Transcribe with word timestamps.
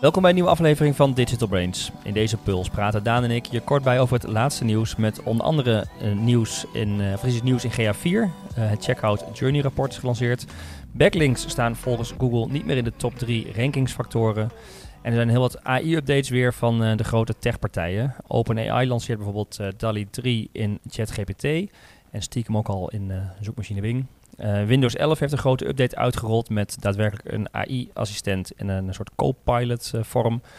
Welkom 0.00 0.20
bij 0.20 0.30
een 0.30 0.36
nieuwe 0.36 0.50
aflevering 0.50 0.96
van 0.96 1.14
Digital 1.14 1.48
Brains. 1.48 1.90
In 2.02 2.12
deze 2.12 2.36
puls 2.36 2.68
praten 2.68 3.02
Daan 3.02 3.24
en 3.24 3.30
ik 3.30 3.46
je 3.46 3.60
kort 3.60 3.82
bij 3.82 4.00
over 4.00 4.14
het 4.20 4.30
laatste 4.30 4.64
nieuws 4.64 4.96
met 4.96 5.22
onder 5.22 5.44
andere 5.44 5.86
uh, 6.02 6.12
nieuws 6.12 6.64
in, 6.72 7.00
uh, 7.00 7.18
precies 7.18 7.42
nieuws 7.42 7.64
in 7.64 7.70
GA4. 7.70 8.04
Uh, 8.04 8.28
het 8.54 8.84
Checkout 8.84 9.24
Journey 9.32 9.60
rapport 9.60 9.92
is 9.92 9.98
gelanceerd. 9.98 10.44
Backlinks 10.92 11.48
staan 11.48 11.76
volgens 11.76 12.14
Google 12.18 12.46
niet 12.52 12.64
meer 12.64 12.76
in 12.76 12.84
de 12.84 12.92
top 12.96 13.18
3 13.18 13.52
rankingsfactoren. 13.56 14.50
En 15.02 15.10
er 15.10 15.16
zijn 15.16 15.28
heel 15.28 15.40
wat 15.40 15.64
AI-updates 15.64 16.28
weer 16.28 16.54
van 16.54 16.82
uh, 16.82 16.96
de 16.96 17.04
grote 17.04 17.34
techpartijen. 17.38 18.14
OpenAI 18.26 18.86
lanceert 18.86 19.18
bijvoorbeeld 19.18 19.58
DALI 19.76 20.10
3 20.10 20.48
in 20.52 20.78
ChatGPT 20.88 21.44
en 22.10 22.22
stiekem 22.22 22.56
ook 22.56 22.68
al 22.68 22.90
in 22.90 23.12
zoekmachine 23.40 23.80
Bing. 23.80 24.06
Uh, 24.38 24.64
Windows 24.64 24.94
11 24.94 25.18
heeft 25.18 25.32
een 25.32 25.38
grote 25.38 25.68
update 25.68 25.96
uitgerold 25.96 26.50
met 26.50 26.76
daadwerkelijk 26.80 27.34
een 27.34 27.54
AI-assistent 27.54 28.52
in 28.56 28.68
een 28.68 28.94
soort 28.94 29.10
co-pilot-vorm. 29.16 30.34
Uh, 30.34 30.50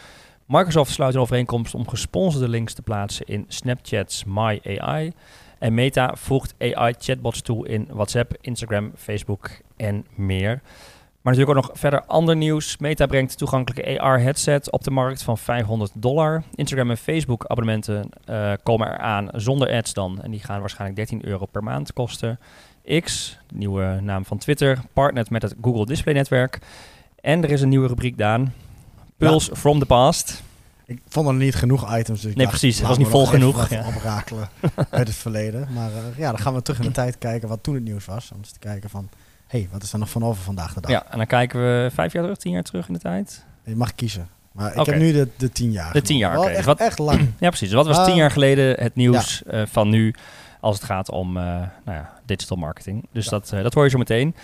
Microsoft 0.50 0.92
sluit 0.92 1.14
een 1.14 1.20
overeenkomst 1.20 1.74
om 1.74 1.88
gesponsorde 1.88 2.48
links 2.48 2.74
te 2.74 2.82
plaatsen 2.82 3.26
in 3.26 3.44
Snapchat's 3.48 4.24
My 4.26 4.60
AI. 4.78 5.12
En 5.58 5.74
Meta 5.74 6.14
voegt 6.14 6.54
AI-chatbots 6.58 7.42
toe 7.42 7.68
in 7.68 7.88
WhatsApp, 7.90 8.36
Instagram, 8.40 8.92
Facebook 8.96 9.50
en 9.76 10.06
meer. 10.14 10.60
Maar 11.22 11.32
natuurlijk 11.32 11.58
ook 11.58 11.64
nog 11.66 11.78
verder 11.78 12.04
ander 12.04 12.36
nieuws. 12.36 12.78
Meta 12.78 13.06
brengt 13.06 13.38
toegankelijke 13.38 14.00
AR-headset 14.00 14.70
op 14.70 14.84
de 14.84 14.90
markt 14.90 15.22
van 15.22 15.38
500 15.38 15.92
dollar. 15.94 16.42
Instagram 16.54 16.90
en 16.90 16.96
Facebook 16.96 17.44
abonnementen 17.46 18.08
uh, 18.30 18.52
komen 18.62 18.92
eraan 18.92 19.28
zonder 19.32 19.72
ads 19.72 19.94
dan. 19.94 20.22
En 20.22 20.30
die 20.30 20.40
gaan 20.40 20.60
waarschijnlijk 20.60 20.98
13 20.98 21.26
euro 21.26 21.46
per 21.46 21.62
maand 21.62 21.92
kosten. 21.92 22.38
X, 23.00 23.38
de 23.48 23.56
nieuwe 23.56 23.98
naam 24.02 24.24
van 24.24 24.38
Twitter, 24.38 24.78
partnert 24.92 25.30
met 25.30 25.42
het 25.42 25.54
Google 25.62 25.86
Display 25.86 26.14
Netwerk. 26.14 26.58
En 27.20 27.42
er 27.44 27.50
is 27.50 27.60
een 27.60 27.68
nieuwe 27.68 27.88
rubriek, 27.88 28.18
Daan. 28.18 28.52
Pulse 29.16 29.56
from 29.56 29.78
the 29.78 29.86
past. 29.86 30.42
Ik 30.90 31.02
vond 31.08 31.28
er 31.28 31.34
niet 31.34 31.54
genoeg 31.54 31.96
items. 31.96 32.20
Dus 32.20 32.34
nee, 32.34 32.46
precies. 32.46 32.78
Het 32.78 32.86
was 32.86 32.98
niet 32.98 33.08
vol 33.08 33.26
genoeg. 33.26 33.68
Ja. 33.68 33.86
oprakelen 33.86 34.48
uit 34.90 35.08
het 35.08 35.16
verleden. 35.16 35.68
Maar 35.74 35.90
uh, 35.90 36.18
ja, 36.18 36.30
dan 36.30 36.38
gaan 36.38 36.54
we 36.54 36.62
terug 36.62 36.80
in 36.80 36.86
de 36.86 36.92
tijd 36.92 37.18
kijken 37.18 37.48
wat 37.48 37.62
toen 37.62 37.74
het 37.74 37.84
nieuws 37.84 38.04
was. 38.04 38.30
Om 38.32 38.38
eens 38.38 38.52
te 38.52 38.58
kijken 38.58 38.90
van, 38.90 39.08
hé, 39.46 39.58
hey, 39.58 39.68
wat 39.72 39.82
is 39.82 39.92
er 39.92 39.98
nog 39.98 40.10
van 40.10 40.24
over 40.24 40.42
vandaag 40.42 40.74
de 40.74 40.80
dag? 40.80 40.90
Ja, 40.90 41.06
en 41.10 41.16
dan 41.16 41.26
kijken 41.26 41.60
we 41.60 41.90
vijf 41.92 42.12
jaar 42.12 42.22
terug, 42.22 42.38
tien 42.38 42.52
jaar 42.52 42.62
terug 42.62 42.88
in 42.88 42.94
de 42.94 43.00
tijd. 43.00 43.44
Je 43.64 43.76
mag 43.76 43.94
kiezen. 43.94 44.28
Maar 44.52 44.72
ik 44.72 44.78
okay. 44.78 44.94
heb 44.94 45.02
nu 45.02 45.12
de, 45.12 45.28
de 45.36 45.50
tien 45.50 45.72
jaar. 45.72 45.92
De 45.92 46.02
tien 46.02 46.16
jaar, 46.16 46.38
oké. 46.38 46.46
Okay. 46.46 46.54
Echt, 46.54 46.80
echt, 46.80 46.98
lang. 46.98 47.20
ja, 47.38 47.48
precies. 47.48 47.72
Wat 47.72 47.86
was 47.86 48.04
tien 48.04 48.14
jaar 48.14 48.30
geleden 48.30 48.74
het 48.82 48.94
nieuws 48.94 49.42
ja. 49.46 49.60
uh, 49.60 49.66
van 49.66 49.88
nu 49.88 50.14
als 50.60 50.76
het 50.76 50.84
gaat 50.84 51.10
om 51.10 51.36
uh, 51.36 51.42
nou 51.44 51.68
ja, 51.84 52.12
digital 52.24 52.56
marketing. 52.56 53.06
Dus 53.12 53.24
ja. 53.24 53.30
dat, 53.30 53.50
uh, 53.54 53.62
dat 53.62 53.74
hoor 53.74 53.84
je 53.84 53.90
zo 53.90 53.98
meteen. 53.98 54.34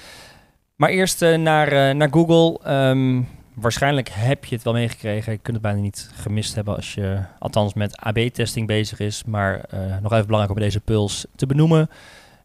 Maar 0.76 0.90
eerst 0.90 1.22
uh, 1.22 1.38
naar, 1.38 1.96
naar 1.96 2.08
Google. 2.10 2.72
Um, 2.88 3.28
waarschijnlijk 3.54 4.08
heb 4.12 4.44
je 4.44 4.54
het 4.54 4.64
wel 4.64 4.72
meegekregen. 4.72 5.32
Je 5.32 5.38
kunt 5.38 5.56
het 5.56 5.66
bijna 5.66 5.80
niet 5.80 6.10
gemist 6.14 6.54
hebben 6.54 6.76
als 6.76 6.94
je 6.94 7.20
althans 7.38 7.74
met 7.74 7.96
AB-testing 7.96 8.66
bezig 8.66 8.98
is. 8.98 9.24
Maar 9.24 9.60
nog 10.02 10.12
even 10.12 10.26
belangrijk 10.26 10.58
om 10.58 10.64
deze 10.64 10.80
puls 10.80 11.26
te 11.36 11.46
benoemen. 11.46 11.90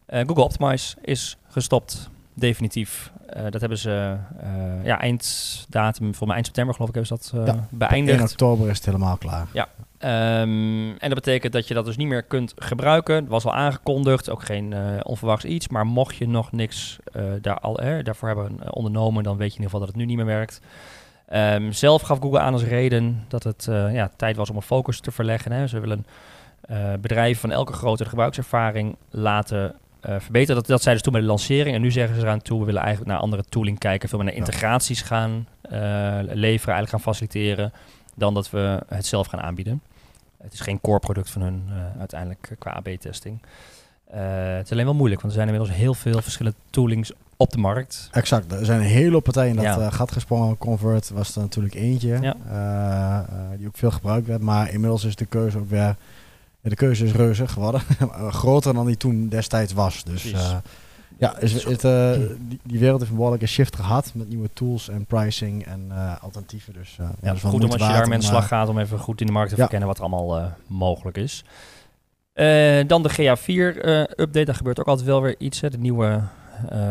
Google 0.06 0.42
Optimize 0.42 0.96
is 1.02 1.36
gestopt, 1.48 2.10
definitief. 2.34 3.12
Uh, 3.36 3.42
dat 3.50 3.60
hebben 3.60 3.78
ze 3.78 4.16
uh, 4.44 4.84
ja, 4.84 5.00
einddatum, 5.00 6.14
voor 6.14 6.26
mij 6.26 6.34
eind 6.34 6.46
september 6.46 6.74
geloof 6.74 6.88
ik, 6.88 6.94
hebben 6.94 7.18
ze 7.18 7.32
dat 7.32 7.48
uh, 7.48 7.54
ja, 7.54 7.66
beëindigd. 7.70 8.18
In 8.18 8.24
oktober 8.24 8.68
is 8.68 8.76
het 8.76 8.86
helemaal 8.86 9.16
klaar. 9.16 9.46
Ja. 9.52 9.68
Um, 10.04 10.90
en 10.90 11.08
dat 11.08 11.14
betekent 11.14 11.52
dat 11.52 11.68
je 11.68 11.74
dat 11.74 11.84
dus 11.84 11.96
niet 11.96 12.08
meer 12.08 12.22
kunt 12.22 12.52
gebruiken. 12.56 13.26
Was 13.26 13.44
al 13.44 13.54
aangekondigd, 13.54 14.30
ook 14.30 14.44
geen 14.44 14.74
onverwachts 15.04 15.44
iets. 15.44 15.68
Maar 15.68 15.86
mocht 15.86 16.16
je 16.16 16.28
nog 16.28 16.52
niks 16.52 16.98
daar 17.40 17.58
al, 17.58 17.74
daarvoor 18.02 18.28
hebben 18.28 18.74
ondernomen, 18.74 19.22
dan 19.22 19.36
weet 19.36 19.52
je 19.52 19.58
in 19.58 19.64
ieder 19.64 19.70
geval 19.70 19.80
dat 19.80 19.88
het 19.88 19.96
nu 19.96 20.04
niet 20.04 20.16
meer 20.16 20.26
werkt. 20.26 20.60
Um, 21.32 21.72
zelf 21.72 22.02
gaf 22.02 22.18
Google 22.18 22.40
aan 22.40 22.52
als 22.52 22.64
reden 22.64 23.24
dat 23.28 23.42
het 23.42 23.64
ja, 23.92 24.10
tijd 24.16 24.36
was 24.36 24.50
om 24.50 24.56
een 24.56 24.62
focus 24.62 25.00
te 25.00 25.10
verleggen. 25.10 25.52
Hè. 25.52 25.66
Ze 25.66 25.80
willen 25.80 26.06
bedrijven 27.00 27.40
van 27.40 27.50
elke 27.50 27.72
grote 27.72 28.04
gebruikservaring 28.04 28.96
laten 29.10 29.74
verbeteren. 30.00 30.54
Dat, 30.56 30.66
dat 30.66 30.82
zeiden 30.82 31.04
ze 31.04 31.10
toen 31.10 31.12
bij 31.12 31.20
de 31.20 31.26
lancering. 31.26 31.74
En 31.74 31.82
nu 31.82 31.90
zeggen 31.90 32.16
ze 32.16 32.22
eraan 32.22 32.42
toe, 32.42 32.58
we 32.58 32.64
willen 32.64 32.82
eigenlijk 32.82 33.12
naar 33.12 33.20
andere 33.20 33.44
tooling 33.48 33.78
kijken. 33.78 34.08
Veel 34.08 34.18
meer 34.18 34.26
naar 34.26 34.36
integraties 34.36 35.02
gaan 35.02 35.46
leveren, 36.22 36.74
eigenlijk 36.74 36.88
gaan 36.88 37.00
faciliteren. 37.00 37.72
Dan 38.14 38.34
dat 38.34 38.50
we 38.50 38.82
het 38.88 39.06
zelf 39.06 39.26
gaan 39.26 39.40
aanbieden. 39.40 39.82
Het 40.42 40.52
is 40.52 40.60
geen 40.60 40.80
core 40.80 40.98
product 40.98 41.30
van 41.30 41.42
hun 41.42 41.62
uh, 41.68 41.98
uiteindelijk 41.98 42.56
qua 42.58 42.70
AB-testing. 42.70 43.42
het 44.06 44.64
is 44.64 44.72
alleen 44.72 44.84
wel 44.84 44.94
moeilijk, 44.94 45.20
want 45.20 45.34
er 45.34 45.40
zijn 45.40 45.52
inmiddels 45.52 45.78
heel 45.78 45.94
veel 45.94 46.22
verschillende 46.22 46.58
toolings 46.70 47.12
op 47.36 47.50
de 47.50 47.58
markt. 47.58 48.08
Exact. 48.12 48.52
Er 48.52 48.64
zijn 48.64 48.80
een 48.80 48.86
hele 48.86 49.12
hoop 49.12 49.24
partijen 49.24 49.56
dat 49.56 49.64
ja. 49.64 49.90
gat 49.90 50.12
gesprongen. 50.12 50.58
Convert 50.58 51.10
was 51.10 51.34
er 51.34 51.40
natuurlijk 51.40 51.74
eentje. 51.74 52.18
Ja. 52.20 53.26
die 53.56 53.66
ook 53.66 53.76
veel 53.76 53.90
gebruikt 53.90 54.26
werd. 54.26 54.42
Maar 54.42 54.72
inmiddels 54.72 55.04
is 55.04 55.16
de 55.16 55.26
keuze 55.26 55.58
ook 55.58 55.70
weer 55.70 55.96
de 56.60 56.76
keuze 56.76 57.04
is 57.04 57.12
reuze 57.12 57.48
geworden. 57.48 57.80
Groter 58.40 58.74
dan 58.74 58.86
die 58.86 58.96
toen 58.96 59.28
destijds 59.28 59.72
was. 59.72 60.04
Dus 60.04 60.34
ja, 61.18 61.38
is, 61.38 61.64
het, 61.64 61.84
uh, 61.84 62.12
die, 62.38 62.60
die, 62.62 62.78
wereld 62.78 62.98
heeft 62.98 63.10
een 63.10 63.16
behoorlijke 63.16 63.46
shift 63.46 63.76
gehad 63.76 64.12
met 64.14 64.28
nieuwe 64.28 64.48
tools 64.52 64.88
en 64.88 65.04
pricing 65.04 65.66
en 65.66 65.88
uh, 65.90 66.22
alternatieven. 66.22 66.72
Dus 66.72 66.96
ja, 66.98 67.12
ja, 67.22 67.32
dus 67.32 67.42
goed 67.42 67.64
om 67.64 67.70
als 67.70 67.86
je 67.86 67.92
daar 67.92 68.08
met 68.08 68.20
de 68.20 68.26
slag 68.26 68.48
gaat 68.48 68.68
om 68.68 68.78
even 68.78 68.98
goed 68.98 69.20
in 69.20 69.26
de 69.26 69.32
markt 69.32 69.48
te 69.48 69.54
ja. 69.56 69.60
verkennen 69.60 69.88
wat 69.88 69.98
er 69.98 70.04
allemaal 70.04 70.52
mogelijk 70.66 71.16
is. 71.16 71.44
dan 72.86 73.02
de 73.02 73.10
GA4-update, 73.10 74.44
daar 74.44 74.54
gebeurt 74.54 74.80
ook 74.80 74.88
altijd 74.88 75.06
wel 75.06 75.22
weer 75.22 75.34
iets. 75.38 75.60
Hè. 75.60 75.70
De 75.70 75.78
nieuwe 75.78 76.20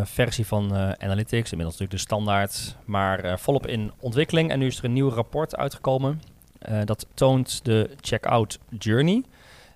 versie 0.04 0.48
van 0.48 0.74
Analytics, 0.76 1.52
inmiddels 1.52 1.80
natuurlijk 1.80 1.92
de 1.92 1.98
standaard, 1.98 2.76
maar 2.86 3.40
volop 3.40 3.68
in 3.68 3.92
ontwikkeling. 4.00 4.52
En 4.52 4.60
nu 4.60 4.66
is 4.66 4.78
er 4.78 4.86
een 4.86 4.94
nieuw 4.94 5.10
rapport 5.10 5.56
uitgekomen. 5.56 6.22
dat 6.86 7.06
toont 7.14 7.66
de 7.66 7.90
checkout 8.02 8.60
journey 8.80 9.24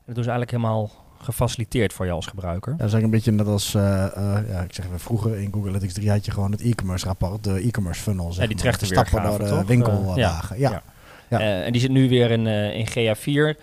dat 0.06 0.16
doen 0.16 0.24
ze 0.24 0.30
eigenlijk 0.30 0.52
helemaal 0.52 1.05
gefaciliteerd 1.26 1.94
voor 1.94 2.06
jou 2.06 2.18
als 2.18 2.28
gebruiker. 2.28 2.72
Ja, 2.72 2.78
dat 2.78 2.88
is 2.88 2.94
eigenlijk 2.94 3.26
een 3.26 3.34
beetje 3.34 3.44
net 3.44 3.54
als, 3.54 3.74
uh, 3.74 3.82
uh, 4.18 4.50
ja, 4.50 4.62
ik 4.62 4.74
zeg 4.74 4.86
even, 4.86 5.00
vroeger 5.00 5.38
in 5.38 5.46
Google 5.52 5.70
Analytics 5.70 5.94
3 5.94 6.10
had 6.10 6.26
je 6.26 6.32
gewoon 6.32 6.52
het 6.52 6.62
e-commerce 6.62 7.06
rapport, 7.06 7.44
de 7.44 7.60
e-commerce 7.60 8.02
funnel. 8.02 8.32
Zeg 8.32 8.42
ja, 8.42 8.50
die 8.50 8.58
trechten 8.58 8.88
weer 8.90 9.06
stappen 9.06 9.30
door 9.30 9.40
de 9.40 9.66
winkeldagen. 9.66 10.60
ja. 10.60 10.82
ja. 11.30 11.40
Uh, 11.40 11.66
en 11.66 11.72
die 11.72 11.82
zit 11.82 11.92
nu 11.92 12.10
weer 12.10 12.32
in, 12.32 12.48
in 12.48 12.88
GA4. 12.88 13.60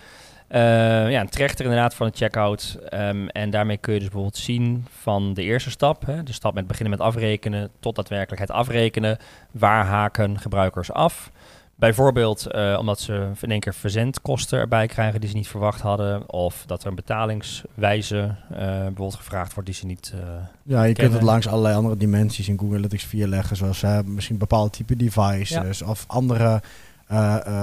ja, 0.49 1.19
een 1.19 1.29
trechter 1.29 1.65
inderdaad 1.65 1.95
van 1.95 2.07
het 2.07 2.17
checkout. 2.17 2.77
Um, 2.93 3.29
en 3.29 3.49
daarmee 3.49 3.77
kun 3.77 3.93
je 3.93 3.99
dus 3.99 4.07
bijvoorbeeld 4.07 4.41
zien 4.43 4.85
van 5.01 5.33
de 5.33 5.43
eerste 5.43 5.69
stap, 5.69 6.05
hè, 6.05 6.23
de 6.23 6.33
stap 6.33 6.53
met 6.53 6.67
beginnen 6.67 6.97
met 6.97 7.07
afrekenen, 7.07 7.69
tot 7.79 7.95
daadwerkelijk 7.95 8.41
het 8.41 8.51
afrekenen. 8.51 9.17
Waar 9.51 9.85
haken 9.85 10.39
gebruikers 10.39 10.91
af? 10.91 11.31
Bijvoorbeeld 11.75 12.47
uh, 12.51 12.75
omdat 12.79 12.99
ze 12.99 13.31
in 13.41 13.51
één 13.51 13.59
keer 13.59 13.73
verzendkosten 13.73 14.59
erbij 14.59 14.87
krijgen 14.87 15.19
die 15.19 15.29
ze 15.29 15.35
niet 15.35 15.47
verwacht 15.47 15.81
hadden. 15.81 16.29
Of 16.29 16.63
dat 16.65 16.81
er 16.81 16.87
een 16.87 16.95
betalingswijze 16.95 18.35
uh, 18.51 18.57
bijvoorbeeld 18.57 19.15
gevraagd 19.15 19.53
wordt 19.53 19.69
die 19.69 19.77
ze 19.77 19.85
niet. 19.85 20.13
Uh, 20.15 20.21
ja, 20.21 20.37
je 20.63 20.93
kennen. 20.93 20.95
kunt 20.95 21.13
het 21.13 21.21
langs 21.21 21.47
allerlei 21.47 21.75
andere 21.75 21.97
dimensies 21.97 22.47
in 22.47 22.59
Google 22.59 22.75
Analytics 22.75 23.03
4 23.03 23.27
leggen. 23.27 23.55
Zoals 23.55 23.83
misschien 24.05 24.37
bepaalde 24.37 24.69
type 24.69 24.95
devices 24.95 25.79
ja. 25.79 25.87
of 25.87 26.03
andere 26.07 26.61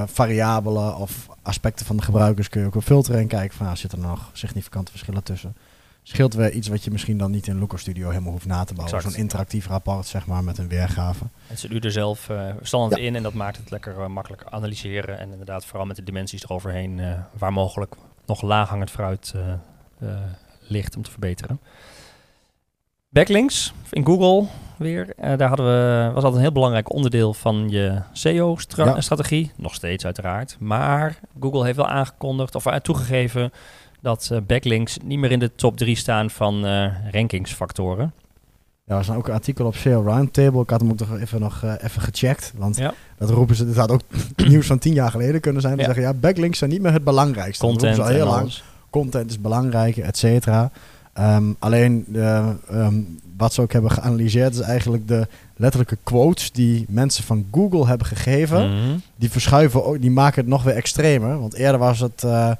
variabelen 0.07 0.97
of 0.97 1.29
aspecten 1.43 1.87
van 1.87 1.97
de 1.97 2.03
gebruikers 2.03 2.49
kun 2.49 2.61
je 2.61 2.67
ook 2.67 2.75
op 2.75 2.83
filteren 2.83 3.21
en 3.21 3.27
kijken 3.27 3.57
van 3.57 3.67
nou, 3.67 3.79
zitten 3.79 4.03
er 4.03 4.09
nog 4.09 4.31
significante 4.33 4.91
verschillen 4.91 5.23
tussen 5.23 5.55
scheelt 6.11 6.35
weer 6.35 6.53
iets 6.53 6.69
wat 6.69 6.85
je 6.85 6.91
misschien 6.91 7.19
dan 7.19 7.31
niet 7.31 7.47
in 7.47 7.59
Looker 7.59 7.79
Studio 7.79 8.09
helemaal 8.09 8.33
hoeft 8.33 8.47
na 8.47 8.65
te 8.65 8.75
bouwen. 8.75 9.03
Zo'n 9.03 9.15
interactief 9.15 9.67
rapport, 9.67 10.07
zeg 10.07 10.27
maar, 10.27 10.45
met 10.45 10.59
een 10.59 10.69
weergave. 10.69 11.25
Het 11.47 11.61
zit 11.61 11.71
u 11.71 11.79
er 11.79 11.93
zelf 11.93 12.29
uh, 12.29 12.51
standaard 12.63 13.01
ja. 13.01 13.07
in 13.07 13.17
en 13.17 13.23
dat 13.23 13.35
maakt 13.35 13.57
het 13.57 13.71
lekker 13.71 13.99
uh, 13.99 14.07
makkelijk 14.07 14.45
analyseren. 14.51 15.19
En 15.19 15.31
inderdaad, 15.31 15.65
vooral 15.65 15.87
met 15.87 15.97
de 15.97 16.03
dimensies 16.03 16.45
eroverheen, 16.45 16.99
uh, 16.99 17.13
waar 17.39 17.53
mogelijk 17.53 17.95
nog 18.27 18.43
laaghangend 18.43 18.91
fruit 18.91 19.35
ligt 20.61 20.97
om 20.97 21.03
te 21.03 21.11
verbeteren. 21.11 21.61
Backlinks 23.09 23.73
in 23.91 24.05
Google 24.05 24.47
weer. 24.77 25.15
daar 25.17 25.49
hadden 25.49 25.67
we, 25.67 26.05
was 26.07 26.15
altijd 26.15 26.35
een 26.35 26.41
heel 26.41 26.53
belangrijk 26.53 26.93
onderdeel 26.93 27.35
van 27.35 27.69
je 27.69 28.03
SEO-strategie. 28.13 29.45
Ja. 29.45 29.53
Nog 29.57 29.75
steeds 29.75 30.05
uiteraard. 30.05 30.57
Maar 30.61 31.19
Google 31.41 31.65
heeft 31.65 31.77
wel 31.77 31.87
aangekondigd 31.87 32.55
of 32.55 32.65
toegegeven 32.83 33.53
dat 34.01 34.29
uh, 34.33 34.39
backlinks 34.47 34.99
niet 35.05 35.19
meer 35.19 35.31
in 35.31 35.39
de 35.39 35.51
top 35.55 35.77
3 35.77 35.97
staan 35.97 36.31
van 36.31 36.67
uh, 36.67 36.87
rankingsfactoren. 37.11 38.13
Ja, 38.87 38.95
er 38.95 39.01
is 39.01 39.11
ook 39.11 39.29
een 39.29 39.35
artikel 39.35 39.67
op 39.67 39.75
SEO 39.75 40.03
Roundtable. 40.03 40.61
Ik 40.61 40.71
had 40.71 40.81
hem 40.81 40.91
ook 40.91 40.99
nog 40.99 41.19
even, 41.19 41.41
nog, 41.41 41.63
uh, 41.65 41.73
even 41.83 42.03
gecheckt. 42.03 42.53
Want 42.57 42.77
ja. 42.77 42.95
dat 43.19 43.31
roepen 43.31 43.57
ze, 43.57 43.67
dit 43.67 43.77
had 43.77 43.91
ook 43.91 44.01
nieuws 44.49 44.67
van 44.67 44.79
tien 44.79 44.93
jaar 44.93 45.11
geleden 45.11 45.41
kunnen 45.41 45.63
zijn. 45.63 45.79
Ja. 45.79 45.85
zeggen, 45.85 46.03
ja, 46.03 46.15
backlinks 46.15 46.59
zijn 46.59 46.71
niet 46.71 46.83
meer 46.83 46.93
het 46.93 47.05
belangrijkste. 47.05 47.67
Content 47.67 47.99
al 47.99 48.07
heel 48.07 48.27
lang. 48.27 48.53
Content 48.91 49.31
is 49.31 49.41
belangrijk, 49.41 49.97
et 49.97 50.17
cetera. 50.17 50.71
Um, 51.19 51.57
alleen 51.59 52.07
um, 52.71 53.19
wat 53.37 53.55
ze 53.55 53.61
ook 53.61 53.73
hebben 53.73 53.91
geanalyseerd 53.91 54.55
is 54.55 54.61
eigenlijk 54.61 55.09
de 55.09 55.27
letterlijke 55.57 55.99
quotes 56.03 56.53
die 56.53 56.85
mensen 56.89 57.25
van 57.25 57.47
Google 57.51 57.87
hebben 57.87 58.07
gegeven. 58.07 58.71
Mm 58.71 58.77
-hmm. 58.77 59.03
Die 59.17 59.31
verschuiven 59.31 59.85
ook, 59.85 60.01
die 60.01 60.11
maken 60.11 60.41
het 60.41 60.51
nog 60.51 60.63
weer 60.63 60.75
extremer. 60.75 61.41
Want 61.41 61.55
eerder 61.55 61.79
was 61.79 62.01
het 62.01 62.23
uh, 62.25 62.51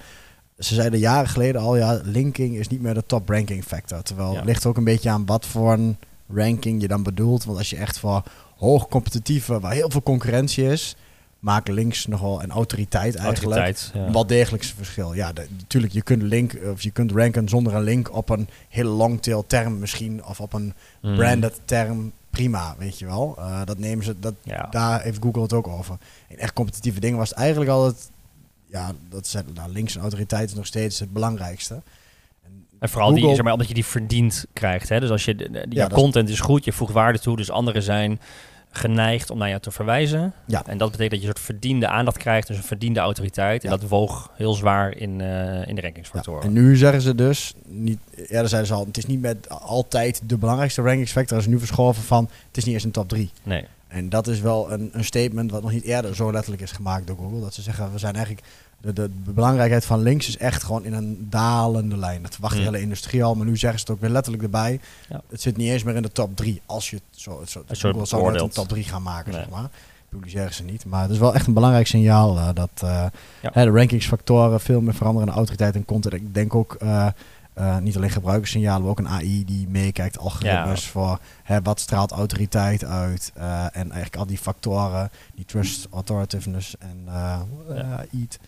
ze 0.61 0.75
zeiden 0.75 0.99
jaren 0.99 1.29
geleden 1.29 1.61
al, 1.61 1.77
ja, 1.77 2.01
linking 2.05 2.57
is 2.57 2.69
niet 2.69 2.83
meer 2.83 2.95
de 2.95 3.07
top 3.07 3.29
ranking 3.29 3.65
factor. 3.65 4.03
Terwijl 4.03 4.31
ja. 4.31 4.37
het 4.37 4.45
ligt 4.45 4.67
ook 4.67 4.77
een 4.77 4.85
beetje 4.85 5.11
aan 5.11 5.27
wat 5.27 5.47
voor 5.47 5.73
een 5.73 5.97
ranking 6.35 6.81
je 6.81 6.89
dan 6.89 7.03
bedoelt. 7.03 7.45
Want 7.45 7.59
als 7.59 7.71
je 7.71 7.77
echt 7.77 7.99
voor 7.99 8.23
hoog 8.57 8.89
competitieve, 8.89 9.61
waar 9.61 9.73
heel 9.73 9.91
veel 9.91 10.03
concurrentie 10.03 10.65
is, 10.65 10.97
maken 11.39 11.75
links 11.75 12.07
nogal 12.07 12.43
en 12.43 12.51
autoriteit 12.51 13.15
eigenlijk 13.15 13.57
autoriteit, 13.57 14.13
wat 14.13 14.29
degelijkse 14.29 14.75
verschil. 14.77 15.15
Ja, 15.15 15.33
natuurlijk, 15.59 15.93
je 15.93 16.03
kunt 16.03 16.23
link 16.23 16.59
of 16.73 16.83
je 16.83 16.91
kunt 16.91 17.13
ranken 17.13 17.49
zonder 17.49 17.75
een 17.75 17.83
link 17.83 18.15
op 18.15 18.29
een 18.29 18.49
hele 18.69 18.89
longtail 18.89 19.45
term 19.47 19.79
misschien 19.79 20.25
of 20.25 20.41
op 20.41 20.53
een 20.53 20.75
mm. 21.03 21.17
branded 21.17 21.61
term. 21.65 22.13
Prima, 22.31 22.75
weet 22.79 22.99
je 22.99 23.07
wel. 23.07 23.37
Uh, 23.39 23.61
dat 23.65 23.79
nemen 23.79 24.05
ze, 24.05 24.15
dat, 24.19 24.35
daar 24.71 25.03
heeft 25.03 25.23
Google 25.23 25.43
het 25.43 25.53
ook 25.53 25.69
over. 25.69 25.97
In 26.29 26.39
echt 26.39 26.53
competitieve 26.53 27.01
dingen 27.01 27.19
was 27.19 27.29
het 27.29 27.39
eigenlijk 27.39 27.71
altijd, 27.71 28.11
ja, 28.71 28.93
dat 29.09 29.25
is, 29.25 29.37
nou, 29.55 29.73
links 29.73 29.95
en 29.95 30.01
autoriteit 30.01 30.49
is 30.49 30.55
nog 30.55 30.67
steeds 30.67 30.99
het 30.99 31.13
belangrijkste. 31.13 31.83
En 32.79 32.89
vooral 32.89 33.15
die, 33.15 33.35
zeg 33.35 33.43
maar, 33.43 33.53
omdat 33.53 33.69
je 33.69 33.75
die 33.75 33.85
verdiend 33.85 34.45
krijgt. 34.53 34.89
Hè? 34.89 35.01
Dus 35.01 35.11
als 35.11 35.25
je, 35.25 35.35
die, 35.35 35.51
ja, 35.69 35.87
content 35.87 36.29
is 36.29 36.41
goed, 36.41 36.65
je 36.65 36.73
voegt 36.73 36.93
waarde 36.93 37.19
toe, 37.19 37.37
dus 37.37 37.51
anderen 37.51 37.83
zijn 37.83 38.21
geneigd 38.71 39.31
om 39.31 39.39
naar 39.39 39.49
jou 39.49 39.61
te 39.61 39.71
verwijzen. 39.71 40.33
Ja. 40.47 40.63
En 40.67 40.79
dat 40.79 40.91
betekent 40.91 41.11
dat 41.11 41.21
je 41.21 41.27
een 41.27 41.33
soort 41.35 41.47
verdiende 41.47 41.89
aandacht 41.89 42.17
krijgt, 42.17 42.47
dus 42.47 42.57
een 42.57 42.63
verdiende 42.63 43.01
autoriteit. 43.01 43.65
En 43.65 43.71
dat 43.71 43.83
woog 43.83 44.31
heel 44.35 44.55
zwaar 44.55 44.97
in, 44.97 45.19
uh, 45.21 45.69
in 45.69 45.75
de 45.75 45.81
rankingsfactoren. 45.81 46.43
En 46.43 46.53
nu 46.53 46.77
zeggen 46.77 47.01
ze 47.01 47.15
dus, 47.15 47.55
niet, 47.67 47.99
zeiden 48.29 48.67
ze 48.67 48.75
al, 48.75 48.87
het 48.87 48.97
is 48.97 49.07
niet 49.07 49.21
met 49.21 49.49
altijd 49.49 50.23
de 50.27 50.37
belangrijkste 50.37 50.83
rankingsfactor. 50.83 51.39
Is 51.39 51.47
nu 51.47 51.59
verschoven 51.59 52.03
van, 52.03 52.29
het 52.47 52.57
is 52.57 52.65
niet 52.65 52.75
eens 52.75 52.85
een 52.85 52.91
top 52.91 53.09
3. 53.09 53.31
Nee. 53.43 53.65
En 53.91 54.09
dat 54.09 54.27
is 54.27 54.41
wel 54.41 54.73
een, 54.73 54.91
een 54.93 55.05
statement 55.05 55.51
wat 55.51 55.63
nog 55.63 55.73
niet 55.73 55.85
eerder 55.85 56.15
zo 56.15 56.33
letterlijk 56.33 56.63
is 56.63 56.73
gemaakt 56.73 57.07
door 57.07 57.17
Google. 57.17 57.41
Dat 57.41 57.55
ze 57.55 57.63
zeggen, 57.63 57.93
we 57.93 57.99
zijn 57.99 58.15
eigenlijk 58.15 58.47
de, 58.81 58.93
de, 58.93 59.11
belangrijkheid 59.33 59.85
van 59.85 60.03
links 60.03 60.29
is 60.29 60.37
echt 60.37 60.63
gewoon 60.63 60.85
in 60.85 60.93
een 60.93 61.27
dalende 61.31 61.97
lijn. 61.97 62.23
Dat 62.23 62.33
verwacht 62.33 62.55
de 62.55 62.61
mm. 62.61 62.67
hele 62.67 62.81
industrie 62.81 63.25
al, 63.25 63.35
maar 63.35 63.47
nu 63.47 63.57
zeggen 63.57 63.79
ze 63.81 63.85
het 63.85 63.95
ook 63.95 64.01
weer 64.01 64.11
letterlijk 64.11 64.43
erbij. 64.43 64.81
Ja. 65.09 65.21
Het 65.29 65.41
zit 65.41 65.57
niet 65.57 65.71
eens 65.71 65.83
meer 65.83 65.95
in 65.95 66.03
de 66.03 66.13
top 66.13 66.37
3 66.37 66.61
als 66.67 66.91
je 66.91 66.97
het 66.97 67.21
zo, 67.21 67.43
zo 67.45 67.63
Google 67.69 68.07
zou 68.07 68.39
een 68.39 68.49
top 68.49 68.69
3 68.69 68.85
gaan 68.85 69.03
maken, 69.03 69.33
zeg 69.33 69.49
maar. 69.49 69.71
Publiceren 70.09 70.55
ze 70.55 70.63
niet. 70.63 70.85
Maar 70.85 71.03
het 71.03 71.11
is 71.11 71.19
wel 71.19 71.35
echt 71.35 71.47
een 71.47 71.55
belangrijk 71.55 71.87
signaal 71.87 72.37
uh, 72.37 72.49
dat 72.55 72.71
uh, 72.85 73.07
ja. 73.43 73.51
hè, 73.53 73.65
de 73.65 73.71
rankingsfactoren 73.71 74.61
veel 74.61 74.81
meer 74.81 74.95
veranderen 74.95 75.29
in 75.29 75.35
autoriteit 75.35 75.75
en 75.75 75.85
content. 75.85 76.15
Ik 76.15 76.35
denk 76.35 76.55
ook 76.55 76.77
uh, 76.83 77.07
niet 77.81 77.97
alleen 77.97 78.11
gebruikerssignalen, 78.11 78.81
maar 78.83 78.91
ook 78.91 78.99
een 78.99 79.09
AI 79.09 79.45
die 79.45 79.69
meekijkt, 79.69 80.19
algoritmes 80.19 80.87
voor 80.87 81.19
hè, 81.43 81.63
wat 81.63 81.81
straalt 81.81 82.11
autoriteit 82.11 82.85
uit. 82.85 83.33
en 83.35 83.73
eigenlijk 83.73 84.17
al 84.17 84.27
die 84.27 84.39
factoren, 84.39 85.11
die 85.35 85.45
trust, 85.45 85.87
authoritativeness 85.91 86.77
en 86.79 87.05
ja. 87.07 88.05
EAT. 88.13 88.39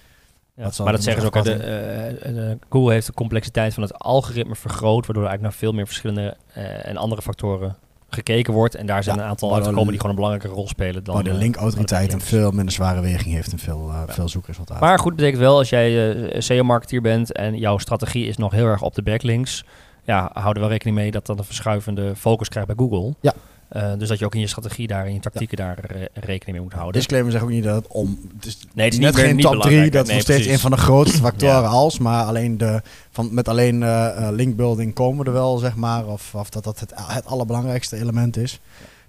Ja, 0.54 0.70
maar 0.84 0.92
dat 0.92 1.02
zeggen 1.02 1.22
ze 1.22 1.32
ook. 1.32 1.44
De, 1.44 2.20
uh, 2.26 2.66
Google 2.68 2.92
heeft 2.92 3.06
de 3.06 3.12
complexiteit 3.12 3.74
van 3.74 3.82
het 3.82 3.98
algoritme 3.98 4.56
vergroot, 4.56 5.06
waardoor 5.06 5.24
er 5.24 5.30
eigenlijk 5.30 5.42
naar 5.42 5.52
veel 5.52 5.72
meer 5.72 5.86
verschillende 5.86 6.36
uh, 6.56 6.86
en 6.86 6.96
andere 6.96 7.22
factoren 7.22 7.76
gekeken 8.14 8.52
wordt. 8.52 8.74
En 8.74 8.86
daar 8.86 9.02
zijn 9.02 9.18
een 9.18 9.24
aantal 9.24 9.54
uitgekomen 9.54 9.86
die 9.86 9.96
gewoon 9.96 10.10
een 10.10 10.22
belangrijke 10.22 10.56
rol 10.56 10.68
spelen. 10.68 11.04
Dan, 11.04 11.24
de 11.24 11.34
linkautoriteit 11.34 12.12
een 12.12 12.20
veel 12.20 12.50
minder 12.50 12.74
zware 12.74 13.00
weging 13.00 13.34
heeft 13.34 13.52
en 13.52 13.58
veel, 13.58 13.88
uh, 13.88 14.02
veel 14.06 14.28
zoekresultaten. 14.28 14.84
Maar 14.84 14.98
goed, 14.98 15.16
betekent 15.16 15.40
wel 15.40 15.56
als 15.56 15.68
jij 15.68 16.40
SEO-marketeer 16.40 17.00
bent 17.00 17.32
en 17.32 17.58
jouw 17.58 17.78
strategie 17.78 18.26
is 18.26 18.36
nog 18.36 18.52
heel 18.52 18.66
erg 18.66 18.82
op 18.82 18.94
de 18.94 19.02
backlinks. 19.02 19.64
Ja, 20.04 20.30
houden 20.32 20.62
we 20.62 20.68
rekening 20.68 20.96
mee 20.96 21.10
dat 21.10 21.26
dat 21.26 21.38
een 21.38 21.44
verschuivende 21.44 22.16
focus 22.16 22.48
krijgt 22.48 22.68
bij 22.68 22.86
Google. 22.86 23.14
Ja. 23.20 23.34
Uh, 23.76 23.92
dus 23.98 24.08
dat 24.08 24.18
je 24.18 24.24
ook 24.24 24.34
in 24.34 24.40
je 24.40 24.46
strategie 24.46 24.86
daar, 24.86 25.06
in 25.06 25.14
je 25.14 25.20
tactieken 25.20 25.56
daar 25.56 25.78
uh, 25.94 26.02
rekening 26.14 26.56
mee 26.56 26.60
moet 26.60 26.72
houden. 26.72 26.92
Disclaimer 26.92 27.32
zegt 27.32 27.44
ook 27.44 27.50
niet 27.50 27.64
dat 27.64 27.74
het 27.74 27.86
om... 27.86 28.18
Het 28.36 28.46
is 28.46 28.58
nee, 28.72 28.84
het 28.84 28.94
is 28.94 29.00
net 29.00 29.16
geen 29.16 29.40
top 29.40 29.62
3, 29.62 29.90
dat 29.90 30.08
is 30.08 30.12
nog 30.12 30.22
steeds 30.22 30.46
een 30.46 30.58
van 30.58 30.70
de 30.70 30.76
grootste 30.76 31.18
factoren 31.28 31.68
als, 31.68 31.98
maar 31.98 32.24
alleen 32.24 32.58
de, 32.58 32.82
van, 33.10 33.34
met 33.34 33.48
alleen 33.48 33.80
uh, 33.80 34.28
linkbuilding 34.30 34.94
komen 34.94 35.18
we 35.18 35.26
er 35.26 35.32
wel, 35.32 35.58
zeg 35.58 35.74
maar. 35.74 36.06
Of, 36.06 36.34
of 36.34 36.50
dat 36.50 36.64
dat 36.64 36.80
het, 36.80 36.92
het 36.96 37.26
allerbelangrijkste 37.26 37.96
element 37.96 38.36
is. 38.36 38.60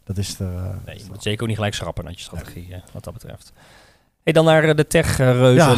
Dat 0.03 0.17
is 0.17 0.35
de... 0.35 0.49
nee, 0.85 0.97
je 0.97 1.05
moet 1.09 1.23
zeker 1.23 1.41
ook 1.41 1.47
niet 1.47 1.57
gelijk 1.57 1.75
schrappen 1.75 2.05
uit 2.05 2.17
je 2.17 2.23
strategie, 2.23 2.75
wat 2.91 3.03
dat 3.03 3.13
betreft. 3.13 3.53
Hey, 4.23 4.33
dan 4.33 4.45
naar 4.45 4.75
de 4.75 4.87
tech-reuzen. 4.87 5.77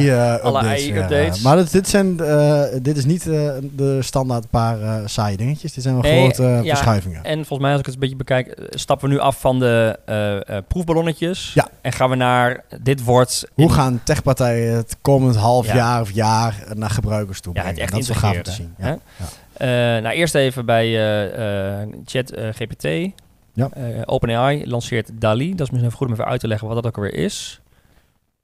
Ja, 0.00 0.36
alle 0.36 0.58
AI-updates. 0.58 1.38
Uh, 1.38 1.44
maar 1.44 1.70
dit, 1.70 1.88
zijn, 1.88 2.16
uh, 2.20 2.62
dit 2.82 2.96
is 2.96 3.04
niet 3.04 3.26
uh, 3.26 3.52
de 3.76 4.02
standaard 4.02 4.50
paar 4.50 5.08
saaie 5.08 5.36
dingetjes. 5.36 5.72
Dit 5.72 5.82
zijn 5.82 5.94
wel 5.94 6.10
nee, 6.10 6.30
grote 6.32 6.42
ja, 6.42 6.62
verschuivingen. 6.62 7.24
En 7.24 7.36
volgens 7.36 7.58
mij, 7.58 7.70
als 7.70 7.80
ik 7.80 7.86
het 7.86 7.94
een 7.94 8.00
beetje 8.00 8.16
bekijk, 8.16 8.68
stappen 8.70 9.08
we 9.08 9.14
nu 9.14 9.20
af 9.20 9.40
van 9.40 9.58
de 9.58 9.98
proefballonnetjes. 10.68 11.52
Ja. 11.54 11.68
En 11.80 11.92
gaan 11.92 12.10
we 12.10 12.16
naar, 12.16 12.64
dit 12.80 13.04
wordt... 13.04 13.44
Hoe 13.54 13.72
gaan 13.72 14.00
techpartijen 14.04 14.76
het 14.76 14.96
komend 15.02 15.36
half 15.36 15.72
jaar 15.72 16.00
of 16.00 16.10
jaar 16.10 16.64
naar 16.74 16.90
gebruikers 16.90 17.40
toe 17.40 17.54
Ja, 17.54 17.64
het 17.64 17.78
echt 17.78 17.92
dat 17.92 18.00
is 18.00 18.08
gaaf 18.08 18.40
te 18.40 18.50
zien. 18.50 18.74
Ja. 18.78 18.98
Nou, 20.00 20.14
eerst 20.14 20.34
even 20.34 20.66
bij 20.66 20.92
Chat 22.04 22.32
GPT. 22.52 23.12
Ja. 23.52 23.68
OpenAI 24.04 24.68
lanceert 24.68 25.10
DALI. 25.12 25.50
Dat 25.50 25.60
is 25.60 25.70
misschien 25.70 25.84
even 25.84 25.98
goed 25.98 26.06
om 26.06 26.12
even 26.12 26.26
uit 26.26 26.40
te 26.40 26.48
leggen 26.48 26.66
wat 26.68 26.76
dat 26.76 26.86
ook 26.86 26.96
alweer 26.96 27.14
is. 27.14 27.60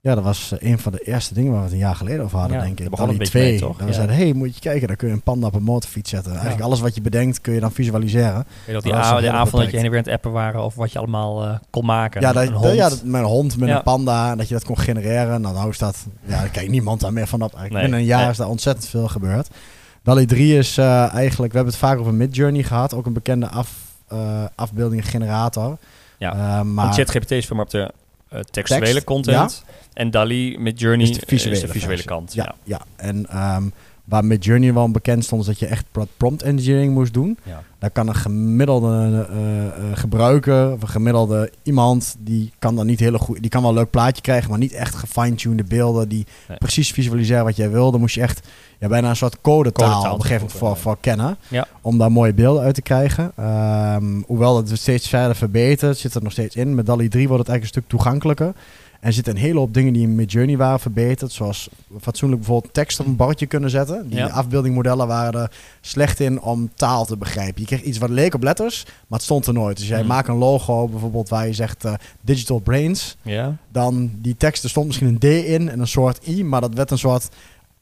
Ja, 0.06 0.14
dat 0.14 0.25
was 0.25 0.53
eh, 0.53 0.70
een 0.70 0.79
van 0.79 0.93
de 0.93 0.99
eerste 0.99 1.35
dingen 1.35 1.50
waar 1.50 1.61
we 1.61 1.67
het 1.67 1.75
een 1.75 1.81
jaar 1.81 1.94
geleden 1.94 2.25
over 2.25 2.38
hadden, 2.38 2.61
denk 2.61 2.81
ik. 2.81 2.91
Begon 2.91 3.08
een 3.08 3.19
twee. 3.19 3.50
Mee, 3.50 3.58
toch? 3.58 3.76
Dan 3.76 3.87
ja. 3.87 3.87
we 3.87 3.93
zeiden, 3.93 4.17
hey, 4.17 4.32
moet 4.32 4.55
je 4.55 4.61
kijken, 4.61 4.87
daar 4.87 4.97
kun 4.97 5.08
je 5.08 5.14
een 5.14 5.23
panda 5.23 5.47
op 5.47 5.55
een 5.55 5.62
motorfiets 5.62 6.11
zetten. 6.11 6.32
Eigenlijk 6.32 6.62
alles 6.62 6.81
wat 6.81 6.94
je 6.94 7.00
bedenkt 7.00 7.41
kun 7.41 7.55
je 7.55 7.61
dan 7.61 7.73
visualiseren. 7.73 8.47
Weet 8.67 8.76
je 8.76 8.82
die 8.82 8.94
a- 8.94 9.20
de 9.20 9.31
avond 9.31 9.62
dat 9.62 9.70
je 9.70 9.76
heen 9.76 9.85
en 9.85 9.91
weer 9.91 9.99
aan 9.99 10.05
het 10.05 10.14
appen 10.14 10.32
waren 10.32 10.64
of 10.64 10.75
wat 10.75 10.93
je 10.93 10.99
allemaal 10.99 11.44
uh, 11.44 11.55
kon 11.70 11.85
maken. 11.85 12.20
Ja, 12.20 12.32
dat, 12.32 12.49
hond. 12.49 12.75
ja 12.75 12.88
dat, 12.88 13.05
met 13.05 13.20
een 13.20 13.26
hond, 13.26 13.56
met 13.56 13.69
een 13.69 13.82
panda, 13.82 14.37
dat 14.37 14.49
je 14.49 14.55
dat 14.55 14.64
kon 14.64 14.79
genereren. 14.79 15.41
Nou, 15.41 15.55
nou 15.55 15.69
is 15.69 15.79
dat, 15.79 16.06
ja, 16.25 16.41
daar 16.41 16.49
kijkt 16.49 16.70
niemand 16.70 17.00
daar 17.00 17.12
meer 17.12 17.26
van 17.26 17.43
op. 17.43 17.55
Eigenlijk. 17.55 17.82
Binnen 17.82 18.00
een 18.00 18.06
jaar 18.06 18.31
is 18.31 18.37
daar 18.37 18.49
ontzettend 18.49 18.87
veel 18.88 19.09
gebeurd. 19.09 19.49
DALI 20.02 20.26
3 20.26 20.59
is 20.59 20.79
uh, 20.79 21.14
eigenlijk, 21.14 21.52
we 21.52 21.59
hebben 21.59 21.75
het 21.75 21.82
vaak 21.82 21.99
over 21.99 22.14
Midjourney 22.14 22.62
gehad, 22.62 22.94
ook 22.94 23.06
een 23.06 23.12
bekende 23.12 23.49
af, 23.49 23.70
uh, 24.12 24.44
afbeeldingengenerator. 24.55 25.79
Ja, 26.19 26.62
maar 26.62 26.93
ChatGPT 26.93 27.31
is 27.31 27.47
veel 27.47 27.56
maar 27.56 27.64
op 27.64 27.70
de 27.70 27.93
textuele 28.50 29.05
content. 29.05 29.64
En 29.96 30.10
Dali 30.10 30.58
met 30.58 30.81
Journey 30.81 31.06
is 31.06 31.19
de 31.19 31.26
visuele, 31.26 31.60
de 31.60 31.69
visuele 31.69 32.04
kant. 32.04 32.34
Ja, 32.34 32.54
ja. 32.64 32.81
en 32.96 33.16
um, 33.56 33.72
waar 34.04 34.25
met 34.25 34.44
Journey 34.44 34.72
wel 34.75 34.90
bekend 34.90 35.25
stond, 35.25 35.40
is 35.40 35.46
dat 35.46 35.58
je 35.58 35.66
echt 35.66 35.87
prompt 36.16 36.43
engineering 36.43 36.94
moest 36.94 37.14
doen. 37.14 37.38
Ja. 37.43 37.62
Daar 37.78 37.90
kan 37.90 38.08
een 38.08 38.14
gemiddelde 38.14 39.26
uh, 39.31 39.38
uh, 39.38 39.96
gebruiker 39.96 40.72
of 40.72 40.82
een 40.82 40.88
gemiddelde 40.88 41.52
iemand, 41.62 42.16
die 42.19 42.52
kan 42.58 42.76
dan 42.76 42.87
niet 42.87 43.00
hele 43.00 43.19
goed, 43.19 43.40
die 43.40 43.50
kan 43.50 43.60
wel 43.60 43.70
een 43.70 43.76
leuk 43.76 43.90
plaatje 43.90 44.22
krijgen, 44.22 44.50
maar 44.50 44.58
niet 44.58 44.72
echt 44.72 44.94
gefine-tuned 44.94 45.69
beelden 45.69 46.08
die 46.08 46.26
precies 46.58 46.90
visualiseren 46.90 47.44
wat 47.44 47.56
jij 47.56 47.70
wil. 47.70 47.90
Dan 47.90 48.00
moest 48.00 48.14
je 48.14 48.20
echt 48.20 48.49
ja, 48.78 48.88
bijna 48.88 49.08
een 49.08 49.16
soort 49.16 49.40
codetaal, 49.40 49.88
codetaal 49.88 50.12
op 50.12 50.19
een 50.19 50.25
gegeven 50.25 50.46
moment 50.46 50.58
voor, 50.58 50.76
voor 50.76 50.96
kennen. 51.00 51.37
Ja. 51.49 51.66
Om 51.80 51.99
daar 51.99 52.12
mooie 52.12 52.35
beelden 52.35 52.62
uit 52.62 52.75
te 52.75 52.82
krijgen. 52.82 53.32
Um, 53.40 54.25
hoewel 54.26 54.56
het 54.56 54.71
steeds 54.73 55.09
verder 55.09 55.37
verbetert, 55.37 55.99
zit 55.99 56.14
er 56.14 56.23
nog 56.23 56.32
steeds 56.32 56.56
in. 56.56 56.75
Met 56.75 56.87
DALI 56.87 57.09
3 57.09 57.28
wordt 57.28 57.47
het 57.47 57.52
eigenlijk 57.52 57.62
een 57.62 57.82
stuk 57.82 58.00
toegankelijker. 58.00 58.54
Er 59.00 59.12
zitten 59.12 59.35
een 59.35 59.41
hele 59.41 59.59
hoop 59.59 59.75
dingen 59.75 59.93
die 59.93 60.03
in 60.03 60.15
Midjourney 60.15 60.57
waren 60.57 60.81
verbeterd. 60.81 61.33
Zoals 61.33 61.69
fatsoenlijk 62.00 62.41
bijvoorbeeld 62.41 62.75
tekst 62.75 63.00
op 63.00 63.07
een 63.07 63.17
bordje 63.17 63.47
kunnen 63.47 63.71
zetten. 63.71 64.09
Die 64.09 64.25
afbeeldingmodellen 64.25 65.07
waren 65.07 65.41
er 65.41 65.50
slecht 65.81 66.21
in 66.21 66.41
om 66.41 66.71
taal 66.75 67.05
te 67.07 67.17
begrijpen. 67.17 67.61
Je 67.61 67.67
kreeg 67.67 67.83
iets 67.83 67.99
wat 67.99 68.11
leek 68.11 68.35
op 68.35 68.43
letters, 68.43 68.85
maar 68.85 69.19
het 69.19 69.23
stond 69.23 69.47
er 69.47 69.53
nooit. 69.53 69.76
Dus 69.76 69.88
jij 69.88 70.03
mm. 70.03 70.07
maakt 70.07 70.29
een 70.29 70.37
logo 70.37 70.88
bijvoorbeeld 70.88 71.29
waar 71.29 71.47
je 71.47 71.53
zegt 71.53 71.85
uh, 71.85 71.95
Digital 72.21 72.59
Brains. 72.59 73.17
Ja. 73.23 73.57
Dan 73.73 74.11
die 74.15 74.37
tekst, 74.37 74.65
er 74.65 74.71
stond 74.71 74.87
misschien 74.87 75.09
een 75.09 75.19
D 75.19 75.25
in 75.25 75.69
en 75.69 75.81
een 75.81 75.87
soort 75.87 76.26
I, 76.26 76.45
maar 76.45 76.61
dat 76.61 76.75
werd 76.75 76.91
een 76.91 76.99
soort 76.99 77.29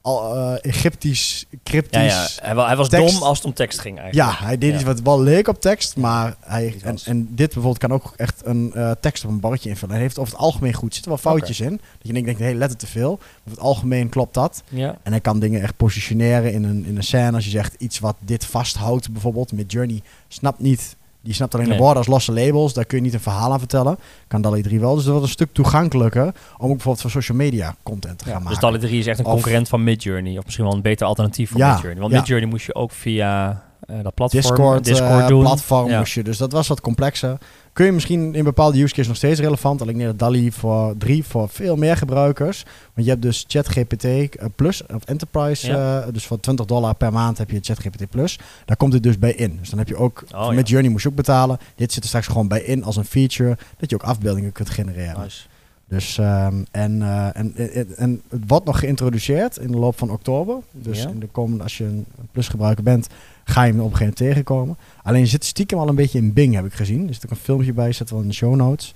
al, 0.05 0.37
uh, 0.37 0.55
Egyptisch, 0.61 1.45
cryptisch. 1.63 2.01
Ja, 2.01 2.07
ja. 2.07 2.55
Hij, 2.55 2.67
hij, 2.67 2.77
was 2.77 2.89
dom 2.89 3.23
als 3.23 3.39
het 3.39 3.47
om 3.47 3.53
tekst 3.53 3.79
ging 3.79 3.99
eigenlijk. 3.99 4.31
Ja, 4.31 4.47
hij 4.47 4.59
deed 4.59 4.75
iets 4.75 4.83
wat 4.83 5.01
wel 5.01 5.21
leek 5.21 5.49
op 5.49 5.61
tekst, 5.61 5.97
maar 5.97 6.37
hij... 6.41 6.77
En, 6.83 6.99
en, 7.05 7.27
dit 7.31 7.47
bijvoorbeeld 7.47 7.79
kan 7.79 7.93
ook 7.93 8.13
echt 8.17 8.41
een 8.45 8.73
uh, 8.75 8.91
tekst 9.01 9.25
op 9.25 9.31
een 9.31 9.41
bordje 9.41 9.69
invullen. 9.69 9.95
Hij 9.95 10.03
heeft 10.03 10.19
over 10.19 10.33
het 10.33 10.43
algemeen 10.43 10.73
goed. 10.73 10.89
Er 10.89 10.95
zitten 10.95 11.13
wel 11.13 11.21
foutjes 11.21 11.61
in. 11.61 11.71
Dat 11.71 12.07
je 12.07 12.13
denkt, 12.13 12.27
denkt 12.27 12.41
hey, 12.41 12.55
let 12.55 12.71
het 12.71 12.79
te 12.79 12.87
veel. 12.87 13.11
Over 13.13 13.51
het 13.51 13.59
algemeen 13.59 14.09
klopt 14.09 14.35
dat. 14.35 14.63
Ja. 14.69 14.99
En 15.03 15.13
hij 15.13 15.21
kan 15.21 15.39
dingen 15.39 15.63
echt 15.63 15.77
positioneren 15.77 16.53
in 16.53 16.65
een, 16.65 16.85
in 16.85 16.97
een 16.97 17.05
scène. 17.05 17.33
Als 17.33 17.45
je 17.45 17.51
zegt 17.51 17.75
iets 17.79 17.99
wat 17.99 18.17
dit 18.19 18.45
vasthoudt 18.47 19.13
bijvoorbeeld. 19.13 19.53
Met 19.53 19.73
Journey 19.73 20.03
snapt 20.29 20.59
niet 20.59 20.97
die 21.25 21.35
snapt 21.35 21.55
alleen 21.55 21.69
de 21.69 21.77
woorden 21.77 21.97
als 21.97 22.07
losse 22.07 22.33
labels. 22.33 22.73
Daar 22.73 22.85
kun 22.85 22.99
je 22.99 23.05
niet 23.05 23.15
een 23.15 23.21
verhaal 23.21 23.53
aan 23.53 23.59
vertellen. 23.59 23.99
Kan 24.29 24.43
DALI 24.43 24.63
3 24.63 24.81
wel. 24.81 24.95
Dus 24.95 25.03
dat 25.03 25.13
wordt 25.13 25.27
een 25.27 25.33
stuk 25.33 25.53
toegankelijker 25.53 26.25
om 26.25 26.31
ook 26.57 26.59
bijvoorbeeld 26.59 27.01
voor 27.01 27.11
social 27.11 27.39
media 27.39 27.75
content 27.83 28.19
te 28.19 28.25
gaan 28.25 28.35
dus 28.35 28.43
maken. 28.43 28.61
Dus 28.61 28.71
DALI 28.71 28.79
3 28.79 28.99
is 28.99 29.07
echt 29.07 29.19
een 29.19 29.25
concurrent 29.25 29.69
van 29.69 29.85
Midjourney. 29.85 30.39
Of 30.39 30.45
misschien 30.45 30.65
wel 30.65 30.75
een 30.75 30.83
beter 30.83 31.07
alternatief 31.07 31.51
voor 31.51 31.61
ja, 31.61 31.73
Midjourney. 31.73 32.01
Want 32.01 32.13
Midjourney 32.13 32.49
moest 32.49 32.67
je 32.67 32.75
ook 32.75 32.91
via 32.91 33.65
uh, 33.91 33.97
dat 34.03 34.15
platform, 34.15 34.43
Discord, 34.43 34.85
Discord 34.85 35.21
uh, 35.21 35.27
doen. 35.27 35.43
platform 35.43 35.91
moest 35.91 36.13
je. 36.13 36.23
Dus 36.23 36.39
dat 36.39 36.53
was 36.53 36.69
wat 36.69 36.81
complexer 36.81 37.39
kun 37.75 37.85
je 37.85 37.93
misschien 37.93 38.35
in 38.35 38.45
bepaalde 38.45 38.83
use 38.83 38.93
cases 38.93 39.07
nog 39.07 39.17
steeds 39.17 39.41
relevant. 39.41 39.81
Alleen 39.83 40.01
ik 40.01 40.07
dat 40.07 40.19
DALI 40.19 40.53
voor 40.53 40.95
drie 40.99 41.25
voor 41.25 41.49
veel 41.49 41.77
meer 41.77 41.97
gebruikers. 41.97 42.65
Want 42.95 43.07
je 43.07 43.13
hebt 43.13 43.23
dus 43.23 43.45
ChatGPT 43.49 44.05
uh, 44.05 44.27
Plus 44.57 44.87
of 44.87 45.05
Enterprise. 45.05 45.71
Uh, 45.71 46.05
dus 46.13 46.27
voor 46.27 46.41
20 46.41 46.67
dollar 46.67 46.95
per 46.95 47.13
maand 47.13 47.39
heb 47.39 47.51
je 47.51 47.59
ChatGPT 47.61 48.11
Plus. 48.11 48.39
Daar 48.65 48.77
komt 48.77 48.93
het 48.93 49.03
dus 49.03 49.19
bij 49.19 49.33
in. 49.33 49.57
Dus 49.59 49.71
dan 49.71 49.79
heb 49.79 49.89
je 49.89 49.97
ook 49.97 50.25
oh, 50.35 50.51
met 50.51 50.69
Journey 50.69 50.91
moest 50.91 51.03
je 51.03 51.09
ook 51.09 51.15
betalen. 51.15 51.59
Dit 51.75 51.93
zit 51.93 52.03
er 52.03 52.09
straks 52.09 52.27
gewoon 52.27 52.49
bij 52.49 52.61
in 52.63 52.85
als 52.85 52.97
een 52.97 53.05
feature 53.05 53.59
dat 53.77 53.91
je 53.91 53.97
ook 53.97 54.03
afbeeldingen 54.03 54.53
kunt 54.53 54.71
genereren. 54.71 55.21
Nice. 55.21 55.47
Dus 55.89 56.19
um, 56.19 56.65
en, 56.71 57.01
uh, 57.01 57.37
en, 57.37 57.55
en, 57.57 57.97
en, 57.97 58.23
het 58.29 58.43
wordt 58.47 58.65
nog 58.65 58.79
geïntroduceerd 58.79 59.57
in 59.57 59.71
de 59.71 59.79
loop 59.79 59.99
van 59.99 60.11
oktober. 60.11 60.57
Dus 60.71 61.03
ja. 61.03 61.09
in 61.09 61.19
de 61.19 61.27
komende, 61.27 61.63
als 61.63 61.79
je 61.79 61.85
een 61.85 62.07
Plus 62.33 62.49
gebruiker 62.49 62.85
bent, 62.85 63.09
ga 63.45 63.63
je 63.63 63.73
hem 63.73 63.81
op 63.81 63.91
een 63.91 63.97
gegeven 63.97 64.15
moment 64.19 64.35
tegenkomen. 64.35 64.77
Alleen 65.03 65.27
zit 65.27 65.45
stiekem 65.45 65.79
al 65.79 65.89
een 65.89 65.95
beetje 65.95 66.19
in 66.19 66.33
Bing, 66.33 66.55
heb 66.55 66.65
ik 66.65 66.73
gezien. 66.73 67.09
Er 67.09 67.15
zit 67.15 67.25
ook 67.25 67.31
een 67.31 67.37
filmpje 67.37 67.73
bij, 67.73 67.93
zet 67.93 68.11
wel 68.11 68.21
in 68.21 68.29
de 68.29 68.35
show 68.35 68.55
notes. 68.55 68.93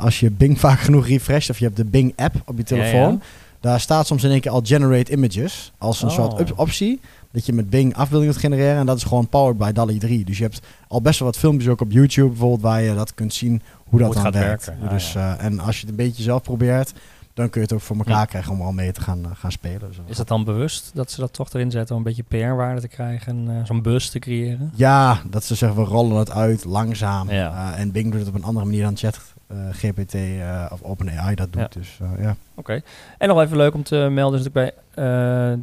als 0.00 0.20
je 0.20 0.30
Bing 0.30 0.58
vaak 0.66 0.80
genoeg 0.80 1.06
refresht 1.06 1.50
of 1.50 1.58
je 1.58 1.64
hebt 1.64 1.76
de 1.76 1.84
Bing 1.84 2.12
app 2.16 2.34
op 2.44 2.56
je 2.56 2.62
telefoon, 2.64 3.22
daar 3.60 3.80
staat 3.80 4.06
soms 4.06 4.24
in 4.24 4.30
één 4.30 4.40
keer 4.40 4.50
al 4.50 4.62
generate 4.64 5.12
images 5.12 5.72
als 5.78 6.02
een 6.02 6.08
oh. 6.08 6.14
soort 6.14 6.54
optie. 6.54 7.00
Dat 7.32 7.46
je 7.46 7.52
met 7.52 7.70
Bing 7.70 7.94
afbeeldingen 7.94 8.34
kunt 8.34 8.44
genereren 8.44 8.80
en 8.80 8.86
dat 8.86 8.96
is 8.96 9.02
gewoon 9.02 9.28
powered 9.28 9.58
by 9.58 9.72
DALI 9.72 9.98
3. 9.98 10.24
Dus 10.24 10.36
je 10.36 10.42
hebt 10.42 10.60
al 10.88 11.02
best 11.02 11.18
wel 11.18 11.28
wat 11.28 11.38
filmpjes 11.38 11.70
ook 11.70 11.80
op 11.80 11.92
YouTube 11.92 12.28
bijvoorbeeld 12.28 12.60
waar 12.60 12.82
je 12.82 12.94
dat 12.94 13.14
kunt 13.14 13.34
zien 13.34 13.62
hoe 13.84 14.00
dat 14.00 14.12
dan 14.12 14.22
werkt. 14.22 14.66
Werken. 14.66 14.84
Ah, 14.84 14.90
dus, 14.90 15.14
en 15.38 15.60
als 15.60 15.74
je 15.74 15.80
het 15.80 15.90
een 15.90 16.06
beetje 16.06 16.22
zelf 16.22 16.42
probeert, 16.42 16.92
dan 17.34 17.50
kun 17.50 17.60
je 17.60 17.66
het 17.66 17.76
ook 17.76 17.80
voor 17.80 17.96
elkaar 17.96 18.26
krijgen 18.26 18.52
om 18.52 18.62
al 18.62 18.72
mee 18.72 18.92
te 18.92 19.00
gaan, 19.00 19.36
gaan 19.36 19.52
spelen. 19.52 19.94
Zo. 19.94 20.02
Is 20.06 20.16
dat 20.16 20.28
dan 20.28 20.44
bewust 20.44 20.90
dat 20.94 21.10
ze 21.10 21.20
dat 21.20 21.32
toch 21.32 21.52
erin 21.52 21.70
zetten 21.70 21.96
om 21.96 22.06
een 22.06 22.14
beetje 22.14 22.22
PR-waarde 22.22 22.80
te 22.80 22.88
krijgen 22.88 23.48
en 23.48 23.66
zo'n 23.66 23.82
bus 23.82 24.10
te 24.10 24.18
creëren? 24.18 24.72
Ja, 24.74 25.22
dat 25.30 25.44
ze 25.44 25.54
zeggen 25.54 25.82
we 25.82 25.88
rollen 25.88 26.16
het 26.16 26.30
uit 26.30 26.64
langzaam. 26.64 27.28
en 27.28 27.92
Bing 27.92 28.10
doet 28.10 28.20
het 28.20 28.28
op 28.28 28.34
een 28.34 28.44
andere 28.44 28.66
manier 28.66 28.82
dan 28.82 28.96
chat 28.96 29.20
uh, 29.52 29.58
GPT 29.72 30.14
uh, 30.14 30.66
of 30.72 30.82
OpenAI 30.82 31.34
dat 31.34 31.52
doet. 31.52 31.72
Dus 31.72 31.98
uh, 32.02 32.10
ja. 32.20 32.36
Oké. 32.54 32.80
En 33.18 33.28
nog 33.28 33.40
even 33.40 33.56
leuk 33.56 33.74
om 33.74 33.82
te 33.82 33.96
melden 33.96 34.38
is 34.38 34.44
natuurlijk 34.44 34.74
bij 34.94 35.58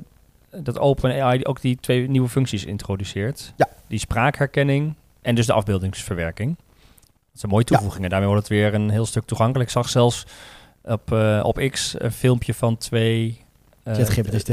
dat 0.63 0.79
OpenAI 0.79 1.43
ook 1.43 1.61
die 1.61 1.77
twee 1.81 2.09
nieuwe 2.09 2.29
functies 2.29 2.65
introduceert. 2.65 3.53
Ja. 3.55 3.69
Die 3.87 3.99
spraakherkenning 3.99 4.93
en 5.21 5.35
dus 5.35 5.45
de 5.45 5.53
afbeeldingsverwerking. 5.53 6.55
Dat 7.31 7.39
zijn 7.39 7.51
mooie 7.51 7.63
toevoegingen. 7.63 8.09
Daarmee 8.09 8.27
wordt 8.29 8.47
het 8.47 8.57
weer 8.57 8.73
een 8.73 8.89
heel 8.89 9.05
stuk 9.05 9.25
toegankelijk. 9.25 9.69
Ik 9.69 9.75
zag 9.75 9.89
zelfs 9.89 10.25
op, 10.87 11.11
op 11.41 11.69
X 11.71 11.95
een 11.97 12.11
filmpje 12.11 12.53
van 12.53 12.77
twee... 12.77 13.45
ChatGPT's 13.83 14.43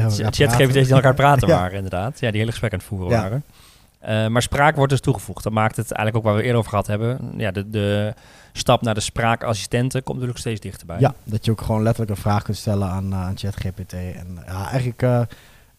die 0.73 0.95
elkaar 0.95 1.14
praten 1.14 1.49
waren, 1.59 1.76
inderdaad. 1.76 2.21
Ja, 2.21 2.31
die 2.31 2.38
hele 2.38 2.50
gesprek 2.50 2.73
aan 2.73 2.79
het 2.79 2.87
voeren 2.87 3.09
waren. 3.09 4.33
maar 4.33 4.43
spraak 4.43 4.76
wordt 4.76 4.91
dus 4.91 5.00
toegevoegd. 5.00 5.43
Dat 5.43 5.53
maakt 5.53 5.76
het 5.76 5.93
eigenlijk 5.93 6.17
ook 6.17 6.33
waar 6.33 6.41
we 6.41 6.43
eerder 6.43 6.59
over 6.59 6.71
gehad 6.71 6.87
hebben. 6.87 7.33
Ja, 7.37 7.50
de, 7.50 7.71
de 7.71 8.14
stap 8.53 8.83
naar 8.83 8.95
de 8.95 9.00
spraakassistenten 9.00 10.03
komt 10.03 10.17
natuurlijk 10.17 10.41
steeds 10.41 10.61
dichterbij. 10.61 11.00
Ja, 11.00 11.14
dat 11.25 11.45
je 11.45 11.50
ook 11.50 11.61
gewoon 11.61 11.83
letterlijk 11.83 12.17
een 12.17 12.23
vraag 12.23 12.43
kunt 12.43 12.57
stellen 12.57 12.88
aan, 12.88 13.11
uh, 13.11 13.26
aan 13.26 13.38
ChatGPT. 13.38 13.93
En 13.93 14.38
ja, 14.47 14.71
eigenlijk, 14.71 15.29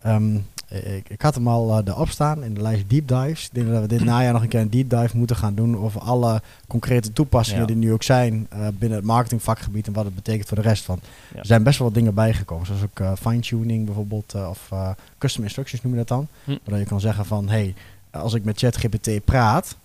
um, 0.06 0.46
ik, 0.84 1.10
ik, 1.10 1.22
had 1.22 1.36
hem 1.36 1.48
al 1.48 1.70
uh, 1.70 1.88
erop 1.94 2.10
staan 2.10 2.44
in 2.44 2.53
de 2.53 2.62
lijst 2.62 2.89
deep 2.89 3.08
dives. 3.08 3.46
Ik 3.46 3.53
denk 3.53 3.70
dat 3.70 3.82
we 3.82 3.88
dit 3.88 4.03
najaar 4.13 4.34
nog 4.34 4.41
een 4.41 4.48
keer 4.48 4.60
een 4.60 4.70
deep 4.70 4.89
dive 4.89 5.17
moeten 5.17 5.36
gaan 5.36 5.55
doen 5.55 5.77
over 5.77 6.01
alle 6.01 6.41
concrete 6.67 7.13
toepassingen 7.13 7.67
die 7.67 7.75
nu 7.75 7.94
ook 7.94 8.03
zijn 8.03 8.48
binnen 8.74 8.98
het 8.98 9.08
marketingvakgebied 9.08 9.88
en 9.88 9.94
wat 9.94 10.05
het 10.05 10.15
betekent 10.15 10.48
voor 10.48 10.58
de 10.58 10.63
rest 10.63 10.84
van. 10.84 11.00
Er 11.36 11.46
zijn 11.46 11.63
best 11.63 11.77
wel 11.77 11.88
wat 11.88 11.98
dingen 11.98 12.13
bijgekomen, 12.13 12.65
zoals 12.65 12.82
ook 12.82 13.17
fine-tuning 13.20 13.86
bijvoorbeeld, 13.86 14.36
of 14.36 14.72
custom 15.17 15.44
instructions 15.44 15.84
noemen 15.84 16.01
we 16.01 16.08
dat 16.08 16.17
dan. 16.17 16.27
Hm. 16.44 16.51
Waardoor 16.51 16.79
je 16.79 16.86
kan 16.86 17.00
zeggen 17.00 17.25
van, 17.25 17.50
hey, 17.50 17.74
als 18.12 18.34
ik 18.34 18.44
met 18.44 18.60
ChatGPT 18.60 19.25
praat, 19.25 19.75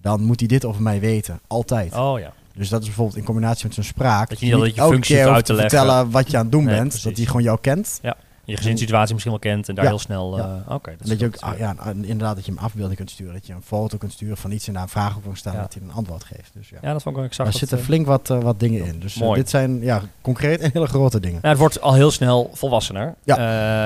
dan 0.00 0.22
moet 0.22 0.38
hij 0.38 0.48
dit 0.48 0.64
over 0.64 0.82
mij 0.82 1.00
weten. 1.00 1.40
Altijd. 1.46 1.94
Oh 1.94 2.18
ja. 2.18 2.32
Dus 2.58 2.68
dat 2.68 2.80
is 2.80 2.86
bijvoorbeeld 2.86 3.16
in 3.16 3.24
combinatie 3.24 3.64
met 3.64 3.74
zijn 3.74 3.86
spraak. 3.86 4.28
Dat 4.28 4.40
je 4.40 4.46
niet 4.46 4.64
dat 4.64 4.74
je 4.74 4.82
functie 4.82 5.26
uit 5.26 5.44
te 5.44 5.52
leggen. 5.52 5.70
vertellen 5.70 6.10
wat 6.10 6.30
je 6.30 6.36
aan 6.36 6.42
het 6.42 6.52
doen 6.52 6.64
bent. 6.64 7.02
Dat 7.02 7.16
hij 7.16 7.26
gewoon 7.26 7.42
jou 7.42 7.58
kent. 7.60 7.98
Ja. 8.02 8.16
Je 8.50 8.56
gezinssituatie 8.56 9.12
misschien 9.12 9.32
wel 9.32 9.52
kent 9.52 9.68
en 9.68 9.74
daar 9.74 9.86
heel 9.86 9.98
snel... 9.98 10.36
Ja. 10.36 10.62
Uh, 10.68 10.74
Oké. 10.74 10.94
dat, 10.98 11.08
dat 11.08 11.20
je 11.20 11.26
ook, 11.26 11.36
ah, 11.36 11.58
ja, 11.58 11.76
inderdaad, 11.92 12.36
dat 12.36 12.46
je 12.46 12.52
hem 12.52 12.60
afbeelding 12.60 12.96
kunt 12.96 13.10
sturen. 13.10 13.32
Dat 13.32 13.46
je 13.46 13.52
een 13.52 13.62
foto 13.62 13.98
kunt 13.98 14.12
sturen 14.12 14.36
van 14.36 14.50
iets 14.50 14.66
en 14.66 14.72
daar 14.72 14.82
een 14.82 14.88
vraag 14.88 15.16
op 15.16 15.22
kan 15.22 15.36
stellen. 15.36 15.60
Dat 15.60 15.74
hij 15.74 15.82
een 15.82 15.92
antwoord 15.92 16.24
geeft. 16.24 16.50
Dus, 16.54 16.68
ja. 16.68 16.78
ja, 16.82 16.92
dat 16.92 17.02
vond 17.02 17.16
ik 17.16 17.20
ook 17.22 17.28
exact. 17.28 17.52
Er 17.52 17.58
zitten 17.58 17.78
flink 17.78 18.06
wat, 18.06 18.30
uh, 18.30 18.40
wat 18.40 18.60
dingen 18.60 18.86
in. 18.86 19.00
Dus 19.00 19.16
uh, 19.16 19.32
dit 19.32 19.50
zijn 19.50 19.80
ja, 19.80 20.02
concreet 20.20 20.60
en 20.60 20.70
hele 20.72 20.86
grote 20.86 21.20
dingen. 21.20 21.38
Ja, 21.42 21.48
het 21.48 21.58
wordt 21.58 21.80
al 21.80 21.94
heel 21.94 22.10
snel 22.10 22.50
volwassener. 22.52 23.14
Ja. 23.22 23.36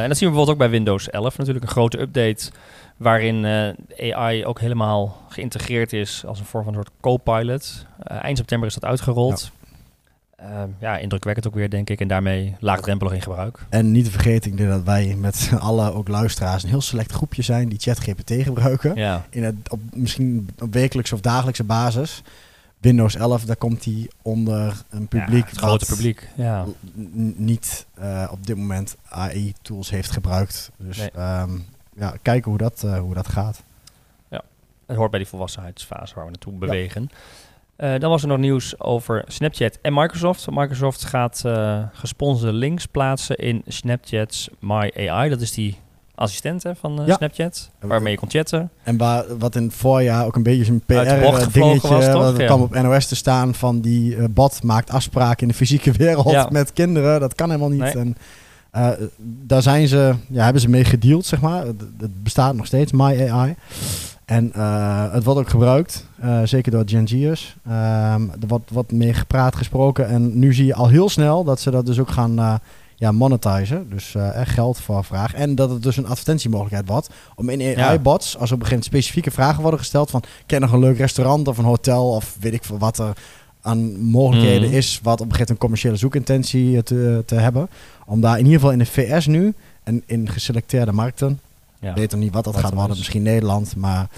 en 0.02 0.08
dat 0.08 0.18
zien 0.18 0.28
we 0.28 0.34
bijvoorbeeld 0.34 0.48
ook 0.48 0.58
bij 0.58 0.70
Windows 0.70 1.10
11. 1.10 1.38
Natuurlijk 1.38 1.64
een 1.64 1.70
grote 1.70 2.00
update 2.00 2.50
waarin 2.96 3.44
uh, 3.44 4.14
AI 4.16 4.44
ook 4.44 4.60
helemaal 4.60 5.22
geïntegreerd 5.28 5.92
is 5.92 6.24
als 6.26 6.38
een 6.38 6.44
vorm 6.44 6.64
van 6.64 6.74
een 6.74 6.82
soort 6.84 6.96
co-pilot. 7.00 7.86
Uh, 8.10 8.24
eind 8.24 8.36
september 8.36 8.68
is 8.68 8.74
dat 8.74 8.84
uitgerold. 8.84 9.50
Ja. 9.54 9.61
Uh, 10.42 10.62
ja, 10.78 10.98
indrukwekkend 10.98 11.46
ook 11.46 11.54
weer, 11.54 11.70
denk 11.70 11.90
ik. 11.90 12.00
En 12.00 12.08
daarmee 12.08 12.56
laagdrempelig 12.58 13.12
in 13.12 13.22
gebruik. 13.22 13.58
En 13.68 13.90
niet 13.90 14.04
te 14.04 14.10
vergeten, 14.10 14.50
ik 14.50 14.56
denk 14.56 14.70
dat 14.70 14.82
wij 14.82 15.14
met 15.18 15.50
alle 15.58 15.92
ook 15.92 16.08
luisteraars 16.08 16.62
een 16.62 16.68
heel 16.68 16.80
select 16.80 17.12
groepje 17.12 17.42
zijn 17.42 17.68
die 17.68 17.78
ChatGPT 17.78 18.32
gebruiken. 18.42 18.94
Ja. 18.94 19.26
In 19.30 19.44
het, 19.44 19.54
op, 19.70 19.80
misschien 19.94 20.48
op 20.62 20.72
wekelijkse 20.72 21.14
of 21.14 21.20
dagelijkse 21.20 21.64
basis. 21.64 22.22
Windows 22.82 23.14
11, 23.14 23.44
daar 23.44 23.56
komt 23.56 23.84
hij 23.84 24.10
onder 24.22 24.82
een 24.90 25.08
publiek. 25.08 25.44
Ja, 25.44 25.50
het 25.50 25.58
grote 25.58 25.86
publiek. 25.86 26.28
Ja. 26.34 26.64
Niet 27.36 27.86
uh, 27.98 28.28
op 28.30 28.46
dit 28.46 28.56
moment 28.56 28.96
AI-tools 29.08 29.90
heeft 29.90 30.10
gebruikt. 30.10 30.70
Dus 30.76 30.96
nee. 30.96 31.40
um, 31.40 31.66
ja, 31.96 32.14
kijken 32.22 32.50
hoe 32.50 32.58
dat, 32.58 32.82
uh, 32.84 32.98
hoe 32.98 33.14
dat 33.14 33.28
gaat. 33.28 33.62
Ja, 34.28 34.42
het 34.86 34.96
hoort 34.96 35.10
bij 35.10 35.18
die 35.18 35.28
volwassenheidsfase 35.28 36.14
waar 36.14 36.24
we 36.24 36.30
naartoe 36.30 36.52
bewegen. 36.52 37.10
Uh, 37.82 37.98
dan 37.98 38.10
was 38.10 38.22
er 38.22 38.28
nog 38.28 38.38
nieuws 38.38 38.80
over 38.80 39.24
Snapchat 39.26 39.78
en 39.82 39.94
Microsoft. 39.94 40.46
Microsoft 40.50 41.04
gaat 41.04 41.42
uh, 41.46 41.78
gesponsorde 41.92 42.52
links 42.52 42.86
plaatsen 42.86 43.36
in 43.36 43.62
Snapchat's 43.66 44.48
My 44.58 44.92
AI. 44.96 45.28
Dat 45.28 45.40
is 45.40 45.52
die 45.52 45.76
assistent 46.14 46.64
van 46.74 47.00
uh, 47.00 47.06
ja. 47.06 47.14
Snapchat, 47.14 47.70
waarmee 47.80 48.12
je 48.12 48.18
kon 48.18 48.30
chatten. 48.30 48.70
En 48.82 48.96
waar, 48.96 49.38
wat 49.38 49.56
in 49.56 49.62
het 49.62 49.74
voorjaar 49.74 50.26
ook 50.26 50.36
een 50.36 50.42
beetje 50.42 50.72
een 50.72 50.82
PR-dingetje 50.86 51.88
was, 51.88 52.10
toch? 52.10 52.38
Ja. 52.38 52.46
kwam 52.46 52.62
op 52.62 52.74
NOS 52.74 53.06
te 53.06 53.16
staan 53.16 53.54
van 53.54 53.80
die 53.80 54.28
bot 54.28 54.62
maakt 54.62 54.90
afspraken 54.90 55.42
in 55.42 55.48
de 55.48 55.54
fysieke 55.54 55.92
wereld 55.92 56.30
ja. 56.30 56.48
met 56.50 56.72
kinderen. 56.72 57.20
Dat 57.20 57.34
kan 57.34 57.48
helemaal 57.48 57.70
niet. 57.70 57.80
Nee. 57.80 57.92
En 57.92 58.16
uh, 58.76 58.88
daar 59.18 59.62
zijn 59.62 59.88
ze, 59.88 60.14
ja, 60.28 60.44
hebben 60.44 60.62
ze 60.62 60.68
mee 60.68 60.84
gedeeld, 60.84 61.26
zeg 61.26 61.40
maar. 61.40 61.66
Het, 61.66 62.22
bestaat 62.22 62.54
nog 62.54 62.66
steeds, 62.66 62.92
My 62.92 63.28
AI. 63.30 63.54
En 64.32 64.52
uh, 64.56 65.12
het 65.12 65.24
wordt 65.24 65.40
ook 65.40 65.48
gebruikt, 65.48 66.06
uh, 66.24 66.40
zeker 66.44 66.72
door 66.72 66.82
Gen 66.86 67.08
Z'ers. 67.08 67.56
Um, 67.66 67.72
er 68.40 68.46
wordt 68.48 68.70
wat 68.70 68.92
meer 68.92 69.14
gepraat, 69.14 69.56
gesproken. 69.56 70.08
En 70.08 70.38
nu 70.38 70.54
zie 70.54 70.66
je 70.66 70.74
al 70.74 70.88
heel 70.88 71.08
snel 71.08 71.44
dat 71.44 71.60
ze 71.60 71.70
dat 71.70 71.86
dus 71.86 71.98
ook 71.98 72.10
gaan 72.10 72.60
ja, 72.96 73.12
monetizen. 73.12 73.90
Dus 73.90 74.14
echt 74.14 74.50
geld 74.50 74.80
voor 74.80 75.04
vraag. 75.04 75.34
En 75.34 75.54
dat 75.54 75.70
het 75.70 75.82
dus 75.82 75.96
een 75.96 76.06
advertentiemogelijkheid 76.06 76.88
wordt. 76.88 77.10
Om 77.34 77.48
in 77.48 77.78
AI-bots, 77.78 78.38
als 78.38 78.52
op 78.52 78.60
een 78.60 78.66
gegeven 78.66 78.68
moment 78.68 78.84
specifieke 78.84 79.30
vragen 79.30 79.60
worden 79.60 79.80
gesteld... 79.80 80.10
van, 80.10 80.22
ken 80.46 80.60
nog 80.60 80.72
een 80.72 80.80
leuk 80.80 80.98
restaurant 80.98 81.48
of 81.48 81.58
een 81.58 81.64
hotel 81.64 82.10
of 82.10 82.36
weet 82.40 82.54
ik 82.54 82.64
veel 82.64 82.78
wat 82.78 82.98
er 82.98 83.12
aan 83.62 84.00
mogelijkheden 84.00 84.68
mm. 84.68 84.74
is... 84.74 85.00
wat 85.02 85.20
op 85.20 85.26
een 85.26 85.32
gegeven 85.32 85.38
moment 85.38 85.50
een 85.50 85.56
commerciële 85.56 85.96
zoekintentie 85.96 86.82
te, 86.82 87.22
te 87.26 87.34
hebben 87.34 87.68
om 88.06 88.20
daar 88.20 88.38
in 88.38 88.44
ieder 88.44 88.60
geval 88.60 88.72
in 88.72 88.78
de 88.78 88.86
VS 88.86 89.26
nu 89.26 89.54
en 89.82 90.02
in 90.06 90.28
geselecteerde 90.28 90.92
markten, 90.92 91.40
ja. 91.82 91.94
weet 91.94 92.10
nog 92.10 92.20
niet 92.20 92.32
wat 92.32 92.44
dat 92.44 92.56
gaat 92.56 92.74
worden, 92.74 92.96
misschien 92.96 93.22
Nederland, 93.22 93.76
maar 93.76 94.08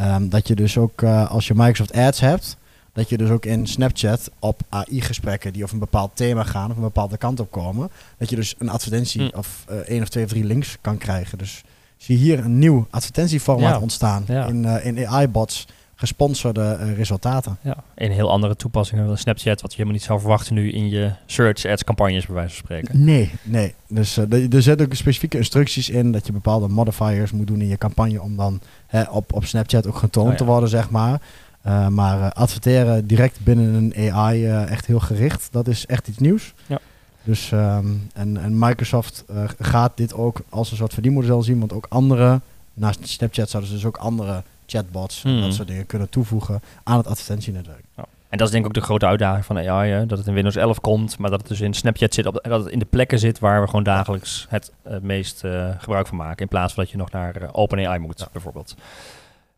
um, 0.00 0.28
dat 0.28 0.48
je 0.48 0.54
dus 0.54 0.78
ook 0.78 1.02
uh, 1.02 1.30
als 1.30 1.46
je 1.46 1.54
Microsoft 1.54 1.92
Ads 1.92 2.20
hebt, 2.20 2.56
dat 2.92 3.08
je 3.08 3.16
dus 3.16 3.30
ook 3.30 3.44
in 3.44 3.66
Snapchat 3.66 4.30
op 4.38 4.60
AI-gesprekken 4.68 5.52
die 5.52 5.62
over 5.62 5.74
een 5.74 5.80
bepaald 5.80 6.10
thema 6.14 6.44
gaan 6.44 6.70
of 6.70 6.76
een 6.76 6.82
bepaalde 6.82 7.16
kant 7.16 7.40
op 7.40 7.50
komen, 7.50 7.90
dat 8.18 8.30
je 8.30 8.36
dus 8.36 8.54
een 8.58 8.68
advertentie 8.68 9.28
hm. 9.28 9.38
of 9.38 9.64
uh, 9.70 9.76
één 9.76 10.02
of 10.02 10.08
twee 10.08 10.24
of 10.24 10.30
drie 10.30 10.44
links 10.44 10.76
kan 10.80 10.98
krijgen. 10.98 11.38
Dus 11.38 11.62
zie 11.96 12.18
je 12.18 12.24
hier 12.24 12.38
een 12.38 12.58
nieuw 12.58 12.86
advertentieformaat 12.90 13.74
ja. 13.74 13.80
ontstaan 13.80 14.26
in, 14.26 14.64
uh, 14.64 14.86
in 14.86 15.06
AI-bots 15.06 15.66
gesponsorde 16.00 16.78
uh, 16.80 16.96
resultaten. 16.96 17.58
Ja, 17.60 17.76
in 17.94 18.10
heel 18.10 18.30
andere 18.30 18.56
toepassingen 18.56 19.06
dan 19.06 19.18
Snapchat, 19.18 19.60
wat 19.60 19.70
je 19.70 19.76
helemaal 19.76 19.98
niet 19.98 20.06
zou 20.06 20.20
verwachten 20.20 20.54
nu 20.54 20.72
in 20.72 20.88
je 20.88 21.12
search 21.26 21.64
ads 21.64 21.84
campagnes 21.84 22.26
bij 22.26 22.34
wijze 22.34 22.54
van 22.54 22.64
spreken. 22.64 23.04
Nee, 23.04 23.30
nee. 23.42 23.74
Dus 23.88 24.18
uh, 24.18 24.54
er 24.54 24.62
zitten 24.62 24.86
ook 24.86 24.94
specifieke 24.94 25.36
instructies 25.36 25.90
in 25.90 26.12
dat 26.12 26.26
je 26.26 26.32
bepaalde 26.32 26.68
modifiers 26.68 27.32
moet 27.32 27.46
doen 27.46 27.60
in 27.60 27.68
je 27.68 27.78
campagne 27.78 28.22
om 28.22 28.36
dan 28.36 28.60
hè, 28.86 29.02
op, 29.02 29.32
op 29.32 29.44
Snapchat 29.44 29.86
ook 29.86 29.96
getoond 29.96 30.30
oh, 30.30 30.36
te 30.36 30.44
worden, 30.44 30.68
zeg 30.68 30.90
maar. 30.90 31.20
Uh, 31.66 31.88
maar 31.88 32.32
adverteren 32.32 33.06
direct 33.06 33.38
binnen 33.42 33.74
een 33.74 34.12
AI 34.12 34.46
echt 34.46 34.86
heel 34.86 35.00
gericht, 35.00 35.48
dat 35.50 35.68
is 35.68 35.86
echt 35.86 36.08
iets 36.08 36.18
nieuws. 36.18 36.54
Ja. 36.66 36.78
Dus 37.22 37.50
um, 37.50 38.08
en, 38.14 38.36
en 38.36 38.58
Microsoft 38.58 39.24
gaat 39.58 39.96
dit 39.96 40.14
ook 40.14 40.40
als 40.48 40.70
een 40.70 40.76
soort 40.76 40.92
verdienmodel 40.92 41.42
zien, 41.42 41.58
want 41.58 41.72
ook 41.72 41.86
andere, 41.88 42.40
naast 42.74 43.08
Snapchat 43.08 43.50
zouden 43.50 43.70
ze 43.72 43.76
dus 43.76 43.86
ook 43.86 43.96
andere 43.96 44.42
chatbots, 44.70 45.22
mm. 45.22 45.40
dat 45.40 45.54
soort 45.54 45.68
dingen 45.68 45.86
kunnen 45.86 46.08
toevoegen 46.08 46.62
aan 46.82 46.96
het 46.96 47.06
advertentienetwerk. 47.06 47.84
Ja. 47.96 48.04
En 48.30 48.38
dat 48.38 48.46
is 48.46 48.52
denk 48.52 48.64
ik 48.64 48.70
ook 48.70 48.76
de 48.82 48.86
grote 48.86 49.06
uitdaging 49.06 49.44
van 49.44 49.58
AI, 49.58 49.90
hè? 49.90 50.06
dat 50.06 50.18
het 50.18 50.26
in 50.26 50.34
Windows 50.34 50.56
11 50.56 50.80
komt, 50.80 51.18
maar 51.18 51.30
dat 51.30 51.40
het 51.40 51.48
dus 51.48 51.60
in 51.60 51.74
Snapchat 51.74 52.14
zit, 52.14 52.26
op, 52.26 52.40
dat 52.42 52.64
het 52.64 52.72
in 52.72 52.78
de 52.78 52.84
plekken 52.84 53.18
zit 53.18 53.38
waar 53.38 53.60
we 53.60 53.66
gewoon 53.66 53.82
dagelijks 53.82 54.46
het, 54.48 54.72
het 54.82 55.02
meest 55.02 55.44
uh, 55.44 55.68
gebruik 55.78 56.06
van 56.06 56.16
maken, 56.16 56.42
in 56.42 56.48
plaats 56.48 56.74
van 56.74 56.82
dat 56.82 56.92
je 56.92 56.98
nog 56.98 57.10
naar 57.10 57.42
uh, 57.42 57.48
OpenAI 57.52 57.98
moet, 57.98 58.18
ja. 58.18 58.28
bijvoorbeeld. 58.32 58.74
Uh, 58.76 58.82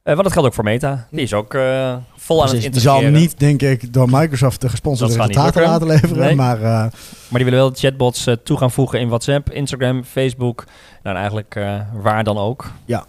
want 0.03 0.23
dat 0.23 0.33
geldt 0.33 0.49
ook 0.49 0.55
voor 0.55 0.65
Meta. 0.65 1.07
Die 1.11 1.21
is 1.21 1.35
ook 1.35 1.55
uh, 1.55 1.97
vol 2.17 2.43
aan 2.43 2.55
het 2.55 2.65
integreren. 2.65 3.01
Die 3.01 3.11
zal 3.11 3.21
niet, 3.21 3.39
denk 3.39 3.63
ik, 3.63 3.93
door 3.93 4.09
Microsoft 4.11 4.61
de 4.61 4.69
gesponsorde 4.69 5.15
resultaten 5.15 5.63
laten 5.63 5.87
leveren. 5.87 6.19
Nee. 6.19 6.35
Maar, 6.35 6.57
uh, 6.57 6.63
maar 6.63 6.93
die 7.29 7.45
willen 7.45 7.59
wel 7.59 7.73
chatbots 7.75 8.29
toe 8.43 8.57
gaan 8.57 8.71
voegen 8.71 9.01
in 9.01 9.09
WhatsApp, 9.09 9.51
Instagram, 9.51 10.05
Facebook. 10.05 10.65
Nou, 11.03 11.17
eigenlijk 11.17 11.61
waar 11.93 12.25
dan 12.25 12.39
ook. 12.39 12.71
Ja, 12.85 13.05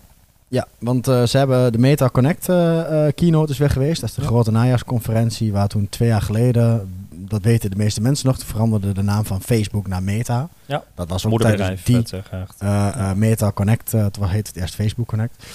ja, 0.54 0.68
want 0.80 1.08
uh, 1.08 1.24
ze 1.24 1.38
hebben 1.38 1.72
de 1.72 1.78
Meta 1.78 2.10
Connect 2.10 2.50
uh, 2.50 3.08
keynote 3.16 3.52
is 3.52 3.58
weg 3.58 3.74
geweest. 3.74 4.02
Dat 4.02 4.10
is 4.10 4.16
de 4.16 4.22
grote 4.22 4.52
najaarsconferentie 4.52 5.52
waar 5.52 5.68
toen 5.68 5.90
twee 5.90 6.08
jaar 6.08 6.22
geleden, 6.22 6.94
dat 7.16 7.42
weten 7.42 7.70
de 7.70 7.76
meeste 7.76 8.02
mensen 8.02 8.28
nog, 8.28 8.38
veranderde 8.46 8.92
de 8.92 9.02
naam 9.02 9.26
van 9.26 9.42
Facebook 9.42 9.88
naar 9.88 10.04
Meta. 10.04 10.50
Ja, 10.66 10.84
dat 10.96 11.10
was 11.10 11.26
ook 11.26 11.42
tijdens 11.42 11.84
die 11.84 12.04
uh, 12.64 13.14
Meta 13.14 13.52
Connect, 13.52 13.92
het 13.92 14.18
heet 14.22 14.48
het 14.48 14.56
eerst 14.56 14.76
Facebook 14.76 15.08
Connect. 15.08 15.46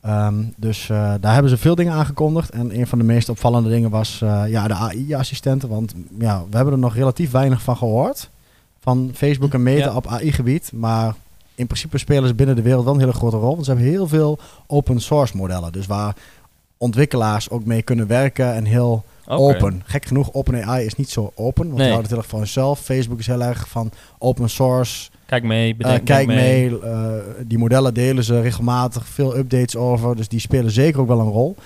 Ehm, 0.00 0.42
dus 0.56 0.86
daar 1.20 1.32
hebben 1.32 1.50
ze 1.50 1.56
veel 1.56 1.74
dingen 1.74 1.92
aangekondigd. 1.92 2.50
En 2.50 2.78
een 2.78 2.86
van 2.86 2.98
de 2.98 3.04
meest 3.04 3.28
opvallende 3.28 3.68
dingen 3.68 3.90
was 3.90 4.18
ja, 4.46 4.68
de 4.68 4.74
AI-assistenten. 4.74 5.68
Want 5.68 5.94
ja, 6.18 6.42
we 6.50 6.56
hebben 6.56 6.74
er 6.74 6.80
nog 6.80 6.94
relatief 6.94 7.30
weinig 7.30 7.62
van 7.62 7.76
gehoord. 7.76 8.30
Van 8.80 9.10
Facebook 9.14 9.54
en 9.54 9.62
Meta 9.62 9.94
op 9.94 10.06
AI-gebied. 10.06 10.72
Maar 10.72 11.14
in 11.60 11.66
principe 11.66 11.98
spelen 11.98 12.28
ze 12.28 12.34
binnen 12.34 12.56
de 12.56 12.62
wereld 12.62 12.84
wel 12.84 12.94
een 12.94 13.00
hele 13.00 13.12
grote 13.12 13.36
rol. 13.36 13.52
Want 13.52 13.64
ze 13.64 13.70
hebben 13.70 13.90
heel 13.90 14.08
veel 14.08 14.38
open 14.66 15.00
source 15.00 15.36
modellen. 15.36 15.72
Dus 15.72 15.86
waar 15.86 16.16
ontwikkelaars 16.78 17.50
ook 17.50 17.64
mee 17.64 17.82
kunnen 17.82 18.06
werken 18.06 18.54
en 18.54 18.64
heel 18.64 19.04
open. 19.26 19.82
Gek 19.84 20.04
genoeg, 20.04 20.32
OpenAI 20.32 20.86
is 20.86 20.94
niet 20.94 21.10
zo 21.10 21.32
open, 21.34 21.64
want 21.64 21.78
nee. 21.78 21.86
die 21.86 21.92
houden 21.92 22.00
het 22.00 22.10
heel 22.10 22.18
erg 22.18 22.28
van 22.28 22.38
zichzelf. 22.38 22.80
Facebook 22.80 23.18
is 23.18 23.26
heel 23.26 23.42
erg 23.42 23.68
van 23.68 23.90
open 24.18 24.50
source. 24.50 25.10
Kijk 25.30 25.42
mee, 25.42 25.76
bedenk, 25.76 25.98
uh, 25.98 26.04
kijk 26.04 26.26
mee. 26.26 26.36
mee 26.36 26.80
uh, 26.82 27.12
die 27.46 27.58
modellen 27.58 27.94
delen 27.94 28.24
ze 28.24 28.40
regelmatig, 28.40 29.06
veel 29.06 29.36
updates 29.36 29.76
over. 29.76 30.16
Dus 30.16 30.28
die 30.28 30.40
spelen 30.40 30.70
zeker 30.70 31.00
ook 31.00 31.06
wel 31.06 31.20
een 31.20 31.28
rol. 31.28 31.56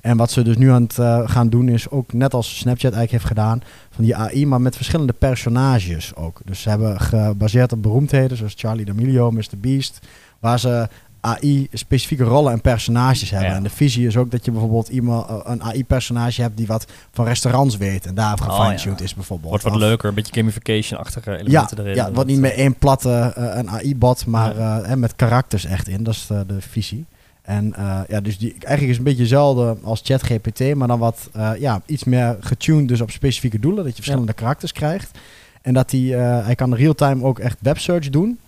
En 0.00 0.16
wat 0.16 0.30
ze 0.30 0.42
dus 0.42 0.56
nu 0.56 0.70
aan 0.70 0.82
het 0.82 0.98
uh, 0.98 1.28
gaan 1.28 1.48
doen 1.48 1.68
is 1.68 1.90
ook, 1.90 2.12
net 2.12 2.34
als 2.34 2.58
Snapchat 2.58 2.92
eigenlijk 2.92 3.10
heeft 3.10 3.24
gedaan, 3.24 3.62
van 3.90 4.04
die 4.04 4.16
AI, 4.16 4.46
maar 4.46 4.60
met 4.60 4.76
verschillende 4.76 5.12
personages 5.12 6.14
ook. 6.14 6.40
Dus 6.44 6.62
ze 6.62 6.68
hebben 6.68 7.00
gebaseerd 7.00 7.72
op 7.72 7.82
beroemdheden, 7.82 8.36
zoals 8.36 8.54
Charlie 8.56 8.84
D'Amelio, 8.84 9.30
Mr. 9.30 9.58
Beast, 9.58 9.98
waar 10.38 10.58
ze 10.58 10.88
AI 11.24 11.68
specifieke 11.72 12.24
rollen 12.24 12.52
en 12.52 12.60
personages 12.60 13.30
hebben. 13.30 13.50
En 13.50 13.62
de 13.62 13.70
visie 13.70 14.06
is 14.06 14.16
ook 14.16 14.30
dat 14.30 14.44
je 14.44 14.50
bijvoorbeeld 14.50 14.88
iemand, 14.88 15.28
eh, 15.28 15.36
een 15.44 15.62
AI-personage 15.62 16.42
hebt 16.42 16.56
die 16.56 16.66
wat 16.66 16.86
van 17.12 17.24
restaurants 17.24 17.76
weet 17.76 18.06
en 18.06 18.14
daar 18.14 18.34
oh, 18.34 18.42
gefine-tuned 18.42 19.00
is 19.00 19.14
bijvoorbeeld. 19.14 19.48
Wordt 19.50 19.64
wat 19.64 19.76
leuker, 19.76 20.08
een 20.08 20.14
beetje 20.14 20.34
gamification-achtige 20.34 21.36
elementen 21.36 21.76
ja, 21.76 21.82
erin. 21.82 21.94
Ja, 21.94 22.12
wat 22.12 22.26
niet 22.26 22.38
meer 22.38 22.54
één 22.54 22.74
platte 22.74 23.34
uh, 23.38 23.56
een 23.56 23.70
AI-bot, 23.70 24.26
maar 24.26 24.56
uh, 24.56 24.94
met 24.94 25.16
karakters 25.16 25.64
echt 25.64 25.88
in. 25.88 26.02
Dat 26.02 26.14
is 26.14 26.26
de, 26.26 26.44
de 26.46 26.60
visie. 26.60 27.04
En 27.42 27.74
ja, 28.08 28.20
dus 28.20 28.38
die 28.38 28.50
eigenlijk 28.60 28.90
is 28.90 28.98
een 28.98 29.04
beetje 29.04 29.20
hetzelfde 29.20 29.76
als 29.82 30.00
ChatGPT, 30.04 30.74
maar 30.74 30.88
dan 30.88 30.98
wat 30.98 31.30
ja, 31.58 31.82
iets 31.86 32.04
meer 32.04 32.36
getuned 32.40 32.88
dus 32.88 33.00
op 33.00 33.10
specifieke 33.10 33.58
doelen, 33.58 33.84
dat 33.84 33.96
je 33.96 34.02
verschillende 34.02 34.32
karakters 34.32 34.72
krijgt. 34.72 35.18
En 35.62 35.74
dat 35.74 35.90
hij, 35.90 36.00
hij 36.44 36.54
kan 36.54 36.74
real-time 36.74 37.24
ook 37.24 37.38
echt 37.38 37.58
websearch 37.60 38.10
doen. 38.10 38.38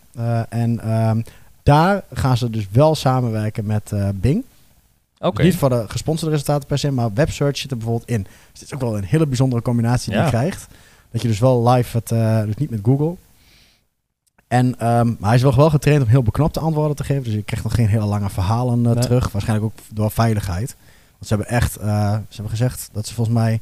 en 0.49 0.81
ehm, 0.81 1.21
daar 1.67 2.05
gaan 2.13 2.37
ze 2.37 2.51
dus 2.51 2.67
wel 2.71 2.95
samenwerken 2.95 3.67
met 3.67 3.91
uh, 3.95 4.09
Bing. 4.15 4.45
Oké. 5.19 5.43
Niet 5.43 5.57
voor 5.57 5.69
de 5.69 5.85
gesponsorde 5.89 6.33
resultaten 6.33 6.69
per 6.69 6.79
se, 6.79 6.91
maar 6.91 7.13
websearch 7.15 7.57
zit 7.57 7.71
er 7.71 7.77
bijvoorbeeld 7.77 8.09
in. 8.09 8.23
Dus 8.23 8.61
dit 8.61 8.63
is 8.63 8.75
ook 8.75 8.81
wel 8.81 8.97
een 8.97 9.05
hele 9.05 9.27
bijzondere 9.27 9.63
combinatie 9.63 10.13
die 10.13 10.23
je 10.23 10.29
krijgt. 10.29 10.67
Dat 11.11 11.23
je 11.23 11.29
dus 11.29 11.39
wel 11.39 11.69
live 11.69 11.97
het, 11.97 12.11
uh, 12.11 12.43
dus 12.43 12.57
niet 12.57 12.71
met 12.71 12.81
Google. 12.83 13.15
En 14.49 14.67
um, 14.67 15.17
maar 15.19 15.29
hij 15.29 15.35
is 15.35 15.43
wel, 15.43 15.57
wel 15.57 15.71
getraind 15.71 16.03
om 16.03 16.09
heel 16.09 16.23
beknopte 16.23 16.61
antwoorden 16.61 16.97
te 16.97 17.05
geven. 17.05 17.23
Dus 17.23 17.33
je 17.33 17.43
krijgt 17.43 17.65
nog 17.65 17.75
geen 17.75 17.89
hele 17.89 18.05
lange 18.05 18.31
verhalen 18.31 18.85
uh, 18.85 18.91
terug. 18.91 19.33
Waarschijnlijk 19.33 19.73
ook 19.73 19.85
door 19.93 20.11
veiligheid. 20.11 20.77
Want 21.13 21.27
ze 21.27 21.35
hebben 21.35 21.49
echt, 21.49 21.73
ze 21.73 22.35
hebben 22.35 22.51
gezegd 22.51 22.89
dat 22.93 23.07
ze 23.07 23.15
volgens 23.15 23.37
mij 23.37 23.61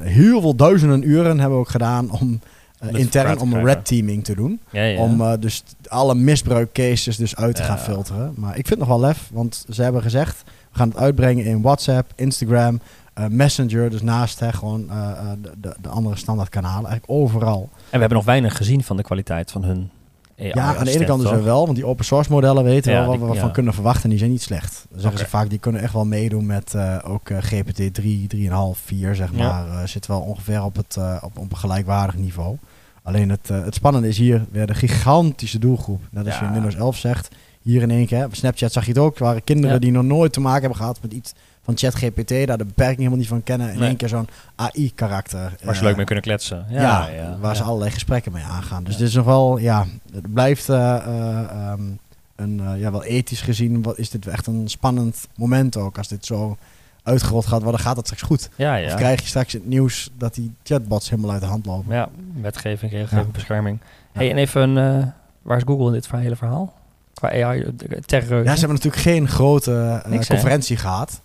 heel 0.00 0.40
veel 0.40 0.54
duizenden 0.56 1.08
uren 1.08 1.40
hebben 1.40 1.58
ook 1.58 1.68
gedaan 1.68 2.10
om 2.10 2.40
intern 2.92 3.38
om 3.38 3.54
red 3.54 3.84
teaming 3.84 4.24
te 4.24 4.34
doen. 4.34 4.60
Ja, 4.70 4.82
ja. 4.82 5.00
Om 5.00 5.20
uh, 5.20 5.32
dus 5.40 5.62
alle 5.88 6.14
misbruikcases 6.14 7.16
dus 7.16 7.36
uit 7.36 7.56
te 7.56 7.62
gaan 7.62 7.78
filteren. 7.78 8.34
Maar 8.36 8.58
ik 8.58 8.66
vind 8.66 8.68
het 8.68 8.78
nog 8.78 8.88
wel 8.88 9.00
lef, 9.00 9.28
want 9.32 9.64
ze 9.68 9.82
hebben 9.82 10.02
gezegd... 10.02 10.42
we 10.44 10.78
gaan 10.78 10.88
het 10.88 10.96
uitbrengen 10.96 11.44
in 11.44 11.62
WhatsApp, 11.62 12.12
Instagram, 12.14 12.80
uh, 13.18 13.26
Messenger. 13.26 13.90
Dus 13.90 14.02
naast 14.02 14.40
hè, 14.40 14.52
gewoon 14.52 14.86
de, 15.42 15.50
de, 15.60 15.74
de, 15.80 15.88
andere 15.88 16.16
standaard 16.16 16.48
kanalen. 16.48 16.90
Eigenlijk 16.90 17.20
overal. 17.20 17.60
En 17.72 17.78
we 17.90 17.98
hebben 17.98 18.16
nog 18.16 18.26
weinig 18.26 18.56
gezien 18.56 18.82
van 18.82 18.96
de 18.96 19.02
kwaliteit 19.02 19.50
van 19.50 19.64
hun 19.64 19.90
ja, 20.36 20.76
aan 20.76 20.84
de 20.84 20.90
ene 20.90 21.04
kant 21.04 21.22
dus 21.22 21.42
wel, 21.42 21.64
want 21.64 21.76
die 21.76 21.86
open 21.86 22.04
source 22.04 22.30
modellen 22.30 22.64
weten 22.64 22.92
we 22.92 22.98
wel 22.98 23.18
wat 23.18 23.34
we 23.34 23.40
van 23.40 23.52
kunnen 23.52 23.74
verwachten. 23.74 24.08
Die 24.08 24.18
zijn 24.18 24.30
niet 24.30 24.42
slecht. 24.42 24.86
Dan 24.90 25.00
zeggen 25.00 25.18
ze 25.18 25.26
vaak, 25.26 25.50
die 25.50 25.58
kunnen 25.58 25.80
echt 25.80 25.92
wel 25.92 26.04
meedoen 26.04 26.46
met 26.46 26.76
ook 27.04 27.30
GPT 27.40 27.94
3, 27.94 28.26
3,5, 28.36 28.50
4 28.72 29.14
zeg 29.14 29.32
maar. 29.32 29.88
zit 29.88 30.06
wel 30.06 30.20
ongeveer 30.20 30.64
op, 30.64 30.76
het, 30.76 30.98
op, 31.22 31.38
op 31.38 31.50
een 31.50 31.56
gelijkwaardig 31.56 32.16
niveau. 32.16 32.56
Alleen 33.04 33.30
het, 33.30 33.48
uh, 33.50 33.64
het 33.64 33.74
spannende 33.74 34.08
is 34.08 34.18
hier 34.18 34.44
weer 34.50 34.66
de 34.66 34.74
gigantische 34.74 35.58
doelgroep. 35.58 36.00
Net 36.10 36.26
als 36.26 36.38
je 36.38 36.44
in 36.44 36.52
Windows 36.52 36.74
11 36.74 36.96
zegt. 36.96 37.28
Hier 37.62 37.82
in 37.82 37.90
één 37.90 38.06
keer, 38.06 38.28
Snapchat 38.30 38.72
zag 38.72 38.84
je 38.84 38.92
het 38.92 39.00
ook. 39.00 39.16
Er 39.16 39.24
waren 39.24 39.44
kinderen 39.44 39.80
die 39.80 39.90
nog 39.90 40.04
nooit 40.04 40.32
te 40.32 40.40
maken 40.40 40.60
hebben 40.60 40.78
gehad 40.78 40.98
met 41.02 41.12
iets 41.12 41.34
van 41.62 41.76
ChatGPT. 41.76 42.28
Daar 42.46 42.58
de 42.58 42.64
beperking 42.64 42.96
helemaal 42.96 43.18
niet 43.18 43.28
van 43.28 43.42
kennen. 43.42 43.72
In 43.72 43.82
één 43.82 43.96
keer 43.96 44.08
zo'n 44.08 44.28
AI-karakter. 44.54 45.56
Waar 45.64 45.76
ze 45.76 45.84
leuk 45.84 45.96
mee 45.96 46.04
kunnen 46.04 46.24
kletsen. 46.24 46.66
Ja, 46.68 47.08
ja 47.08 47.38
waar 47.40 47.56
ze 47.56 47.62
allerlei 47.62 47.90
gesprekken 47.90 48.32
mee 48.32 48.44
aangaan. 48.44 48.84
Dus 48.84 48.96
dit 48.96 49.08
is 49.08 49.14
nog 49.14 49.24
wel, 49.24 49.58
ja, 49.58 49.86
het 50.12 50.32
blijft 50.32 50.68
uh, 50.68 51.72
um, 51.72 51.98
een, 52.36 52.78
ja, 52.78 52.90
wel 52.90 53.04
ethisch 53.04 53.42
gezien. 53.42 53.82
Wat, 53.82 53.98
is 53.98 54.10
dit 54.10 54.26
echt 54.26 54.46
een 54.46 54.68
spannend 54.68 55.28
moment 55.36 55.76
ook. 55.76 55.98
Als 55.98 56.08
dit 56.08 56.26
zo 56.26 56.56
uitgerold 57.04 57.46
gaat 57.46 57.62
worden, 57.62 57.80
gaat 57.80 57.96
het 57.96 58.06
straks 58.06 58.22
goed. 58.22 58.48
Ja, 58.56 58.74
ja. 58.76 58.86
Of 58.86 58.94
krijg 58.94 59.20
je 59.20 59.26
straks 59.26 59.52
het 59.52 59.66
nieuws 59.66 60.10
dat 60.18 60.34
die 60.34 60.54
chatbots 60.62 61.10
helemaal 61.10 61.30
uit 61.30 61.40
de 61.40 61.46
hand 61.46 61.66
lopen. 61.66 61.94
Ja, 61.94 62.08
wetgeving, 62.40 62.92
regelgeving, 62.92 63.32
bescherming. 63.32 63.78
Hey, 64.12 64.30
en 64.30 64.36
even, 64.36 64.76
uh, 64.76 65.06
waar 65.42 65.56
is 65.56 65.62
Google 65.66 65.86
in 65.86 65.92
dit 65.92 66.10
hele 66.10 66.36
verhaal? 66.36 66.72
Qua 67.14 67.28
AI, 67.28 67.62
eh, 67.62 67.98
terreur. 67.98 68.44
Ja, 68.44 68.52
ze 68.52 68.58
hebben 68.58 68.76
natuurlijk 68.76 69.02
geen 69.02 69.28
grote 69.28 70.02
uh, 70.08 70.20
conferentie 70.20 70.76
gehad. 70.76 71.20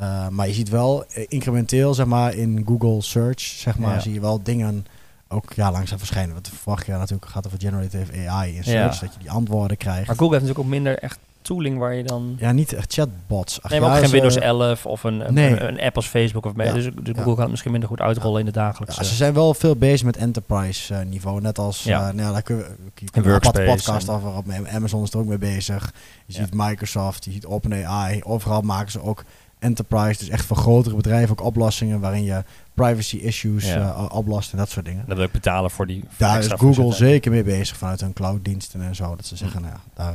Uh, 0.00 0.28
maar 0.28 0.46
je 0.46 0.52
ziet 0.52 0.68
wel 0.68 1.04
incrementeel, 1.28 1.94
zeg 1.94 2.06
maar, 2.06 2.34
in 2.34 2.62
Google 2.66 3.02
Search, 3.02 3.40
zeg 3.40 3.78
maar, 3.78 4.02
zie 4.02 4.12
je 4.12 4.20
wel 4.20 4.42
dingen 4.42 4.86
ook 5.28 5.52
ja, 5.52 5.70
langzaam 5.70 5.98
verschijnen. 5.98 6.34
Want 6.34 6.48
vorig 6.48 6.86
jaar 6.86 6.98
natuurlijk 6.98 7.30
gaat 7.30 7.46
over 7.46 7.58
generative 7.58 8.28
AI 8.28 8.56
in 8.56 8.64
search, 8.64 8.98
dat 8.98 9.12
je 9.12 9.18
die 9.18 9.30
antwoorden 9.30 9.76
krijgt. 9.76 10.06
Maar 10.06 10.16
Google 10.16 10.36
heeft 10.36 10.46
natuurlijk 10.46 10.66
ook 10.66 10.74
minder 10.74 10.98
echt 10.98 11.18
tooling 11.42 11.78
waar 11.78 11.94
je 11.94 12.02
dan... 12.02 12.36
Ja, 12.38 12.52
niet 12.52 12.72
echt 12.72 12.92
chatbots. 12.92 13.62
Ach, 13.62 13.70
nee, 13.70 13.80
maar 13.80 13.90
ook 13.90 14.02
geen 14.02 14.10
Windows 14.10 14.36
11 14.36 14.86
of 14.86 15.04
een, 15.04 15.28
een, 15.28 15.66
een, 15.66 15.80
app 15.80 15.96
als 15.96 16.06
Facebook. 16.06 16.46
Of 16.46 16.54
mee. 16.54 16.72
dus, 16.72 16.84
dus 16.84 17.14
Google 17.16 17.32
kan 17.32 17.40
het 17.40 17.50
misschien 17.50 17.70
minder 17.70 17.88
goed 17.88 18.00
uitrollen 18.00 18.40
in 18.40 18.46
de 18.46 18.52
dagelijkse... 18.52 19.04
ze 19.04 19.14
zijn 19.14 19.34
wel 19.34 19.54
veel 19.54 19.76
bezig 19.76 20.06
met 20.06 20.16
enterprise 20.16 20.94
uh, 20.94 21.00
niveau. 21.00 21.40
Net 21.40 21.58
als... 21.58 21.82
Ja. 21.82 21.98
Uh, 21.98 22.04
nou 22.04 22.26
ja, 22.26 22.32
daar 22.32 22.42
kunnen 22.42 22.64
we, 22.94 23.10
kunnen 23.10 23.34
een 23.34 23.64
podcast 23.64 24.08
over 24.08 24.36
op. 24.36 24.44
Amazon 24.72 25.02
is 25.02 25.12
er 25.12 25.18
ook 25.18 25.26
mee 25.26 25.38
bezig. 25.38 25.92
Je 26.26 26.32
ziet 26.32 26.54
Microsoft, 26.54 27.24
je 27.24 27.30
ziet 27.30 27.46
OpenAI. 27.46 28.20
Overal 28.24 28.60
maken 28.60 28.90
ze 28.90 29.02
ook 29.02 29.24
enterprise. 29.58 30.18
Dus 30.18 30.28
echt 30.28 30.44
voor 30.44 30.56
grotere 30.56 30.96
bedrijven 30.96 31.30
ook 31.30 31.46
oplossingen 31.46 32.00
waarin 32.00 32.22
je 32.22 32.44
privacy 32.74 33.16
issues 33.16 33.66
ja. 33.66 33.76
uh, 33.76 34.06
oplost 34.12 34.52
en 34.52 34.58
dat 34.58 34.70
soort 34.70 34.84
dingen. 34.84 35.04
Dat 35.06 35.16
wil 35.16 35.26
ik 35.26 35.32
betalen 35.32 35.70
voor 35.70 35.86
die... 35.86 36.04
daar 36.16 36.38
is 36.38 36.46
Google 36.46 36.92
zeker 36.92 37.30
mee 37.30 37.42
bezig 37.42 37.76
vanuit 37.76 38.00
hun 38.00 38.12
clouddiensten 38.12 38.82
en 38.82 38.94
zo. 38.94 39.16
Dat 39.16 39.26
ze 39.26 39.36
zeggen, 39.36 39.62
nou 39.62 39.74
ja, 39.74 39.80
daar... 39.94 40.14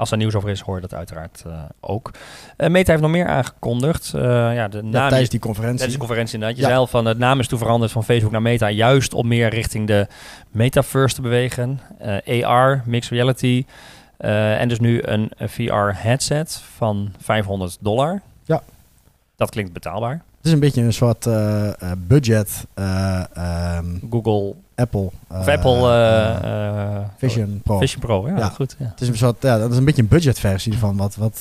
Als 0.00 0.10
er 0.10 0.16
nieuws 0.16 0.34
over 0.34 0.48
is, 0.48 0.60
hoor 0.60 0.74
je 0.74 0.80
dat 0.80 0.94
uiteraard 0.94 1.44
uh, 1.46 1.62
ook. 1.80 2.10
Uh, 2.56 2.68
Meta 2.68 2.90
heeft 2.90 3.02
nog 3.02 3.10
meer 3.10 3.26
aangekondigd. 3.26 4.12
Uh, 4.14 4.22
ja, 4.54 4.68
de 4.68 4.82
naam 4.82 5.08
tijdens 5.08 5.30
die 5.30 5.40
conferentie. 5.40 5.76
Tijdens 5.76 5.98
de 5.98 6.06
conferentie 6.06 6.34
inderdaad. 6.34 6.58
Je 6.58 6.66
ja. 6.66 6.74
zei 6.74 6.86
van, 6.86 7.04
het 7.04 7.18
naam 7.18 7.40
is 7.40 7.48
toen 7.48 7.58
veranderd 7.58 7.92
van 7.92 8.04
Facebook 8.04 8.32
naar 8.32 8.42
Meta. 8.42 8.70
Juist 8.70 9.14
om 9.14 9.28
meer 9.28 9.48
richting 9.48 9.86
de 9.86 10.06
metaverse 10.50 11.14
te 11.14 11.22
bewegen. 11.22 11.80
AR, 12.44 12.82
mixed 12.86 13.12
reality. 13.12 13.64
en 14.16 14.68
dus 14.68 14.80
nu 14.80 15.02
een, 15.02 15.30
een 15.36 15.48
VR-headset 15.48 16.62
van 16.76 17.12
500 17.18 17.76
dollar. 17.80 18.22
Ja. 18.44 18.62
Dat 19.36 19.50
klinkt 19.50 19.72
betaalbaar. 19.72 20.22
Het 20.36 20.46
is 20.46 20.52
een 20.52 20.60
beetje 20.60 20.82
een 20.82 20.92
soort 20.92 21.28
budget. 22.08 22.66
Um, 22.74 24.00
Google 24.10 24.54
Apple. 24.80 25.10
Of 25.28 25.48
Apple 25.48 25.76
uh, 25.76 26.98
Vision 27.16 27.60
Pro. 27.64 27.78
Vision 27.78 28.00
Pro, 28.00 28.28
ja, 28.28 28.48
goed. 28.48 28.76
Ja. 28.78 28.86
Het 28.90 29.00
is 29.00 29.08
een 29.08 29.16
soort, 29.16 29.42
ja, 29.42 29.58
dat 29.58 29.70
is 29.70 29.76
een 29.76 29.84
beetje 29.84 30.02
een 30.02 30.08
budgetversie 30.08 30.78
van 30.78 30.96
wat. 30.96 31.16
wat 31.16 31.38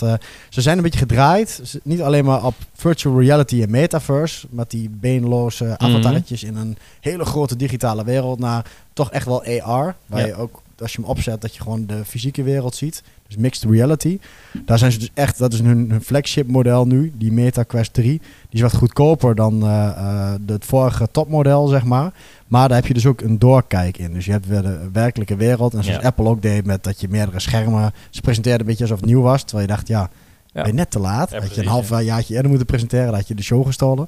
ze 0.50 0.62
zijn 0.62 0.78
een 0.78 0.84
beetje 0.84 1.00
gedraaid, 1.00 1.80
niet 1.84 2.02
alleen 2.02 2.26
maar 2.26 2.46
op 2.46 2.56
virtual 2.74 3.20
reality 3.20 3.62
en 3.62 3.72
metaverse, 3.72 4.48
met 4.50 4.70
die 4.70 4.90
beenloze 4.90 5.64
mhm. 5.64 5.76
avatartjes 5.86 6.44
in 6.44 6.56
een 6.56 6.78
hele 7.00 7.26
grote 7.26 7.56
digitale 7.56 8.04
wereld, 8.04 8.40
naar 8.40 8.66
toch 8.94 9.12
echt 9.12 9.26
wel 9.26 9.44
AR, 9.44 9.96
waar 10.06 10.28
je 10.28 10.36
ook 10.36 10.62
als 10.82 10.92
je 10.92 11.02
hem 11.02 11.10
opzet, 11.10 11.42
dat 11.42 11.56
je 11.56 11.62
gewoon 11.62 11.86
de 11.86 12.06
fysieke 12.06 12.44
wereld 12.44 12.76
ziet. 12.76 13.04
Dus 13.28 13.38
mixed 13.38 13.70
reality. 13.72 14.20
Daar 14.66 14.78
zijn 14.78 14.92
ze 14.92 15.00
dus 15.00 15.10
echt, 15.14 15.38
dat 15.38 15.54
is 15.54 15.60
hun, 15.60 15.90
hun 15.90 16.02
flagship 16.02 16.48
model 16.48 16.86
nu, 16.86 17.12
die 17.16 17.32
Meta 17.32 17.64
Quest 17.64 17.94
3. 17.94 18.08
Die 18.10 18.22
is 18.50 18.62
wat 18.62 18.76
goedkoper 18.76 19.36
dan 19.36 19.64
uh, 19.64 20.34
het 20.46 20.66
vorige 20.66 21.08
topmodel, 21.12 21.68
zeg 21.68 21.84
maar. 21.84 22.14
Maar 22.48 22.68
daar 22.68 22.78
heb 22.78 22.88
je 22.88 22.94
dus 22.94 23.06
ook 23.06 23.22
een 23.22 23.40
doorkijk 23.40 23.98
in. 23.98 24.14
Dus 24.14 24.26
je 24.26 24.32
hebt 24.32 24.48
weer 24.48 24.62
de 24.62 24.90
werkelijke 24.94 25.36
wereld. 25.36 25.74
En 25.74 25.84
zoals 25.84 26.04
Apple 26.04 26.26
ook 26.26 26.42
deed 26.42 26.66
met 26.66 26.84
dat 26.84 27.02
je 27.02 27.08
meerdere 27.10 27.40
schermen... 27.40 27.94
Ze 28.10 28.22
presenteerden 28.22 28.62
een 28.62 28.68
beetje 28.68 28.84
alsof 28.84 29.00
het 29.00 29.10
nieuw 29.10 29.22
was. 29.22 29.44
Terwijl 29.44 29.68
je 29.68 29.74
dacht, 29.74 29.88
ja, 29.88 30.10
ben 30.54 30.66
je 30.66 30.74
net 30.74 30.92
te 30.92 31.00
laat. 31.00 31.32
Ja, 31.32 31.40
had 31.40 31.56
je 31.56 31.62
een 31.62 31.68
half 31.68 31.90
jaartje 32.02 32.34
eerder 32.34 32.50
moeten 32.50 32.68
presenteren. 32.68 33.06
Dan 33.06 33.16
had 33.16 33.28
je 33.28 33.36
de 33.36 33.44
show 33.44 33.66
gestolen. 33.66 34.08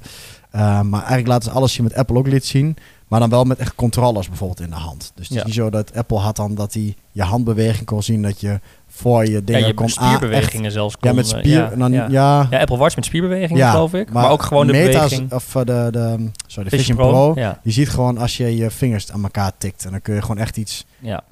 Uh, 0.55 0.81
maar 0.81 0.99
eigenlijk 0.99 1.27
laten 1.27 1.49
ze 1.51 1.57
alles 1.57 1.73
zien 1.73 1.83
met 1.83 1.93
Apple 1.93 2.17
ook 2.17 2.27
liet 2.27 2.45
zien. 2.45 2.77
Maar 3.11 3.19
dan 3.19 3.29
wel 3.29 3.43
met 3.43 3.57
echt 3.57 3.75
controllers 3.75 4.27
bijvoorbeeld 4.27 4.59
in 4.59 4.69
de 4.69 4.75
hand. 4.75 5.11
Dus 5.15 5.27
het 5.27 5.37
is 5.37 5.43
niet 5.43 5.53
zo 5.53 5.69
dat 5.69 5.95
Apple 5.95 6.17
had 6.17 6.35
dan 6.35 6.55
dat 6.55 6.73
hij 6.73 6.95
je 7.11 7.23
handbeweging 7.23 7.85
kon 7.85 8.03
zien. 8.03 8.21
Dat 8.21 8.39
je 8.39 8.59
voor 8.87 9.25
je 9.25 9.43
dingen 9.43 9.61
ja, 9.61 9.67
je 9.67 9.73
kon 9.73 9.89
spierbewegingen 9.89 10.71
zelfs 10.71 10.97
kon, 10.97 11.09
ja 11.09 11.15
met 11.15 11.27
spier 11.27 11.71
dan, 11.77 11.91
ja. 11.91 12.07
ja. 12.09 12.47
Apple 12.51 12.77
Watch 12.77 12.95
met 12.95 13.05
spierbewegingen 13.05 13.69
geloof 13.69 13.93
ik. 13.93 14.11
maar, 14.11 14.29
ook 14.29 14.43
gewoon 14.43 14.67
de 14.67 14.71
Meta's, 14.71 15.09
beweging. 15.09 15.33
of 15.33 15.51
de, 15.51 15.87
de 15.91 16.29
sorry 16.47 16.69
de 16.69 16.77
Vision, 16.77 16.97
Pro, 16.97 17.33
Pro 17.33 17.53
die 17.63 17.73
ziet 17.73 17.89
gewoon 17.89 18.17
als 18.17 18.37
je 18.37 18.55
je 18.55 18.69
vingers 18.71 19.11
aan 19.11 19.23
elkaar 19.23 19.51
tikt. 19.57 19.85
En 19.85 19.91
dan 19.91 20.01
kun 20.01 20.15
je 20.15 20.21
gewoon 20.21 20.37
echt 20.37 20.57
iets 20.57 20.85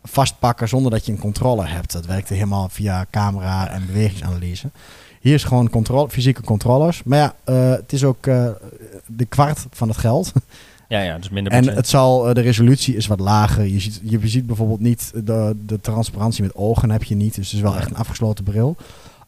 vastpakken 0.04 0.68
zonder 0.68 0.92
dat 0.92 1.06
je 1.06 1.12
een 1.12 1.20
controller 1.20 1.72
hebt. 1.72 1.92
Dat 1.92 2.06
werkte 2.06 2.34
helemaal 2.34 2.70
via 2.70 3.06
camera 3.12 3.70
en 3.70 3.86
bewegingsanalyse. 3.86 4.70
Hier 5.20 5.34
is 5.34 5.44
gewoon 5.44 5.70
controle, 5.70 6.10
fysieke 6.10 6.42
controllers. 6.42 7.04
Maar 7.04 7.20
ja 7.20 7.34
uh, 7.46 7.72
het 7.72 7.94
is 7.94 8.04
ook 8.04 8.26
uh, 8.26 8.50
de 9.06 9.26
kwart 9.26 9.66
van 9.72 9.88
het 9.88 9.98
geld 9.98 10.32
Ja, 10.90 11.02
ja, 11.02 11.18
dus 11.18 11.30
minder 11.30 11.54
En 11.54 11.68
het 11.68 11.88
zal, 11.88 12.30
uh, 12.30 12.34
de 12.34 12.42
resolutie 12.42 12.96
is 12.96 13.08
wat 13.08 13.20
lager. 13.20 13.66
Je 13.66 13.80
ziet, 13.80 14.02
je 14.04 14.28
ziet 14.28 14.46
bijvoorbeeld 14.46 14.80
niet 14.80 15.12
de, 15.24 15.56
de 15.66 15.80
transparantie 15.80 16.44
met 16.44 16.56
ogen 16.56 16.90
heb 16.90 17.04
je 17.04 17.16
niet. 17.16 17.36
Dus 17.36 17.46
het 17.46 17.56
is 17.56 17.62
wel 17.62 17.76
echt 17.76 17.90
een 17.90 17.96
afgesloten 17.96 18.44
bril. 18.44 18.76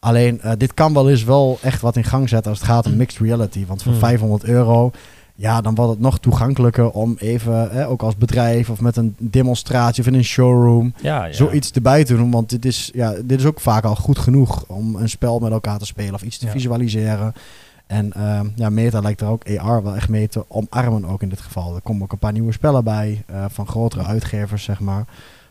Alleen, 0.00 0.40
uh, 0.44 0.52
dit 0.58 0.74
kan 0.74 0.94
wel 0.94 1.10
eens 1.10 1.24
wel 1.24 1.58
echt 1.62 1.80
wat 1.80 1.96
in 1.96 2.04
gang 2.04 2.28
zetten 2.28 2.50
als 2.50 2.60
het 2.60 2.68
gaat 2.68 2.86
om 2.86 2.96
mixed 2.96 3.20
reality. 3.20 3.66
Want 3.66 3.82
voor 3.82 3.94
500 3.94 4.42
hmm. 4.42 4.54
euro, 4.54 4.90
ja, 5.34 5.60
dan 5.60 5.74
wordt 5.74 5.90
het 5.90 6.00
nog 6.00 6.18
toegankelijker 6.18 6.90
om 6.90 7.16
even, 7.18 7.86
ook 7.86 8.02
als 8.02 8.16
bedrijf 8.16 8.70
of 8.70 8.80
met 8.80 8.96
een 8.96 9.16
demonstratie 9.18 10.02
of 10.02 10.08
in 10.08 10.14
een 10.14 10.24
showroom, 10.24 10.94
ja, 11.02 11.24
ja. 11.24 11.32
zoiets 11.32 11.70
erbij 11.70 12.04
te 12.04 12.16
doen. 12.16 12.30
Want 12.30 12.50
dit 12.50 12.64
is, 12.64 12.90
ja, 12.94 13.14
dit 13.24 13.40
is 13.40 13.46
ook 13.46 13.60
vaak 13.60 13.84
al 13.84 13.96
goed 13.96 14.18
genoeg 14.18 14.64
om 14.66 14.96
een 14.96 15.08
spel 15.08 15.38
met 15.38 15.52
elkaar 15.52 15.78
te 15.78 15.86
spelen 15.86 16.14
of 16.14 16.22
iets 16.22 16.38
te 16.38 16.48
visualiseren. 16.48 17.34
En 17.92 18.12
uh, 18.16 18.40
ja, 18.54 18.70
Meta 18.70 19.00
lijkt 19.00 19.20
er 19.20 19.26
ook 19.26 19.58
AR 19.58 19.82
wel 19.82 19.96
echt 19.96 20.08
mee 20.08 20.28
te 20.28 20.44
omarmen 20.48 21.04
ook 21.04 21.22
in 21.22 21.28
dit 21.28 21.40
geval. 21.40 21.74
Er 21.74 21.80
komen 21.80 22.02
ook 22.02 22.12
een 22.12 22.18
paar 22.18 22.32
nieuwe 22.32 22.52
spellen 22.52 22.84
bij 22.84 23.24
uh, 23.30 23.44
van 23.48 23.66
grotere 23.66 24.04
uitgevers, 24.04 24.64
zeg 24.64 24.80
maar. 24.80 25.04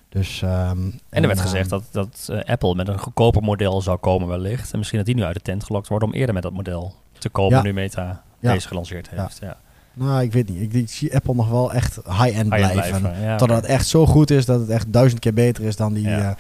Dus, 0.10 0.42
um, 0.42 0.50
en, 0.50 1.02
en 1.10 1.22
er 1.22 1.28
werd 1.28 1.40
gezegd 1.40 1.70
dat, 1.70 1.84
dat 1.92 2.28
uh, 2.32 2.40
Apple 2.44 2.76
met 2.76 2.88
een 2.88 3.00
goedkoper 3.00 3.42
model 3.42 3.82
zou 3.82 3.98
komen 3.98 4.28
wellicht. 4.28 4.72
En 4.72 4.78
misschien 4.78 4.98
dat 4.98 5.08
die 5.08 5.16
nu 5.16 5.24
uit 5.24 5.34
de 5.34 5.42
tent 5.42 5.64
gelokt 5.64 5.88
wordt 5.88 6.04
om 6.04 6.14
eerder 6.14 6.34
met 6.34 6.44
dat 6.44 6.54
model 6.54 6.96
te 7.18 7.30
komen 7.30 7.58
ja. 7.58 7.64
nu 7.64 7.74
Meta 7.74 8.24
ja. 8.40 8.54
deze 8.54 8.68
gelanceerd 8.68 9.10
heeft. 9.10 9.40
Ja. 9.42 9.58
Nou, 9.94 10.22
ik 10.22 10.32
weet 10.32 10.50
niet. 10.50 10.62
Ik, 10.62 10.74
ik, 10.74 10.90
zie 10.90 11.16
Apple 11.16 11.36
nog 11.36 11.50
wel 11.50 11.74
echt 11.74 11.96
high-end 11.96 12.54
high 12.54 12.72
blijven. 12.72 13.02
blijven. 13.02 13.38
Totdat 13.38 13.58
het 13.58 13.66
echt 13.66 13.88
zo 13.88 14.06
goed 14.06 14.32
is 14.32 14.46
dat 14.46 14.60
het 14.60 14.70
echt 14.70 14.94
duizend 14.94 15.22
keer 15.22 15.34
beter 15.34 15.64
is 15.64 15.76
dan 15.76 15.94
die... 15.94 16.08
Uh, 16.08 16.32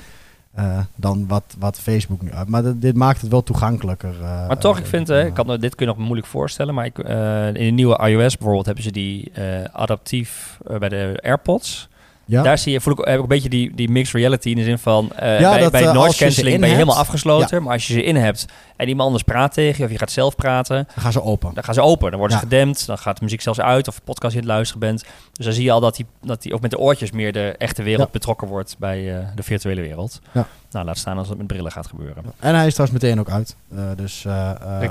uh, 0.59 0.79
dan 0.95 1.27
wat, 1.27 1.55
wat 1.59 1.79
Facebook 1.79 2.21
nu 2.21 2.31
uit. 2.31 2.47
Maar 2.47 2.79
dit 2.79 2.95
maakt 2.95 3.21
het 3.21 3.31
wel 3.31 3.43
toegankelijker. 3.43 4.13
Uh, 4.21 4.47
maar 4.47 4.57
toch, 4.57 4.79
ik 4.79 4.85
vind, 4.85 5.09
uh, 5.09 5.25
ik 5.25 5.33
kan, 5.33 5.59
dit 5.59 5.75
kun 5.75 5.85
je 5.85 5.93
nog 5.93 6.01
moeilijk 6.01 6.27
voorstellen. 6.27 6.73
Maar 6.73 6.85
ik, 6.85 6.97
in 6.97 7.53
de 7.53 7.71
nieuwe 7.73 8.07
iOS 8.07 8.35
bijvoorbeeld 8.37 8.65
hebben 8.65 8.83
ze 8.83 8.91
die 8.91 9.31
adaptief 9.71 10.57
bij 10.79 10.89
de 10.89 11.19
AirPods. 11.21 11.89
Ja. 12.31 12.41
Daar 12.41 12.57
zie 12.57 12.71
je, 12.71 12.81
voel 12.81 12.93
ik 12.93 12.99
ook 12.99 13.07
een 13.07 13.27
beetje 13.27 13.49
die, 13.49 13.75
die 13.75 13.89
mixed 13.89 14.15
reality 14.15 14.49
in 14.49 14.55
de 14.55 14.63
zin 14.63 14.77
van 14.77 15.11
uh, 15.21 15.39
ja, 15.39 15.49
bij, 15.49 15.59
dat, 15.59 15.71
bij 15.71 15.93
noise 15.93 16.17
cancelling 16.17 16.59
ben 16.59 16.69
je 16.69 16.73
helemaal 16.75 16.97
afgesloten. 16.97 17.63
Maar 17.63 17.73
als 17.73 17.87
je 17.87 17.93
ze 17.93 18.03
in 18.03 18.15
hebt 18.15 18.45
en 18.75 18.87
iemand 18.87 19.05
anders 19.05 19.23
praat 19.23 19.53
tegen 19.53 19.77
je 19.77 19.83
of 19.83 19.91
je 19.91 19.97
gaat 19.97 20.11
zelf 20.11 20.35
praten. 20.35 20.75
Dan 20.75 21.03
gaan 21.03 21.11
ze 21.11 21.21
open. 21.21 21.53
Dan 21.53 21.63
gaan 21.63 21.73
ze 21.73 21.81
open. 21.81 22.09
Dan 22.09 22.19
worden 22.19 22.37
ze 22.37 22.43
gedempt. 22.43 22.85
Dan 22.85 22.97
gaat 22.97 23.17
de 23.17 23.23
muziek 23.23 23.41
zelfs 23.41 23.59
uit 23.59 23.87
of 23.87 23.95
de 23.95 24.01
podcast 24.03 24.33
in 24.33 24.39
het 24.39 24.47
luisteren 24.47 24.79
bent. 24.79 25.03
Dus 25.33 25.45
dan 25.45 25.53
zie 25.53 25.63
je 25.63 25.71
al 25.71 25.79
dat 25.79 25.95
die, 25.95 26.05
dat 26.21 26.41
die 26.41 26.53
ook 26.53 26.61
met 26.61 26.71
de 26.71 26.77
oortjes 26.77 27.11
meer 27.11 27.33
de 27.33 27.55
echte 27.57 27.83
wereld 27.83 28.11
betrokken 28.11 28.47
wordt 28.47 28.75
bij 28.79 29.01
uh, 29.01 29.27
de 29.35 29.43
virtuele 29.43 29.81
wereld. 29.81 30.21
Ja. 30.31 30.47
Nou, 30.71 30.85
laat 30.85 30.97
staan 30.97 31.17
als 31.17 31.29
het 31.29 31.37
met 31.37 31.47
brillen 31.47 31.71
gaat 31.71 31.87
gebeuren. 31.87 32.23
En 32.39 32.55
hij 32.55 32.67
is 32.67 32.73
trouwens 32.73 33.03
meteen 33.03 33.19
ook 33.19 33.29
uit. 33.29 33.55
Uh, 33.73 33.83
dus 33.95 34.25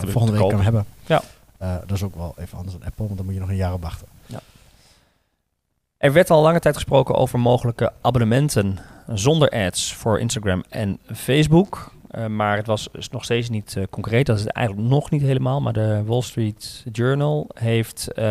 volgende 0.07 0.39
week 0.39 0.49
kan 0.49 0.59
we 0.59 0.65
hebben. 0.65 0.85
Ja. 1.07 1.23
dat 1.59 1.97
is 1.97 2.03
ook 2.03 2.15
wel 2.15 2.35
even 2.39 2.59
anders 2.59 2.77
dan 2.77 2.87
Apple, 2.87 3.05
want 3.05 3.17
dan 3.17 3.25
moet 3.25 3.35
je 3.35 3.41
nog 3.41 3.49
een 3.49 3.57
jaar 3.57 3.73
op 3.73 3.83
wachten. 3.83 4.07
Er 6.01 6.13
werd 6.13 6.31
al 6.31 6.43
lange 6.43 6.61
tijd 6.61 6.75
gesproken 6.75 7.15
over 7.15 7.39
mogelijke 7.39 7.93
abonnementen 8.01 8.79
zonder 9.07 9.49
ads 9.51 9.95
voor 9.95 10.21
Instagram 10.21 10.65
en 10.69 10.99
Facebook. 11.15 11.93
Uh, 12.11 12.27
maar 12.27 12.57
het 12.57 12.67
was 12.67 12.89
nog 13.11 13.25
steeds 13.25 13.49
niet 13.49 13.75
uh, 13.79 13.85
concreet. 13.91 14.27
Dat 14.27 14.37
is 14.37 14.43
het 14.43 14.53
eigenlijk 14.53 14.89
nog 14.89 15.11
niet 15.11 15.23
helemaal. 15.23 15.61
Maar 15.61 15.73
de 15.73 16.03
Wall 16.05 16.21
Street 16.21 16.85
Journal 16.93 17.49
heeft 17.55 18.09
uh, 18.15 18.25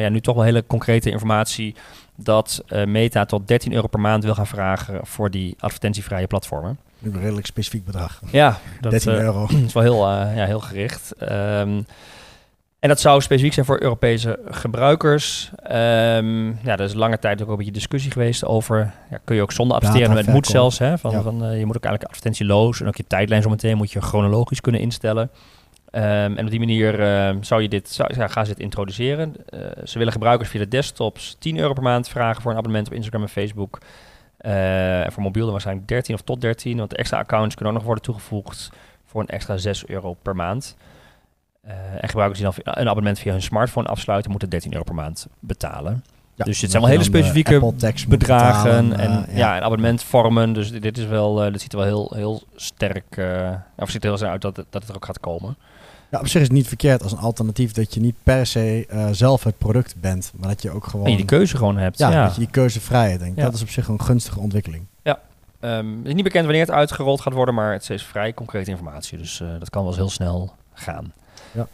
ja, 0.00 0.08
nu 0.08 0.20
toch 0.20 0.34
wel 0.34 0.44
hele 0.44 0.64
concrete 0.66 1.10
informatie 1.10 1.74
dat 2.16 2.64
Meta 2.86 3.24
tot 3.24 3.48
13 3.48 3.72
euro 3.72 3.86
per 3.86 4.00
maand 4.00 4.24
wil 4.24 4.34
gaan 4.34 4.46
vragen 4.46 5.06
voor 5.06 5.30
die 5.30 5.56
advertentievrije 5.58 6.26
platformen. 6.26 6.78
Een 7.02 7.20
redelijk 7.20 7.46
specifiek 7.46 7.84
bedrag. 7.84 8.20
Ja, 8.30 8.58
dat 8.80 8.90
13 8.90 9.12
euro. 9.12 9.46
is 9.66 9.72
wel 9.72 9.82
heel, 9.82 10.08
ja, 10.08 10.46
heel 10.46 10.60
gericht. 10.60 11.14
Um, 11.30 11.86
en 12.82 12.88
dat 12.88 13.00
zou 13.00 13.20
specifiek 13.20 13.52
zijn 13.52 13.66
voor 13.66 13.82
Europese 13.82 14.38
gebruikers. 14.44 15.50
Um, 15.72 16.58
ja, 16.62 16.72
er 16.72 16.80
is 16.80 16.94
lange 16.94 17.18
tijd 17.18 17.42
ook 17.42 17.48
een 17.48 17.56
beetje 17.56 17.72
discussie 17.72 18.10
geweest 18.10 18.44
over... 18.44 18.92
Ja, 19.10 19.18
kun 19.24 19.36
je 19.36 19.42
ook 19.42 19.52
zonder 19.52 19.76
adverteren? 19.76 20.16
Het 20.16 20.26
moet 20.26 20.46
zelfs. 20.46 20.78
Hè, 20.78 20.98
van, 20.98 21.22
van, 21.22 21.44
uh, 21.44 21.58
je 21.58 21.66
moet 21.66 21.76
ook 21.76 21.84
eigenlijk 21.84 22.04
advertentieloos. 22.04 22.80
En 22.80 22.86
ook 22.86 22.96
je 22.96 23.06
tijdlijn 23.06 23.42
zometeen 23.42 23.76
moet 23.76 23.92
je 23.92 24.00
chronologisch 24.00 24.60
kunnen 24.60 24.80
instellen. 24.80 25.30
Um, 25.94 26.00
en 26.36 26.44
op 26.44 26.50
die 26.50 26.58
manier 26.58 27.00
uh, 27.00 27.36
zou 27.40 27.62
je 27.62 27.68
dit, 27.68 27.88
zou, 27.88 28.14
ja, 28.14 28.28
gaan 28.28 28.46
ze 28.46 28.52
dit 28.52 28.62
introduceren. 28.62 29.34
Uh, 29.54 29.60
ze 29.84 29.98
willen 29.98 30.12
gebruikers 30.12 30.48
via 30.48 30.60
de 30.60 30.68
desktops 30.68 31.36
10 31.38 31.58
euro 31.58 31.72
per 31.72 31.82
maand 31.82 32.08
vragen 32.08 32.42
voor 32.42 32.50
een 32.50 32.56
abonnement 32.56 32.86
op 32.86 32.92
Instagram 32.92 33.22
en 33.22 33.28
Facebook. 33.28 33.78
Uh, 34.40 35.04
en 35.04 35.12
voor 35.12 35.22
mobiel 35.22 35.42
dan 35.42 35.52
waarschijnlijk 35.52 35.88
13 35.88 36.14
of 36.14 36.20
tot 36.20 36.40
13. 36.40 36.78
Want 36.78 36.90
de 36.90 36.96
extra 36.96 37.18
accounts 37.18 37.54
kunnen 37.54 37.72
ook 37.72 37.78
nog 37.78 37.86
worden 37.88 38.04
toegevoegd 38.04 38.70
voor 39.06 39.20
een 39.20 39.28
extra 39.28 39.56
6 39.56 39.86
euro 39.86 40.16
per 40.22 40.36
maand. 40.36 40.76
Uh, 41.68 41.72
en 42.00 42.08
gebruikers 42.08 42.40
die 42.40 42.50
dan 42.64 42.74
een 42.74 42.88
abonnement 42.88 43.18
via 43.18 43.32
hun 43.32 43.42
smartphone 43.42 43.88
afsluiten, 43.88 44.30
moeten 44.30 44.48
13 44.48 44.72
euro 44.72 44.84
per 44.84 44.94
maand 44.94 45.26
betalen. 45.38 46.04
Ja, 46.34 46.44
dus 46.44 46.60
het 46.60 46.70
zijn 46.70 46.82
wel 46.82 46.90
hele 46.92 47.04
specifieke 47.04 47.72
bedragen 48.08 48.98
en 48.98 49.26
uh, 49.28 49.36
ja. 49.36 49.56
een 49.56 49.62
abonnement 49.62 50.02
vormen. 50.02 50.52
Dus 50.52 50.72
dit 50.72 50.98
is 50.98 51.04
wel, 51.04 51.46
uh, 51.46 51.52
dit 51.52 51.60
ziet 51.60 51.72
er 51.72 51.78
wel 51.78 51.86
heel, 51.86 52.12
heel 52.14 52.42
sterk, 52.54 53.16
uh, 53.16 53.50
of 53.76 53.90
ziet 53.90 54.04
er 54.04 54.16
heel 54.16 54.28
uit 54.28 54.42
dat 54.42 54.56
het, 54.56 54.66
dat 54.70 54.80
het 54.80 54.90
er 54.90 54.96
ook 54.96 55.04
gaat 55.04 55.20
komen. 55.20 55.56
Ja, 56.10 56.18
op 56.18 56.28
zich 56.28 56.40
is 56.40 56.46
het 56.46 56.56
niet 56.56 56.68
verkeerd 56.68 57.02
als 57.02 57.12
een 57.12 57.18
alternatief 57.18 57.72
dat 57.72 57.94
je 57.94 58.00
niet 58.00 58.16
per 58.22 58.46
se 58.46 58.86
zelf 59.12 59.44
het 59.44 59.58
product 59.58 59.94
bent, 60.00 60.32
maar 60.36 60.48
dat 60.48 60.62
je 60.62 60.70
ook 60.70 60.86
gewoon... 60.86 61.04
En 61.04 61.10
je 61.10 61.16
die 61.16 61.26
keuze 61.26 61.56
gewoon 61.56 61.76
hebt. 61.76 61.98
Ja, 61.98 62.24
dat 62.24 62.34
je 62.34 62.40
die 62.40 62.50
keuzevrijheid 62.50 63.20
denkt. 63.20 63.40
Dat 63.40 63.54
is 63.54 63.62
op 63.62 63.68
zich 63.68 63.88
een 63.88 64.00
gunstige 64.00 64.40
ontwikkeling. 64.40 64.84
Ja, 65.02 65.18
um, 65.60 65.98
het 65.98 66.06
is 66.06 66.14
niet 66.14 66.24
bekend 66.24 66.44
wanneer 66.44 66.62
het 66.62 66.74
uitgerold 66.74 67.20
gaat 67.20 67.32
worden, 67.32 67.54
maar 67.54 67.72
het 67.72 67.90
is 67.90 68.02
vrij 68.02 68.34
concrete 68.34 68.70
informatie. 68.70 69.18
Dus 69.18 69.42
dat 69.58 69.70
kan 69.70 69.82
wel 69.82 69.90
eens 69.90 70.00
heel 70.00 70.10
snel 70.10 70.54
gaan. 70.74 71.12
Ja. 71.52 71.68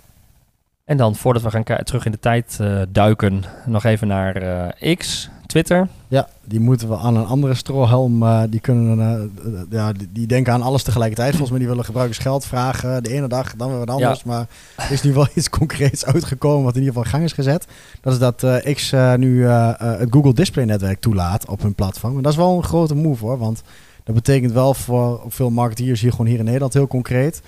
En 0.88 0.96
dan, 0.96 1.16
voordat 1.16 1.42
we 1.42 1.50
gaan 1.50 1.84
terug 1.84 2.04
in 2.04 2.12
de 2.12 2.18
tijd 2.18 2.58
uh, 2.60 2.82
duiken, 2.88 3.44
nog 3.66 3.84
even 3.84 4.08
naar 4.08 4.42
uh, 4.82 4.96
X, 4.96 5.30
Twitter. 5.46 5.88
Ja, 6.08 6.28
die 6.44 6.60
moeten 6.60 6.88
we 6.88 6.96
aan 6.96 7.16
een 7.16 7.26
andere 7.26 7.54
strohalm. 7.54 8.22
Uh, 8.22 8.42
die 8.48 8.60
kunnen, 8.60 9.32
ja, 9.70 9.92
die, 9.92 10.08
die, 10.12 10.26
denken 10.26 10.52
aan 10.52 10.62
alles 10.62 10.82
tegelijkertijd. 10.82 11.30
Volgens 11.30 11.50
mij 11.50 11.58
die 11.58 11.68
willen 11.68 11.84
gebruikers 11.84 12.18
geld 12.18 12.46
vragen. 12.46 13.02
De 13.02 13.12
ene 13.12 13.28
dag, 13.28 13.56
dan 13.56 13.68
weer 13.68 13.78
wat 13.78 13.90
anders. 13.90 14.24
Maar 14.24 14.46
er 14.76 14.92
is 14.92 15.02
nu 15.02 15.12
wel 15.12 15.26
iets 15.34 15.50
concreets 15.50 16.06
uitgekomen 16.14 16.64
wat 16.64 16.74
in 16.74 16.80
ieder 16.80 16.94
geval 16.94 17.10
gang 17.10 17.24
is 17.24 17.32
gezet. 17.32 17.66
Dat 18.00 18.12
is 18.12 18.18
dat 18.18 18.62
X 18.74 18.92
nu 19.16 19.46
het 19.46 20.10
Google 20.10 20.34
Display 20.34 20.64
netwerk 20.64 21.00
toelaat 21.00 21.48
op 21.48 21.62
hun 21.62 21.74
platform. 21.74 22.16
En 22.16 22.22
dat 22.22 22.32
is 22.32 22.38
wel 22.38 22.56
een 22.56 22.64
grote 22.64 22.94
move 22.94 23.24
hoor. 23.24 23.38
Want 23.38 23.62
dat 24.04 24.14
betekent 24.14 24.52
wel 24.52 24.74
voor 24.74 25.22
veel 25.28 25.50
marketeers 25.50 26.00
hier 26.00 26.10
gewoon 26.10 26.26
hier 26.26 26.38
in 26.38 26.44
Nederland 26.44 26.74
heel 26.74 26.86
concreet 26.86 27.42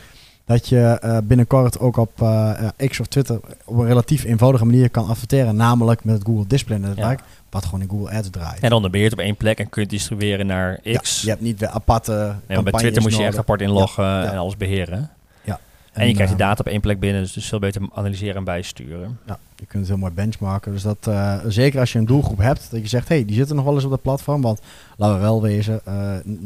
dat 0.51 0.69
je 0.69 1.01
uh, 1.05 1.19
binnenkort 1.25 1.79
ook 1.79 1.97
op 1.97 2.21
uh, 2.23 2.69
X 2.89 3.01
of 3.01 3.07
Twitter 3.07 3.41
op 3.65 3.79
een 3.79 3.87
relatief 3.87 4.25
eenvoudige 4.25 4.65
manier 4.65 4.91
kan 4.91 5.09
adverteren, 5.09 5.57
namelijk 5.57 6.05
met 6.05 6.15
het 6.15 6.27
Google 6.27 6.47
Display 6.47 6.79
netwerk, 6.79 7.19
ja. 7.19 7.25
wat 7.51 7.65
gewoon 7.65 7.81
in 7.81 7.89
Google 7.89 8.17
Ads 8.17 8.31
draait. 8.31 8.61
En 8.61 8.71
dan 8.71 8.91
ben 8.91 8.99
je 8.99 9.05
het 9.05 9.13
op 9.13 9.19
één 9.19 9.37
plek 9.37 9.59
en 9.59 9.69
kun 9.69 9.83
je 9.83 9.89
distribueren 9.89 10.47
naar 10.47 10.81
X. 11.01 11.17
Ja, 11.17 11.25
je 11.25 11.31
hebt 11.31 11.43
niet 11.43 11.61
weer 11.61 11.69
aparte. 11.69 12.35
Nee, 12.47 12.63
bij 12.63 12.73
Twitter 12.73 13.03
moet 13.03 13.17
je 13.17 13.23
echt 13.23 13.39
apart 13.39 13.61
inloggen 13.61 14.05
ja, 14.05 14.33
en 14.33 14.39
alles 14.39 14.57
beheren. 14.57 15.11
Ja. 15.43 15.59
En, 15.93 16.01
en 16.01 16.07
je 16.09 16.15
krijgt 16.15 16.33
die 16.37 16.47
data 16.47 16.61
op 16.61 16.67
één 16.67 16.81
plek 16.81 17.01
binnen, 17.01 17.23
dus 17.23 17.37
is 17.37 17.49
veel 17.49 17.59
beter 17.59 17.83
analyseren 17.95 18.37
en 18.37 18.45
bijsturen. 18.45 19.19
Ja, 19.27 19.39
je 19.57 19.67
kunt 19.67 19.83
het 19.83 19.89
heel 19.89 20.01
mooi 20.01 20.13
benchmarken. 20.13 20.73
Dus 20.73 20.83
dat 20.83 21.11
zeker 21.47 21.81
als 21.81 21.93
je 21.93 21.99
een 21.99 22.07
doelgroep 22.07 22.39
hebt, 22.39 22.71
dat 22.71 22.81
je 22.81 22.89
zegt, 22.89 23.09
hey, 23.09 23.25
die 23.25 23.37
zitten 23.37 23.57
nog 23.57 23.65
wel 23.65 23.75
eens 23.75 23.85
op 23.85 23.91
dat 23.91 24.03
platform. 24.03 24.41
Want 24.43 24.61
laten 24.97 25.17
we 25.17 25.23
wel 25.23 25.43
wezen, 25.43 25.81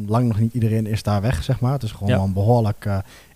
lang 0.07 0.27
nog 0.27 0.39
niet 0.39 0.55
iedereen 0.55 0.87
is 0.87 1.03
daar 1.03 1.21
weg, 1.21 1.43
zeg 1.43 1.61
maar. 1.61 1.73
Het 1.73 1.83
is 1.83 1.93
gewoon 1.93 2.09
wel 2.09 2.25
een 2.25 2.33
behoorlijk 2.33 2.87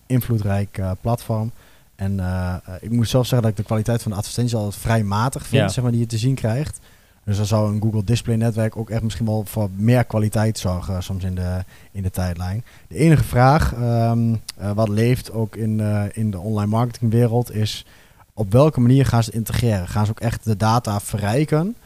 invloedrijk 0.08 0.78
uh, 0.78 0.90
platform. 1.00 1.50
En 1.96 2.12
uh, 2.12 2.54
ik 2.80 2.90
moet 2.90 3.08
zelf 3.08 3.26
zeggen 3.26 3.42
dat 3.42 3.50
ik 3.50 3.56
de 3.56 3.66
kwaliteit 3.66 4.02
van 4.02 4.10
de 4.10 4.16
advertenties 4.16 4.54
altijd 4.54 4.82
vrij 4.82 5.02
matig 5.02 5.46
vind, 5.46 5.62
ja. 5.62 5.68
zeg 5.68 5.82
maar, 5.82 5.92
die 5.92 6.00
je 6.00 6.06
te 6.06 6.18
zien 6.18 6.34
krijgt. 6.34 6.80
Dus 7.24 7.36
dan 7.36 7.46
zou 7.46 7.74
een 7.74 7.80
Google 7.82 8.04
Display 8.04 8.36
netwerk 8.36 8.76
ook 8.76 8.90
echt 8.90 9.02
misschien 9.02 9.26
wel 9.26 9.44
voor 9.46 9.68
meer 9.76 10.04
kwaliteit 10.04 10.58
zorgen 10.58 11.02
soms 11.02 11.24
in 11.24 11.34
de, 11.34 11.64
in 11.92 12.02
de 12.02 12.10
tijdlijn. 12.10 12.64
De 12.88 12.96
enige 12.96 13.24
vraag 13.24 13.74
um, 13.74 14.30
uh, 14.60 14.70
wat 14.72 14.88
leeft 14.88 15.32
ook 15.32 15.56
in, 15.56 15.78
uh, 15.78 16.02
in 16.12 16.30
de 16.30 16.38
online 16.38 16.70
marketingwereld 16.70 17.54
is 17.54 17.86
op 18.34 18.52
welke 18.52 18.80
manier 18.80 19.06
gaan 19.06 19.22
ze 19.22 19.30
integreren? 19.30 19.88
Gaan 19.88 20.04
ze 20.04 20.10
ook 20.10 20.20
echt 20.20 20.44
de 20.44 20.56
data 20.56 21.00
verrijken? 21.00 21.76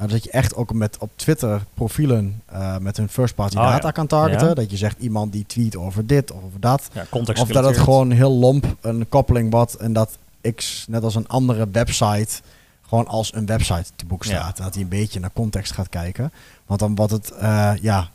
Uh, 0.00 0.08
dat 0.08 0.24
je 0.24 0.30
echt 0.30 0.54
ook 0.54 0.72
met 0.72 0.98
op 0.98 1.10
Twitter 1.16 1.62
profielen 1.74 2.42
uh, 2.52 2.78
met 2.78 2.96
hun 2.96 3.08
first 3.08 3.34
party 3.34 3.56
oh, 3.56 3.62
data 3.62 3.86
ja. 3.86 3.92
kan 3.92 4.06
targeten. 4.06 4.48
Ja. 4.48 4.54
Dat 4.54 4.70
je 4.70 4.76
zegt 4.76 4.98
iemand 4.98 5.32
die 5.32 5.46
tweet 5.46 5.76
over 5.76 6.06
dit 6.06 6.30
of 6.30 6.42
over 6.42 6.60
dat. 6.60 6.88
Ja, 6.92 7.06
of 7.10 7.48
dat 7.48 7.64
het 7.64 7.78
gewoon 7.78 8.10
heel 8.10 8.32
lomp 8.32 8.76
een 8.80 9.08
koppeling 9.08 9.50
wordt 9.50 9.74
en 9.74 9.92
dat 9.92 10.18
X 10.54 10.84
net 10.88 11.02
als 11.02 11.14
een 11.14 11.28
andere 11.28 11.68
website 11.72 12.40
gewoon 12.82 13.06
als 13.06 13.34
een 13.34 13.46
website 13.46 13.84
te 13.96 14.04
boek 14.04 14.24
staat. 14.24 14.56
Dat 14.56 14.74
hij 14.74 14.82
een 14.82 14.88
beetje 14.88 15.20
naar 15.20 15.32
context 15.32 15.72
gaat 15.72 15.88
kijken. 15.88 16.32
Want 16.66 16.80
dan 16.80 16.94
wordt 16.94 17.12
het 17.12 17.32
uh, 17.42 17.72
ja, 17.80 18.08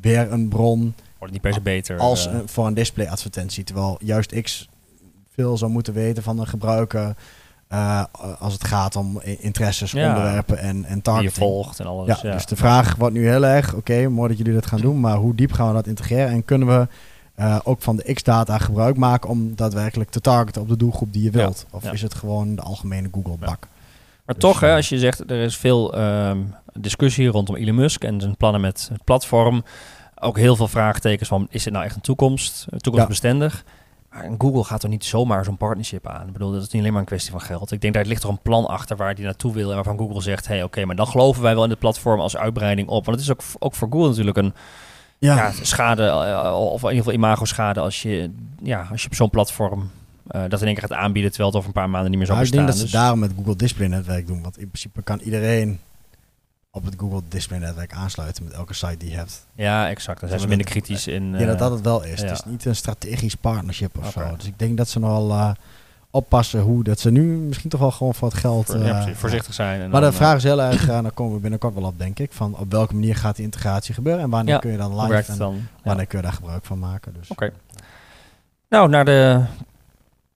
weer 0.00 0.32
een 0.32 0.48
bron 0.48 0.94
Wordt 1.18 1.32
niet 1.32 1.42
per 1.42 1.52
se 1.52 1.60
beter. 1.60 1.98
Als 1.98 2.28
voor 2.46 2.66
een 2.66 2.74
display 2.74 3.08
advertentie. 3.08 3.64
Terwijl 3.64 3.98
juist 4.02 4.40
X 4.42 4.68
veel 5.34 5.56
zou 5.56 5.70
moeten 5.70 5.94
weten 5.94 6.22
van 6.22 6.36
de 6.36 6.46
gebruiker. 6.46 7.16
Als 8.38 8.52
het 8.52 8.64
gaat 8.64 8.96
om 8.96 9.20
interesses, 9.22 9.94
onderwerpen 9.94 10.58
en, 10.58 10.84
en 10.84 11.02
targeting. 11.02 11.34
Die 11.34 11.44
je 11.44 11.50
volgt 11.50 11.80
en 11.80 11.86
alles. 11.86 12.20
Ja, 12.20 12.32
Dus 12.32 12.46
de 12.46 12.56
vraag 12.56 12.96
wordt 12.96 13.14
nu 13.14 13.28
heel 13.28 13.46
erg, 13.46 13.74
oké, 13.74 14.08
mooi 14.08 14.28
dat 14.28 14.38
jullie 14.38 14.52
dat 14.54 14.66
gaan 14.66 14.80
doen, 14.80 15.00
maar 15.00 15.16
hoe 15.16 15.34
diep 15.34 15.52
gaan 15.52 15.68
we 15.68 15.74
dat 15.74 15.86
integreren? 15.86 16.28
En 16.28 16.44
kunnen 16.44 16.68
we 16.68 16.88
uh, 17.38 17.58
ook 17.64 17.82
van 17.82 17.96
de 17.96 18.12
X-data 18.12 18.58
gebruik 18.58 18.96
maken 18.96 19.30
om 19.30 19.56
daadwerkelijk 19.56 20.10
te 20.10 20.20
targeten 20.20 20.62
op 20.62 20.68
de 20.68 20.76
doelgroep 20.76 21.12
die 21.12 21.22
je 21.22 21.30
wilt? 21.30 21.66
Of 21.70 21.92
is 21.92 22.02
het 22.02 22.14
gewoon 22.14 22.54
de 22.54 22.62
algemene 22.62 23.08
Google-bak? 23.12 23.68
Maar 24.24 24.34
dus, 24.34 24.44
toch, 24.44 24.60
hè, 24.60 24.68
eh, 24.68 24.74
als 24.74 24.88
je 24.88 24.98
zegt, 24.98 25.30
er 25.30 25.42
is 25.42 25.56
veel 25.56 25.98
uh, 25.98 26.30
discussie 26.72 27.28
rondom 27.28 27.56
Elon 27.56 27.74
Musk 27.74 28.04
en 28.04 28.20
zijn 28.20 28.36
plannen 28.36 28.60
met 28.60 28.88
het 28.92 29.04
platform. 29.04 29.64
Ook 30.20 30.36
heel 30.36 30.56
veel 30.56 30.68
vraagtekens 30.68 31.28
van, 31.28 31.46
is 31.50 31.64
het 31.64 31.72
nou 31.72 31.84
echt 31.84 31.94
een 31.94 32.00
toekomst, 32.00 32.66
toekomstbestendig? 32.76 33.64
Maar 34.18 34.30
Google 34.38 34.64
gaat 34.64 34.82
er 34.82 34.88
niet 34.88 35.04
zomaar 35.04 35.44
zo'n 35.44 35.56
partnership 35.56 36.06
aan. 36.06 36.26
Ik 36.26 36.32
bedoel, 36.32 36.52
dat 36.52 36.62
is 36.62 36.68
niet 36.68 36.80
alleen 36.80 36.92
maar 36.92 37.00
een 37.00 37.06
kwestie 37.06 37.30
van 37.30 37.40
geld. 37.40 37.72
Ik 37.72 37.80
denk, 37.80 37.94
daar 37.94 38.04
ligt 38.04 38.22
er 38.22 38.28
een 38.28 38.42
plan 38.42 38.66
achter 38.66 38.96
waar 38.96 39.14
die 39.14 39.24
naartoe 39.24 39.52
wil. 39.52 39.68
En 39.68 39.74
waarvan 39.74 39.98
Google 39.98 40.22
zegt, 40.22 40.46
hé, 40.46 40.54
hey, 40.54 40.62
oké, 40.62 40.84
maar 40.84 40.96
dan 40.96 41.06
geloven 41.06 41.42
wij 41.42 41.54
wel 41.54 41.64
in 41.64 41.70
het 41.70 41.78
platform 41.78 42.20
als 42.20 42.36
uitbreiding 42.36 42.88
op. 42.88 43.04
Want 43.04 43.16
het 43.16 43.26
is 43.26 43.32
ook, 43.32 43.42
ook 43.58 43.74
voor 43.74 43.88
Google 43.90 44.08
natuurlijk 44.08 44.36
een 44.36 44.54
ja. 45.18 45.52
schade, 45.62 46.02
uh, 46.02 46.54
of 46.60 46.82
in 46.82 46.88
ieder 46.88 47.04
geval 47.04 47.12
imago-schade 47.12 47.80
als 47.80 48.02
je, 48.02 48.30
ja, 48.62 48.88
als 48.90 49.02
je 49.02 49.08
op 49.08 49.14
zo'n 49.14 49.30
platform 49.30 49.90
uh, 50.30 50.42
dat 50.48 50.60
in 50.60 50.66
één 50.66 50.76
keer 50.76 50.88
gaat 50.88 50.98
aanbieden, 50.98 51.30
terwijl 51.30 51.50
het 51.50 51.58
over 51.58 51.74
een 51.74 51.80
paar 51.82 51.90
maanden 51.90 52.10
niet 52.10 52.18
meer 52.18 52.28
zo 52.28 52.32
nou, 52.32 52.44
bestaan. 52.44 52.60
Ik 52.60 52.66
denk 52.66 52.78
dat 52.78 52.88
ze 52.88 52.92
dus- 52.92 53.02
daarom 53.02 53.18
met 53.18 53.32
Google 53.36 53.56
Display 53.56 53.88
Netwerk 53.88 54.26
doen, 54.26 54.42
want 54.42 54.58
in 54.58 54.68
principe 54.68 55.02
kan 55.02 55.18
iedereen 55.20 55.80
op 56.78 56.84
het 56.84 56.94
Google 56.98 57.22
Display 57.28 57.58
Netwerk 57.58 57.92
aansluiten 57.92 58.44
met 58.44 58.52
elke 58.52 58.74
site 58.74 58.96
die 58.96 59.10
je 59.10 59.16
hebt. 59.16 59.46
Ja, 59.54 59.88
exact. 59.88 60.20
Dan 60.20 60.28
zijn 60.28 60.40
ze 60.40 60.48
minder 60.48 60.66
kritisch 60.66 61.06
in. 61.06 61.38
ja, 61.38 61.46
dat 61.46 61.58
dat 61.58 61.70
het 61.70 61.80
wel 61.80 62.04
is. 62.04 62.20
Het 62.20 62.30
is 62.30 62.44
niet 62.44 62.64
een 62.64 62.76
strategisch 62.76 63.34
partnership 63.34 63.98
of 63.98 64.10
zo. 64.10 64.36
Dus 64.36 64.46
ik 64.46 64.58
denk 64.58 64.76
dat 64.76 64.88
ze 64.88 64.98
nogal 64.98 65.56
oppassen 66.10 66.60
hoe 66.60 66.84
dat 66.84 67.00
ze 67.00 67.10
nu 67.10 67.22
misschien 67.22 67.70
toch 67.70 67.80
wel 67.80 67.90
gewoon 67.90 68.14
voor 68.14 68.28
het 68.28 68.36
geld... 68.36 68.74
Uh, 68.74 69.06
voorzichtig 69.14 69.54
zijn. 69.54 69.80
En 69.80 69.90
maar 69.90 70.00
de 70.00 70.12
vraag 70.12 70.36
is 70.36 70.42
heel 70.42 70.62
erg, 70.62 70.88
uh, 70.88 71.02
daar 71.02 71.12
komen 71.12 71.34
we 71.34 71.40
binnenkort 71.40 71.74
wel 71.74 71.84
op 71.84 71.98
denk 71.98 72.18
ik, 72.18 72.32
van 72.32 72.56
op 72.56 72.70
welke 72.70 72.94
manier 72.94 73.16
gaat 73.16 73.36
die 73.36 73.44
integratie 73.44 73.94
gebeuren 73.94 74.22
en 74.22 74.30
wanneer 74.30 74.58
kun 74.58 74.70
je 74.70 74.76
dan 74.76 75.00
live 75.00 75.32
en 75.32 75.38
dan? 75.38 75.66
wanneer 75.84 76.06
kun 76.06 76.18
je 76.18 76.24
daar 76.24 76.32
gebruik 76.32 76.64
van 76.64 76.78
maken. 76.78 77.14
Dus. 77.18 77.30
Oké. 77.30 77.52
Nou, 78.68 78.88
naar 78.88 79.04
de 79.04 79.44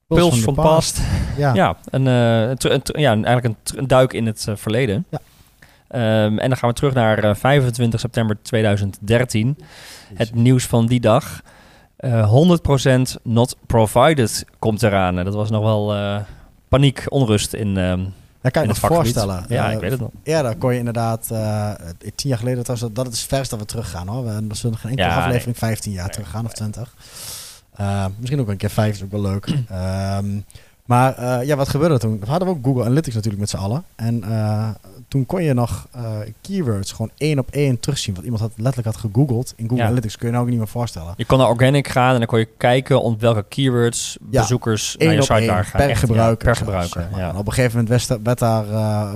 Puls 0.07 0.39
van, 0.39 0.53
Past. 0.53 1.01
Ja, 1.37 1.53
ja, 1.53 1.77
een, 1.89 2.05
uh, 2.05 2.79
ja 2.83 3.11
eigenlijk 3.11 3.45
een, 3.45 3.87
duik 3.87 4.13
in 4.13 4.25
het 4.25 4.47
verleden. 4.53 5.05
Ja. 5.09 5.19
Um, 5.95 6.39
en 6.39 6.49
dan 6.49 6.57
gaan 6.57 6.69
we 6.69 6.75
terug 6.75 6.93
naar 6.93 7.37
25 7.37 7.99
september 7.99 8.37
2013. 8.41 9.57
Het 10.13 10.35
nieuws 10.35 10.65
van 10.65 10.85
die 10.85 10.99
dag. 10.99 11.41
Uh, 11.99 12.57
100% 13.17 13.21
not 13.23 13.57
provided 13.65 14.45
komt 14.59 14.83
eraan. 14.83 15.15
Dat 15.15 15.33
was 15.33 15.49
nog 15.49 15.63
wel 15.63 15.95
uh, 15.95 16.19
paniek, 16.67 17.03
onrust 17.07 17.53
in. 17.53 17.73
Ja, 18.41 18.49
kan 18.49 18.63
je 18.63 18.69
het 18.69 18.79
voorstellen. 18.79 19.45
Ja, 19.47 19.71
ik 19.71 19.79
weet 19.79 19.91
het 19.91 19.99
nog. 19.99 20.09
Eerder 20.23 20.55
kon 20.57 20.71
je 20.73 20.79
inderdaad, 20.79 21.27
tien 22.15 22.29
jaar 22.29 22.37
geleden, 22.37 22.63
dat, 22.63 22.89
dat 22.93 23.07
is 23.07 23.19
het 23.19 23.29
verst 23.29 23.49
dat 23.49 23.59
we 23.59 23.65
teruggaan 23.65 24.07
hoor. 24.07 24.25
We, 24.25 24.47
we 24.47 24.55
zullen 24.55 24.77
geen 24.77 24.89
enkele 24.89 25.07
ja, 25.07 25.17
aflevering 25.17 25.59
nee. 25.59 25.69
15 25.69 25.91
jaar 25.91 26.09
teruggaan 26.09 26.45
of 26.45 26.53
20. 26.53 26.93
Uh, 27.79 28.05
misschien 28.17 28.39
ook 28.39 28.47
een 28.47 28.57
keer 28.57 28.69
5 28.69 28.95
is 28.95 29.03
ook 29.03 29.11
wel 29.11 29.21
leuk. 29.21 29.47
um, 29.47 30.45
maar 30.93 31.19
uh, 31.19 31.47
ja, 31.47 31.55
wat 31.55 31.69
gebeurde 31.69 31.97
toen? 31.97 32.19
We 32.19 32.25
hadden 32.25 32.47
we 32.47 32.53
ook 32.53 32.65
Google 32.65 32.83
Analytics 32.83 33.15
natuurlijk 33.15 33.41
met 33.41 33.49
z'n 33.49 33.57
allen. 33.57 33.83
En 33.95 34.23
toen 35.07 35.25
kon 35.25 35.43
je 35.43 35.53
nog 35.53 35.87
uh, 35.95 36.01
keywords 36.41 36.91
gewoon 36.91 37.11
één 37.17 37.39
op 37.39 37.51
één 37.51 37.79
terugzien. 37.79 38.15
Wat 38.15 38.23
iemand 38.23 38.41
had 38.41 38.51
letterlijk 38.55 38.87
had 38.87 38.97
gegoogeld 38.97 39.53
in 39.55 39.69
Google 39.69 39.83
Analytics. 39.83 40.17
Kun 40.17 40.25
je 40.27 40.33
nou 40.33 40.43
ook 40.43 40.49
niet 40.49 40.59
meer 40.59 40.67
voorstellen. 40.67 41.13
Je 41.17 41.25
kon 41.25 41.37
naar 41.37 41.47
organic 41.47 41.87
gaan 41.87 42.11
en 42.11 42.17
dan 42.17 42.27
kon 42.27 42.39
je 42.39 42.47
kijken 42.57 43.01
op 43.01 43.21
welke 43.21 43.45
keywords 43.49 44.17
bezoekers 44.21 44.95
naar 44.97 45.13
je 45.13 45.21
site 45.21 45.45
daar 45.45 45.65
gaan. 45.65 45.79
Per 45.79 45.89
Echt, 45.89 45.99
gebruiker. 45.99 46.45
per 46.45 46.55
gebruiker. 46.55 47.07
Ja. 47.15 47.29
En 47.29 47.37
op 47.37 47.47
een 47.47 47.53
gegeven 47.53 47.83
moment 47.83 48.07
werd, 48.23 48.39
daar, 48.39 48.67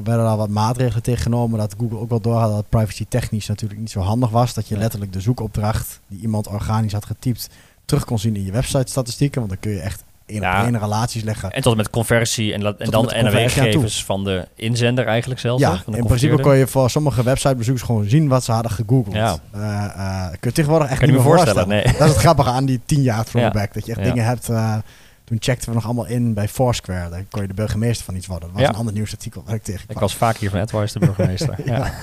werden 0.03 0.25
daar 0.25 0.37
wat 0.37 0.49
maatregelen 0.49 1.03
tegen 1.03 1.21
genomen. 1.21 1.59
Dat 1.59 1.75
Google 1.77 1.99
ook 1.99 2.09
wel 2.09 2.21
door 2.21 2.35
had 2.35 2.51
dat 2.51 2.69
privacy 2.69 3.05
technisch 3.09 3.47
natuurlijk 3.47 3.79
niet 3.79 3.91
zo 3.91 3.99
handig 3.99 4.29
was. 4.29 4.53
Dat 4.53 4.67
je 4.67 4.77
letterlijk 4.77 5.13
de 5.13 5.21
zoekopdracht 5.21 5.99
die 6.07 6.19
iemand 6.21 6.47
organisch 6.47 6.93
had 6.93 7.05
getypt 7.05 7.49
terug 7.85 8.05
kon 8.05 8.19
zien 8.19 8.35
in 8.35 8.45
je 8.45 8.51
website 8.51 8.89
statistieken. 8.89 9.39
Want 9.39 9.51
dan 9.51 9.59
kun 9.59 9.71
je 9.71 9.79
echt 9.79 10.03
in 10.27 10.41
ja. 10.41 10.67
op 10.67 10.75
relaties 10.75 11.23
leggen. 11.23 11.51
En 11.51 11.61
tot 11.61 11.75
met 11.75 11.89
conversie 11.89 12.53
en, 12.53 12.79
en 12.79 12.89
dan 12.89 13.11
en 13.11 13.31
gegevens 13.31 14.05
van 14.05 14.23
de 14.23 14.47
inzender 14.55 15.05
eigenlijk 15.05 15.39
zelf. 15.39 15.59
Ja, 15.59 15.81
in 15.91 16.05
principe 16.05 16.41
kon 16.41 16.55
je 16.55 16.67
voor 16.67 16.89
sommige 16.89 17.23
websitebezoekers 17.23 17.85
gewoon 17.85 18.09
zien 18.09 18.27
wat 18.27 18.43
ze 18.43 18.51
hadden 18.51 18.71
gegoogeld. 18.71 19.15
Ja. 19.15 19.37
Uh, 19.55 19.61
uh, 19.61 20.27
kun 20.27 20.37
je 20.39 20.51
tegenwoordig 20.51 20.89
echt 20.89 21.01
niet 21.01 21.11
meer 21.11 21.21
voorstellen. 21.21 21.67
Nee. 21.67 21.83
Dat 21.83 21.93
is 21.93 22.09
het 22.09 22.15
grappige 22.15 22.49
aan 22.49 22.65
die 22.65 22.79
tien 22.85 23.01
jaar 23.01 23.25
throwback. 23.25 23.73
Dat 23.73 23.85
je 23.85 23.93
echt 23.95 24.03
dingen 24.03 24.25
hebt... 24.25 24.49
Uh, 24.49 24.75
toen 25.23 25.37
checkten 25.39 25.69
we 25.69 25.75
nog 25.75 25.85
allemaal 25.85 26.05
in 26.05 26.33
bij 26.33 26.47
Foursquare. 26.47 27.09
Daar 27.09 27.23
kon 27.29 27.41
je 27.41 27.47
de 27.47 27.53
burgemeester 27.53 28.05
van 28.05 28.15
iets 28.15 28.27
worden. 28.27 28.49
Dat 28.49 28.59
was 28.59 28.69
een 28.69 28.75
ander 28.75 28.93
nieuwsartikel 28.93 29.43
waar 29.45 29.55
ik 29.55 29.63
tegen 29.63 29.85
Ik 29.87 29.99
was 29.99 30.15
vaak 30.15 30.37
hier 30.37 30.49
van 30.49 30.59
Edwards 30.59 30.93
de 30.93 30.99
burgemeester. 30.99 31.55
ja. 31.65 31.93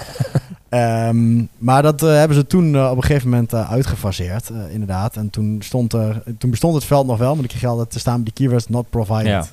Um, 0.75 1.49
maar 1.59 1.83
dat 1.83 2.03
uh, 2.03 2.09
hebben 2.09 2.37
ze 2.37 2.47
toen 2.47 2.75
uh, 2.75 2.91
op 2.91 2.97
een 2.97 3.03
gegeven 3.03 3.29
moment 3.29 3.53
uh, 3.53 3.71
uitgefaseerd, 3.71 4.51
inderdaad. 4.71 5.17
En 5.17 5.31
toen, 5.31 5.57
stond 5.63 5.93
er, 5.93 6.23
toen 6.39 6.51
bestond 6.51 6.75
het 6.75 6.85
veld 6.85 7.07
nog 7.07 7.19
wel, 7.19 7.35
maar 7.35 7.45
ik 7.45 7.51
kreeg 7.51 7.65
altijd 7.65 7.91
te 7.91 7.99
staan 7.99 8.15
bij 8.15 8.25
die 8.25 8.33
keywords 8.33 8.69
not 8.69 8.91
provided. 8.91 9.27
Ja. 9.27 9.45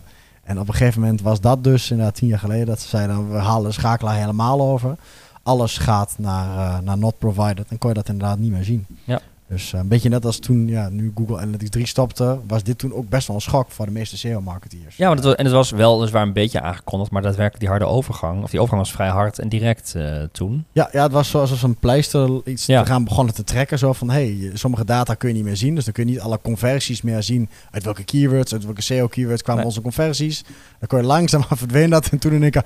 En 0.43 0.59
op 0.59 0.67
een 0.67 0.73
gegeven 0.73 1.01
moment 1.01 1.21
was 1.21 1.41
dat 1.41 1.63
dus, 1.63 1.91
inderdaad 1.91 2.15
tien 2.15 2.27
jaar 2.27 2.39
geleden, 2.39 2.65
dat 2.65 2.79
ze 2.79 2.87
zeiden, 2.87 3.31
we 3.31 3.37
halen 3.37 3.67
de 3.67 3.73
schakelaar 3.73 4.15
helemaal 4.15 4.61
over. 4.61 4.95
Alles 5.43 5.77
gaat 5.77 6.13
naar, 6.17 6.83
naar 6.83 6.97
not 6.97 7.17
provided. 7.17 7.69
Dan 7.69 7.77
kon 7.77 7.89
je 7.89 7.95
dat 7.95 8.09
inderdaad 8.09 8.39
niet 8.39 8.51
meer 8.51 8.63
zien. 8.63 8.85
Ja. 9.03 9.19
Dus 9.51 9.73
eh, 9.73 9.79
een 9.79 9.87
beetje 9.87 10.09
net 10.09 10.25
als 10.25 10.39
toen, 10.39 10.67
ja, 10.67 10.89
nu 10.89 11.11
Google 11.15 11.37
Analytics 11.37 11.69
3 11.69 11.87
stopte, 11.87 12.39
was 12.47 12.63
dit 12.63 12.77
toen 12.77 12.93
ook 12.93 13.09
best 13.09 13.27
wel 13.27 13.35
een 13.35 13.41
schok 13.41 13.71
voor 13.71 13.85
de 13.85 13.91
meeste 13.91 14.17
SEO-marketeers. 14.17 14.95
Ja, 14.95 15.15
was, 15.15 15.35
en 15.35 15.45
het 15.45 15.53
was 15.53 15.71
wel 15.71 15.97
dus 15.97 16.11
waar 16.11 16.21
een 16.21 16.33
beetje 16.33 16.61
aangekondigd, 16.61 17.11
maar 17.11 17.21
daadwerkelijk 17.21 17.59
die 17.59 17.69
harde 17.69 17.85
overgang, 17.85 18.43
of 18.43 18.49
die 18.49 18.59
overgang 18.59 18.81
was 18.83 18.91
vrij 18.91 19.09
hard 19.09 19.39
en 19.39 19.49
direct 19.49 19.93
uh, 19.97 20.23
toen. 20.31 20.65
Ja, 20.71 20.89
ja, 20.91 21.03
het 21.03 21.11
was 21.11 21.29
zoals 21.29 21.63
een 21.63 21.75
pleister 21.75 22.41
iets 22.45 22.65
ja. 22.65 22.83
te 22.83 22.89
gaan 22.89 23.03
begonnen 23.03 23.33
te 23.33 23.43
trekken, 23.43 23.77
zo 23.79 23.93
van, 23.93 24.09
hey, 24.09 24.51
sommige 24.53 24.85
data 24.85 25.13
kun 25.13 25.29
je 25.29 25.35
niet 25.35 25.43
meer 25.43 25.57
zien, 25.57 25.75
dus 25.75 25.83
dan 25.83 25.93
kun 25.93 26.05
je 26.05 26.11
niet 26.11 26.21
alle 26.21 26.39
conversies 26.41 27.01
meer 27.01 27.23
zien 27.23 27.49
uit 27.71 27.83
welke 27.83 28.03
keywords, 28.03 28.53
uit 28.53 28.65
welke 28.65 28.81
SEO-keywords 28.81 29.41
kwamen 29.41 29.65
onze 29.65 29.81
conversies. 29.81 30.43
Dan 30.79 30.87
kon 30.87 30.99
je 30.99 31.05
langzaam 31.05 31.43
verdwenen 31.63 31.89
dat 31.89 32.07
en 32.07 32.19
toen 32.19 32.31
in 32.31 32.41
één 32.41 32.51
keer, 32.51 32.65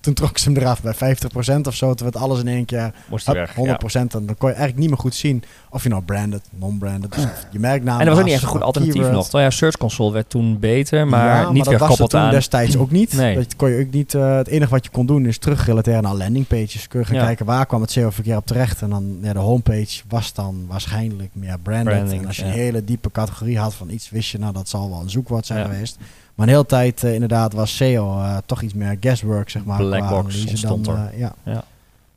toen 0.00 0.14
trok 0.14 0.38
ze 0.38 0.50
hem 0.50 0.58
eraf 0.58 0.82
bij 0.82 1.16
50% 1.56 1.60
of 1.62 1.74
zo, 1.74 1.94
toen 1.94 2.10
werd 2.10 2.24
alles 2.24 2.40
in 2.40 2.48
één 2.48 2.64
keer 2.64 2.94
Moest 3.08 3.28
up, 3.28 3.34
weg, 3.34 3.54
100% 3.54 3.56
ja. 3.56 4.00
en 4.00 4.08
dan 4.08 4.36
kon 4.38 4.48
je 4.48 4.54
eigenlijk 4.54 4.78
niet 4.78 4.88
meer 4.88 4.98
goed 4.98 5.14
zien 5.14 5.44
of 5.72 5.82
je 5.82 5.88
nou 5.88 6.02
branded, 6.02 6.42
non-branded. 6.50 7.12
Dus 7.12 7.26
je 7.50 7.58
merkt 7.58 7.84
namelijk. 7.84 8.00
En 8.00 8.06
er 8.06 8.10
was 8.10 8.18
ook 8.18 8.24
niet 8.24 8.34
echt 8.34 8.42
een 8.42 8.48
goed 8.48 8.62
alternatief 8.62 9.10
nog. 9.10 9.22
Terwijl 9.22 9.44
ja, 9.44 9.50
Search 9.50 9.76
Console 9.76 10.12
werd 10.12 10.30
toen 10.30 10.58
beter, 10.58 11.06
maar 11.06 11.52
niet 11.52 11.66
weer 11.66 11.78
gekoppeld 11.78 12.14
aan. 12.14 12.30
destijds 12.30 12.76
ook 12.76 12.90
niet. 12.90 13.12
Nee. 13.12 13.34
Dat 13.34 13.56
kon 13.56 13.70
je 13.70 13.84
ook 13.84 13.92
niet. 13.92 14.14
Uh, 14.14 14.36
het 14.36 14.48
enige 14.48 14.70
wat 14.70 14.84
je 14.84 14.90
kon 14.90 15.06
doen 15.06 15.26
is 15.26 15.38
terugrelateren 15.38 16.02
naar 16.02 16.14
landingpages. 16.14 16.88
Kun 16.88 17.00
je 17.00 17.06
gaan 17.06 17.16
kijken 17.16 17.46
waar 17.46 17.66
kwam 17.66 17.80
het 17.80 17.90
SEO-verkeer 17.90 18.36
op 18.36 18.46
terecht. 18.46 18.82
En 18.82 18.90
dan 18.90 19.18
ja, 19.22 19.32
de 19.32 19.38
homepage 19.38 20.02
was 20.08 20.32
dan 20.32 20.64
waarschijnlijk 20.68 21.30
meer 21.32 21.58
branded. 21.62 21.94
Branding, 21.94 22.20
en 22.20 22.26
als 22.26 22.36
je 22.36 22.44
een 22.44 22.50
hele 22.50 22.84
diepe 22.84 23.10
categorie 23.10 23.58
had 23.58 23.74
van 23.74 23.90
iets, 23.90 24.10
wist 24.10 24.30
je 24.30 24.38
nou 24.38 24.52
dat 24.52 24.68
zal 24.68 24.90
wel 24.90 25.00
een 25.00 25.10
zoekwoord 25.10 25.46
zijn 25.46 25.64
geweest. 25.64 25.98
Maar 26.34 26.46
een 26.46 26.52
hele 26.52 26.66
tijd 26.66 27.02
uh, 27.02 27.14
inderdaad 27.14 27.52
was 27.52 27.76
SEO 27.76 28.18
uh, 28.18 28.36
toch 28.46 28.62
iets 28.62 28.74
meer 28.74 28.96
guesswork, 29.00 29.50
zeg 29.50 29.64
maar. 29.64 29.78
Blackbox 29.78 30.46
stond 30.52 30.86
er. 30.86 31.10
ja. 31.16 31.34
ja. 31.44 31.64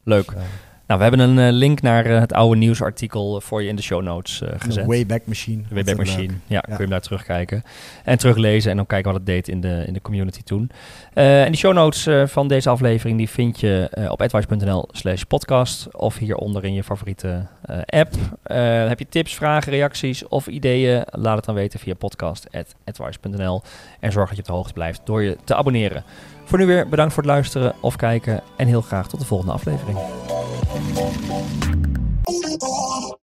Leuk. 0.03 0.33
Nou, 0.87 0.99
we 0.99 1.05
hebben 1.05 1.29
een 1.29 1.47
uh, 1.47 1.57
link 1.57 1.81
naar 1.81 2.07
uh, 2.07 2.19
het 2.19 2.33
oude 2.33 2.57
nieuwsartikel 2.57 3.41
voor 3.41 3.63
je 3.63 3.69
in 3.69 3.75
de 3.75 3.81
show 3.81 4.01
notes 4.01 4.41
gezet. 4.57 4.83
De 4.83 4.89
Wayback 4.89 5.25
Machine. 5.25 5.63
De 5.69 5.75
Wayback 5.75 5.97
Machine, 5.97 6.33
ja, 6.33 6.37
ja, 6.47 6.59
kun 6.61 6.73
je 6.73 6.81
hem 6.81 6.89
daar 6.89 7.01
terugkijken. 7.01 7.63
En 8.03 8.17
teruglezen 8.17 8.71
en 8.71 8.77
dan 8.77 8.85
kijken 8.85 9.11
wat 9.11 9.19
het 9.19 9.29
deed 9.29 9.47
in 9.47 9.61
de, 9.61 9.83
in 9.87 9.93
de 9.93 10.01
community 10.01 10.43
toen. 10.43 10.69
en 11.13 11.51
die 11.51 11.55
show 11.55 11.73
notes 11.73 12.31
van 12.31 12.47
deze 12.47 12.69
aflevering 12.69 13.17
die 13.17 13.29
vind 13.29 13.59
je 13.59 13.89
op 14.09 14.21
advice.nl 14.21 14.87
slash 14.91 15.21
podcast 15.21 15.95
of 15.95 16.17
hieronder 16.17 16.63
in 16.63 16.73
je 16.73 16.83
favoriete 16.83 17.45
app. 17.85 18.13
heb 18.87 18.99
je 18.99 19.07
tips, 19.09 19.35
vragen, 19.35 19.71
reacties 19.71 20.27
of 20.27 20.47
ideeën? 20.47 21.03
Laat 21.05 21.35
het 21.35 21.45
dan 21.45 21.55
weten 21.55 21.79
via 21.79 21.93
podcast.advice.nl 21.93 23.61
en 23.99 24.11
zorg 24.11 24.27
dat 24.27 24.35
je 24.35 24.41
op 24.41 24.47
de 24.47 24.53
hoogte 24.53 24.73
blijft 24.73 25.01
door 25.03 25.23
je 25.23 25.37
te 25.43 25.55
abonneren. 25.55 26.03
Voor 26.45 26.57
nu 26.57 26.65
weer 26.65 26.89
bedankt 26.89 27.13
voor 27.13 27.23
het 27.23 27.31
luisteren 27.31 27.75
of 27.79 27.95
kijken 27.95 28.41
en 28.55 28.67
heel 28.67 28.81
graag 28.81 29.07
tot 29.07 29.19
de 29.19 29.25
volgende 29.25 29.53
aflevering. 29.53 29.97